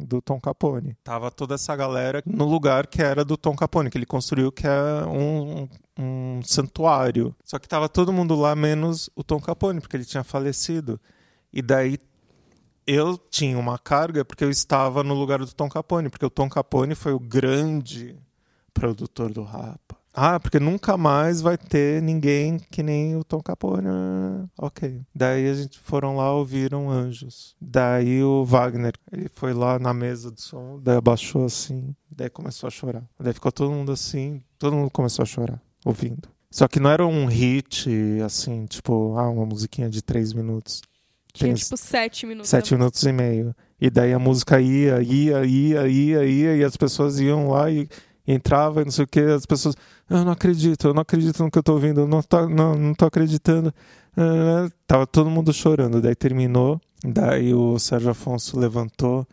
do 0.00 0.20
Tom 0.20 0.40
Capone. 0.40 0.96
Tava 1.02 1.30
toda 1.30 1.54
essa 1.54 1.74
galera 1.74 2.22
no 2.26 2.44
lugar 2.44 2.86
que 2.86 3.02
era 3.02 3.24
do 3.24 3.36
Tom 3.36 3.56
Capone, 3.56 3.90
que 3.90 3.98
ele 3.98 4.06
construiu, 4.06 4.52
que 4.52 4.66
é 4.66 5.06
um, 5.06 5.68
um 5.98 6.40
santuário. 6.42 7.34
Só 7.44 7.58
que 7.58 7.68
tava 7.68 7.88
todo 7.88 8.12
mundo 8.12 8.34
lá, 8.34 8.54
menos 8.54 9.10
o 9.14 9.22
Tom 9.22 9.40
Capone, 9.40 9.80
porque 9.80 9.96
ele 9.96 10.04
tinha 10.04 10.24
falecido. 10.24 11.00
E 11.52 11.62
daí 11.62 11.98
eu 12.86 13.18
tinha 13.18 13.58
uma 13.58 13.78
carga 13.78 14.24
porque 14.24 14.44
eu 14.44 14.50
estava 14.50 15.02
no 15.04 15.14
lugar 15.14 15.38
do 15.38 15.52
Tom 15.52 15.68
Capone, 15.68 16.08
porque 16.08 16.24
o 16.24 16.30
Tom 16.30 16.48
Capone 16.48 16.94
foi 16.94 17.12
o 17.12 17.20
grande 17.20 18.16
produtor 18.72 19.32
do 19.32 19.42
Rapa. 19.42 19.87
Ah, 20.20 20.40
porque 20.40 20.58
nunca 20.58 20.96
mais 20.96 21.40
vai 21.40 21.56
ter 21.56 22.02
ninguém 22.02 22.58
que 22.58 22.82
nem 22.82 23.14
o 23.14 23.22
Tom 23.22 23.40
Capone. 23.40 23.86
Ah, 23.86 24.46
ok. 24.58 25.00
Daí 25.14 25.48
a 25.48 25.54
gente 25.54 25.78
foram 25.78 26.16
lá, 26.16 26.32
ouviram 26.32 26.90
Anjos. 26.90 27.54
Daí 27.60 28.20
o 28.24 28.44
Wagner, 28.44 28.94
ele 29.12 29.30
foi 29.32 29.52
lá 29.54 29.78
na 29.78 29.94
mesa 29.94 30.32
de 30.32 30.42
som, 30.42 30.80
daí 30.82 30.96
abaixou 30.96 31.44
assim, 31.44 31.94
daí 32.10 32.28
começou 32.28 32.66
a 32.66 32.70
chorar. 32.70 33.04
Daí 33.20 33.32
ficou 33.32 33.52
todo 33.52 33.70
mundo 33.70 33.92
assim, 33.92 34.42
todo 34.58 34.74
mundo 34.74 34.90
começou 34.90 35.22
a 35.22 35.26
chorar, 35.26 35.62
ouvindo. 35.84 36.28
Só 36.50 36.66
que 36.66 36.80
não 36.80 36.90
era 36.90 37.06
um 37.06 37.26
hit, 37.26 37.88
assim, 38.24 38.66
tipo, 38.66 39.16
ah, 39.16 39.28
uma 39.28 39.46
musiquinha 39.46 39.88
de 39.88 40.02
três 40.02 40.32
minutos. 40.32 40.82
Tinha 41.32 41.54
tipo 41.54 41.76
sete 41.76 42.26
minutos. 42.26 42.50
Sete 42.50 42.74
minutos 42.74 43.02
e 43.04 43.12
meio. 43.12 43.54
E 43.80 43.88
daí 43.88 44.12
a 44.12 44.18
música 44.18 44.60
ia, 44.60 45.00
ia, 45.00 45.44
ia, 45.44 45.86
ia, 45.86 46.24
ia, 46.24 46.56
e 46.56 46.64
as 46.64 46.76
pessoas 46.76 47.20
iam 47.20 47.50
lá 47.50 47.70
e 47.70 47.88
entrava 48.32 48.82
e 48.82 48.84
não 48.84 48.92
sei 48.92 49.04
o 49.04 49.08
que, 49.08 49.20
as 49.20 49.46
pessoas, 49.46 49.74
eu 50.08 50.24
não 50.24 50.32
acredito, 50.32 50.88
eu 50.88 50.94
não 50.94 51.02
acredito 51.02 51.42
no 51.42 51.50
que 51.50 51.58
eu 51.58 51.62
tô 51.62 51.72
ouvindo, 51.72 52.02
eu 52.02 52.08
não 52.08 52.22
tô, 52.22 52.48
não, 52.48 52.74
não 52.74 52.94
tô 52.94 53.06
acreditando. 53.06 53.72
Ah, 54.16 54.68
Tava 54.86 55.06
todo 55.06 55.30
mundo 55.30 55.52
chorando, 55.52 56.00
daí 56.00 56.14
terminou, 56.14 56.80
daí 57.04 57.54
o 57.54 57.78
Sérgio 57.78 58.10
Afonso 58.10 58.58
levantou 58.58 59.26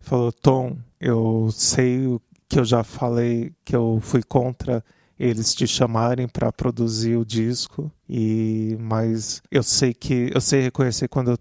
e 0.00 0.04
falou, 0.04 0.32
Tom, 0.32 0.76
eu 1.00 1.48
sei 1.52 2.18
que 2.48 2.58
eu 2.58 2.64
já 2.64 2.84
falei, 2.84 3.52
que 3.64 3.74
eu 3.74 3.98
fui 4.02 4.22
contra 4.22 4.84
eles 5.18 5.54
te 5.54 5.66
chamarem 5.66 6.26
para 6.26 6.52
produzir 6.52 7.16
o 7.16 7.24
disco 7.24 7.90
e 8.08 8.76
mas 8.80 9.40
eu 9.50 9.62
sei 9.62 9.94
que 9.94 10.30
eu 10.34 10.40
sei 10.40 10.62
reconhecer 10.62 11.06
quando 11.08 11.30
eu 11.30 11.38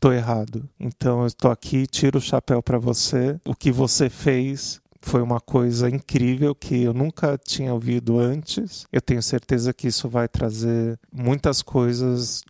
tô 0.00 0.12
errado. 0.12 0.68
Então 0.80 1.20
eu 1.20 1.26
estou 1.26 1.50
aqui, 1.50 1.86
tiro 1.86 2.18
o 2.18 2.22
chapéu 2.22 2.62
para 2.62 2.78
você. 2.78 3.38
O 3.46 3.54
que 3.54 3.70
você 3.70 4.10
fez 4.10 4.80
foi 5.02 5.22
uma 5.22 5.40
coisa 5.40 5.88
incrível 5.88 6.54
que 6.54 6.82
eu 6.82 6.92
nunca 6.92 7.38
tinha 7.38 7.72
ouvido 7.72 8.18
antes. 8.18 8.86
Eu 8.92 9.00
tenho 9.00 9.22
certeza 9.22 9.72
que 9.72 9.88
isso 9.88 10.08
vai 10.08 10.28
trazer 10.28 10.98
muitas 11.12 11.62
coisas 11.62 12.42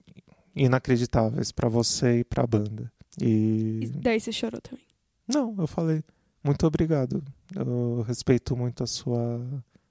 inacreditáveis 0.55 1.53
para 1.53 1.69
você 1.69 2.21
e 2.21 2.25
para 2.25 2.43
a 2.45 2.47
banda. 2.47 2.93
E 3.21 3.81
E 3.83 3.87
daí 3.89 4.21
você 4.21 4.33
chorou 4.33 4.61
também. 4.61 4.85
não, 5.29 5.55
eu 5.59 5.67
falei 5.67 6.03
muito 6.43 6.67
obrigado. 6.67 7.23
Eu 7.55 8.03
respeito 8.03 8.57
muito 8.57 8.83
a 8.83 8.87
sua 8.87 9.41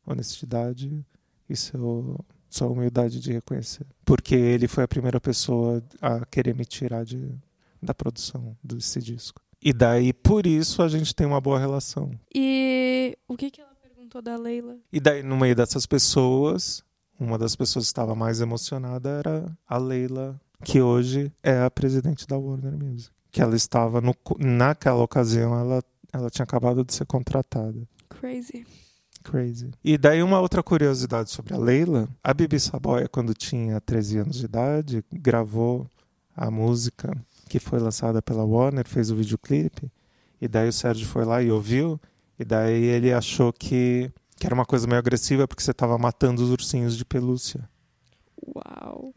honestidade 0.05 1.05
e 1.47 1.55
seu, 1.55 2.19
sua 2.49 2.67
humildade 2.67 3.19
de 3.19 3.31
reconhecer. 3.31 3.85
Porque 4.03 4.35
ele 4.35 4.67
foi 4.67 4.83
a 4.83 4.87
primeira 4.87 5.21
pessoa 5.21 5.83
a 6.01 6.25
querer 6.25 6.55
me 6.55 6.65
tirar 6.65 7.05
de, 7.05 7.31
da 7.81 7.93
produção 7.93 8.57
desse 8.63 8.99
disco. 8.99 9.41
E 9.61 9.73
daí, 9.73 10.13
por 10.13 10.45
isso, 10.45 10.81
a 10.81 10.87
gente 10.87 11.13
tem 11.13 11.27
uma 11.27 11.41
boa 11.41 11.59
relação. 11.59 12.11
E 12.33 13.17
o 13.27 13.35
que, 13.35 13.51
que 13.51 13.61
ela 13.61 13.75
perguntou 13.81 14.21
da 14.21 14.37
Leila? 14.37 14.77
E 14.91 14.99
daí, 14.99 15.21
no 15.21 15.37
meio 15.37 15.55
dessas 15.55 15.85
pessoas, 15.85 16.83
uma 17.19 17.37
das 17.37 17.55
pessoas 17.55 17.85
que 17.85 17.89
estava 17.89 18.15
mais 18.15 18.39
emocionada 18.39 19.09
era 19.09 19.57
a 19.67 19.77
Leila 19.77 20.39
que 20.63 20.81
hoje 20.81 21.31
é 21.43 21.61
a 21.61 21.71
presidente 21.71 22.27
da 22.27 22.37
Warner 22.37 22.77
Music. 22.77 23.11
Que 23.31 23.41
ela 23.41 23.55
estava, 23.55 24.01
no, 24.01 24.15
naquela 24.39 25.03
ocasião, 25.03 25.57
ela, 25.57 25.83
ela 26.11 26.29
tinha 26.29 26.43
acabado 26.43 26.83
de 26.83 26.93
ser 26.93 27.05
contratada. 27.05 27.87
Crazy. 28.09 28.65
Crazy. 29.23 29.71
E 29.83 29.97
daí 29.97 30.23
uma 30.23 30.39
outra 30.39 30.63
curiosidade 30.63 31.29
sobre 31.29 31.53
a 31.53 31.57
Leila. 31.57 32.07
A 32.23 32.33
Bibi 32.33 32.59
Saboia, 32.59 33.07
quando 33.07 33.33
tinha 33.33 33.79
13 33.81 34.19
anos 34.19 34.37
de 34.37 34.45
idade, 34.45 35.03
gravou 35.11 35.89
a 36.35 36.49
música 36.49 37.13
que 37.49 37.59
foi 37.59 37.79
lançada 37.79 38.21
pela 38.21 38.45
Warner, 38.45 38.87
fez 38.87 39.09
o 39.09 39.15
videoclipe. 39.15 39.91
E 40.39 40.47
daí 40.47 40.69
o 40.69 40.73
Sérgio 40.73 41.07
foi 41.07 41.25
lá 41.25 41.41
e 41.41 41.51
ouviu. 41.51 41.99
E 42.37 42.45
daí 42.45 42.83
ele 42.83 43.11
achou 43.11 43.51
que, 43.51 44.09
que 44.37 44.45
era 44.45 44.55
uma 44.55 44.65
coisa 44.65 44.87
meio 44.87 44.99
agressiva 44.99 45.47
porque 45.47 45.63
você 45.63 45.71
estava 45.71 45.97
matando 45.97 46.41
os 46.41 46.49
ursinhos 46.49 46.95
de 46.95 47.03
pelúcia. 47.03 47.67
Uau. 48.55 49.13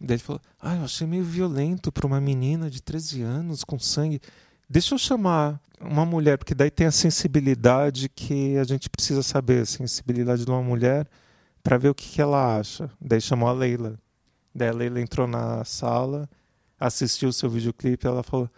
Daí 0.00 0.16
ele 0.16 0.22
falou: 0.22 0.40
Ah, 0.60 0.76
eu 0.76 0.84
achei 0.84 1.06
meio 1.06 1.22
violento 1.22 1.92
para 1.92 2.06
uma 2.06 2.20
menina 2.20 2.68
de 2.68 2.82
13 2.82 3.22
anos 3.22 3.62
com 3.62 3.78
sangue. 3.78 4.20
Deixa 4.68 4.94
eu 4.94 4.98
chamar 4.98 5.60
uma 5.80 6.06
mulher, 6.06 6.38
porque 6.38 6.54
daí 6.54 6.70
tem 6.70 6.86
a 6.86 6.92
sensibilidade 6.92 8.08
que 8.08 8.56
a 8.56 8.64
gente 8.64 8.88
precisa 8.88 9.22
saber 9.22 9.62
a 9.62 9.66
sensibilidade 9.66 10.44
de 10.44 10.50
uma 10.50 10.62
mulher 10.62 11.06
para 11.62 11.78
ver 11.78 11.90
o 11.90 11.94
que, 11.94 12.08
que 12.08 12.22
ela 12.22 12.58
acha. 12.58 12.90
Daí 13.00 13.20
chamou 13.20 13.48
a 13.48 13.52
Leila. 13.52 13.98
Daí 14.54 14.68
a 14.68 14.72
Leila 14.72 15.00
entrou 15.00 15.26
na 15.26 15.64
sala, 15.64 16.28
assistiu 16.86 17.28
o 17.28 17.32
seu 17.32 17.48
videoclipe 17.48 18.06
e 18.06 18.08
ela 18.08 18.22
falou: 18.22 18.50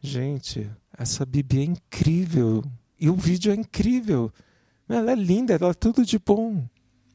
Gente, 0.00 0.70
essa 0.96 1.24
Bibi 1.24 1.60
é 1.60 1.64
incrível. 1.64 2.62
E 3.00 3.08
o 3.08 3.14
vídeo 3.14 3.50
é 3.52 3.54
incrível. 3.54 4.30
Ela 4.88 5.12
é 5.12 5.14
linda, 5.14 5.54
ela 5.54 5.70
é 5.70 5.74
tudo 5.74 6.04
de 6.04 6.18
bom. 6.18 6.62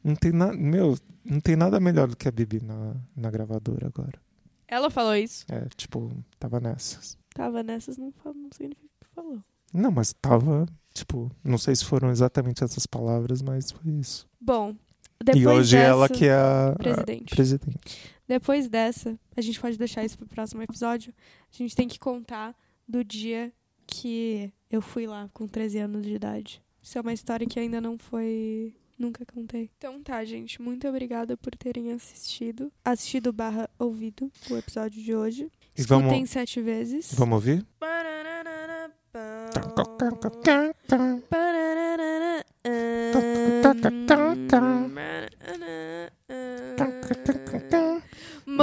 Não 0.04 0.16
tem 0.16 0.32
nada. 0.32 0.54
Meu, 0.56 0.98
não 1.24 1.40
tem 1.40 1.56
nada 1.56 1.80
melhor 1.80 2.08
do 2.08 2.18
que 2.18 2.28
a 2.28 2.32
Bibi 2.32 2.62
na, 2.64 2.96
na 3.16 3.30
gravadora 3.30 3.88
agora. 3.88 4.20
Ela 4.68 4.90
falou 4.90 5.16
isso. 5.16 5.46
É, 5.50 5.68
tipo, 5.76 6.12
tava 6.40 6.60
nessas. 6.60 7.18
Tava 7.34 7.64
nessas, 7.64 7.98
não, 7.98 8.12
fala, 8.12 8.36
não 8.36 8.50
significa 8.52 8.88
que 9.00 9.08
falou. 9.16 9.40
Não, 9.74 9.92
mas 9.92 10.14
tava, 10.14 10.66
tipo, 10.94 11.32
não 11.44 11.58
sei 11.58 11.76
se 11.76 11.86
foram 11.86 12.10
exatamente 12.10 12.64
essas 12.64 12.86
palavras, 12.86 13.42
mas 13.42 13.72
foi 13.72 13.92
isso. 13.94 14.28
Bom, 14.42 14.76
depois 15.24 15.44
e 15.44 15.48
hoje 15.48 15.78
dessa, 15.78 15.90
ela 15.90 16.10
que 16.10 16.26
é 16.26 16.34
a 16.34 16.70
a 16.70 16.76
presidente. 16.76 17.86
Depois 18.30 18.70
dessa, 18.70 19.20
a 19.36 19.42
gente 19.42 19.60
pode 19.60 19.76
deixar 19.76 20.06
isso 20.06 20.16
pro 20.16 20.28
próximo 20.28 20.62
episódio. 20.62 21.12
A 21.52 21.58
gente 21.58 21.76
tem 21.76 21.88
que 21.88 21.98
contar 21.98 22.56
do 22.88 23.04
dia 23.04 23.52
que 23.88 24.54
eu 24.70 24.84
fui 24.84 25.08
lá 25.08 25.28
com 25.34 25.48
13 25.48 25.80
anos 25.80 26.06
de 26.06 26.14
idade. 26.14 26.62
Isso 26.80 26.96
é 26.96 27.02
uma 27.02 27.12
história 27.12 27.48
que 27.48 27.60
ainda 27.60 27.82
não 27.82 27.98
foi. 27.98 28.76
Nunca 29.00 29.26
contei. 29.26 29.72
Então 29.80 30.04
tá, 30.04 30.24
gente. 30.24 30.62
Muito 30.62 30.88
obrigada 30.88 31.36
por 31.36 31.56
terem 31.56 31.92
assistido. 31.92 32.72
Assistido 32.86 33.34
barra 33.34 33.68
ouvido 33.80 34.32
o 34.52 34.56
episódio 34.58 35.02
de 35.02 35.16
hoje. 35.16 35.52
E 35.76 35.82
Escutem 35.82 36.10
vamos, 36.10 36.30
sete 36.30 36.62
vezes. 36.62 37.12
vamos 37.16 37.34
ouvir? 37.36 37.66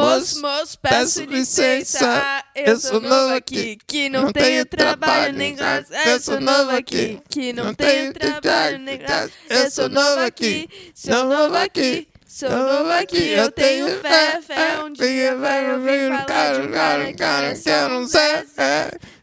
Moço, 0.00 0.42
moço, 0.42 0.78
peço 0.78 1.24
licença, 1.24 2.44
eu 2.54 2.78
sou 2.78 3.00
novo 3.00 3.34
aqui, 3.34 3.78
que 3.86 4.10
não 4.10 4.30
tenho 4.30 4.66
trabalho 4.66 5.32
nem 5.32 5.54
graça. 5.54 5.94
Eu 6.06 6.20
sou 6.20 6.38
novo 6.38 6.70
aqui, 6.70 7.20
que 7.30 7.52
não 7.52 7.72
tenho 7.72 8.12
trabalho 8.12 8.78
nem 8.78 8.98
graça. 8.98 9.30
Eu 9.48 9.70
sou 9.70 9.88
novo 9.88 10.20
aqui, 10.20 10.68
sou 10.94 11.24
novo 11.24 11.56
aqui. 11.56 12.08
Sou 12.36 12.50
novo 12.50 12.90
aqui, 12.90 13.30
eu 13.30 13.50
tenho 13.50 13.88
fé, 14.00 14.42
fé. 14.42 14.82
Um 14.84 14.92
dia 14.92 15.34
vai 15.36 15.72
ouvir 15.72 16.10
falar 16.26 16.52
de 16.52 16.66
um 16.66 16.70
cara 16.70 17.12
que 17.14 17.22
nasceu 17.22 17.88
num 17.88 18.06
Zé. 18.06 18.44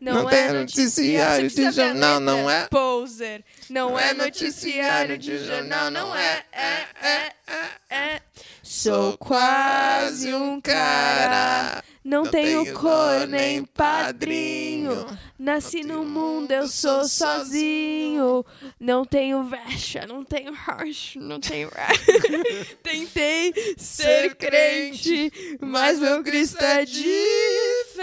Não 0.02 0.28
é 0.28 0.52
noticiário 0.52 1.48
de 1.48 1.72
jornal, 1.72 2.20
não 2.20 2.50
é 2.50 2.66
poser. 2.72 3.44
Não 3.70 4.00
é 4.00 4.16
noticiário 4.16 5.16
de 5.20 5.38
jornal, 5.46 5.92
não 5.92 6.16
é. 6.16 6.44
É, 6.52 7.08
é, 7.08 7.32
é, 7.48 7.96
é. 7.96 8.22
Sou 8.64 9.18
quase 9.18 10.34
um 10.34 10.62
cara. 10.62 11.84
Não 12.02 12.24
tenho 12.24 12.74
cor 12.74 13.28
nem 13.28 13.66
padrinho. 13.66 15.06
Nasci 15.38 15.84
no 15.84 16.06
mundo, 16.06 16.50
eu 16.50 16.68
sou 16.70 17.04
sozinho. 17.04 18.46
Não 18.80 19.04
tenho 19.04 19.44
vexa, 19.44 20.06
não 20.08 20.24
tenho 20.24 20.54
rocha, 20.54 21.20
não 21.20 21.42
tenho. 21.42 21.70
Tentei 22.82 23.54
ser 23.78 24.34
crente, 24.36 25.58
mas 25.60 26.00
meu 26.00 26.24
Cristo 26.24 26.64
é 26.64 26.86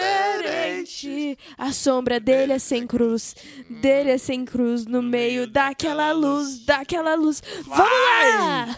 diferente. 0.00 1.38
A 1.58 1.72
sombra 1.72 2.18
dele 2.20 2.52
é 2.54 2.58
sem 2.58 2.86
cruz, 2.86 3.34
dele 3.68 4.10
é 4.10 4.18
sem 4.18 4.44
cruz. 4.44 4.86
No 4.86 5.02
meio 5.02 5.46
daquela 5.46 6.12
luz, 6.12 6.64
daquela 6.64 7.14
luz. 7.14 7.42
Vamos 7.66 7.78
lá! 7.78 8.76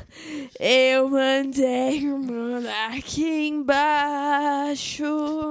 Eu 0.59 1.09
mandei 1.09 2.09
o 2.11 2.19
mundo 2.19 2.67
aqui 2.91 3.49
embaixo. 3.49 5.05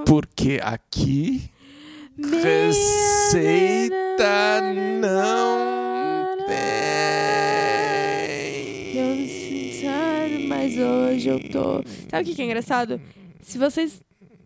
Porque 0.06 0.60
aqui 0.62 1.50
receita 3.32 4.62
não 5.00 6.38
Eu 8.94 9.06
me 9.16 9.28
tem. 9.28 9.80
sinto, 9.80 10.48
mas 10.48 10.78
hoje 10.78 11.28
eu 11.30 11.40
tô. 11.50 11.84
Sabe 12.10 12.32
o 12.32 12.36
que 12.36 12.42
é 12.42 12.46
engraçado? 12.46 13.02
Se 13.42 13.58
vocês 13.58 14.02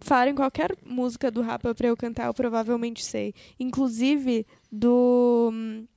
falarem 0.06 0.36
qualquer 0.36 0.76
música 0.86 1.30
do 1.32 1.42
Rapa 1.42 1.74
pra 1.74 1.88
eu 1.88 1.98
cantar, 1.98 2.28
eu 2.28 2.34
provavelmente 2.34 3.04
sei. 3.04 3.34
Inclusive 3.60 4.46
do 4.72 5.50
hum, 5.54 5.88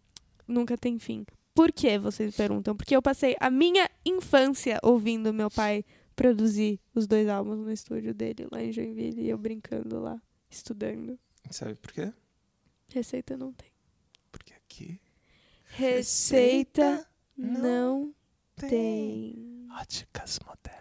Nunca 0.46 0.76
Tem 0.76 0.98
Fim. 0.98 1.24
Por 1.54 1.72
que 1.72 1.98
vocês 1.98 2.36
perguntam? 2.36 2.76
Porque 2.76 2.94
eu 2.94 3.02
passei 3.02 3.36
a 3.40 3.50
minha 3.50 3.90
infância 4.04 4.78
ouvindo 4.82 5.32
meu 5.34 5.50
pai 5.50 5.84
produzir 6.14 6.80
os 6.94 7.06
dois 7.06 7.28
álbuns 7.28 7.58
no 7.58 7.70
estúdio 7.70 8.14
dele 8.14 8.46
lá 8.50 8.62
em 8.62 8.72
Joinville 8.72 9.22
e 9.22 9.28
eu 9.28 9.38
brincando 9.38 10.00
lá, 10.00 10.20
estudando. 10.50 11.18
Sabe 11.50 11.74
por 11.76 11.92
quê? 11.92 12.12
Receita 12.88 13.36
não 13.36 13.52
tem. 13.52 13.70
Porque 14.30 14.52
aqui 14.54 15.00
Receita 15.70 17.06
não 17.36 18.14
tem. 18.56 19.66
óticas 19.80 20.40
modernas. 20.46 20.78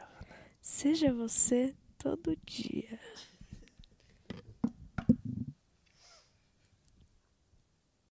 Seja 0.61 1.13
você 1.13 1.75
todo 1.98 2.36
dia. 2.45 3.00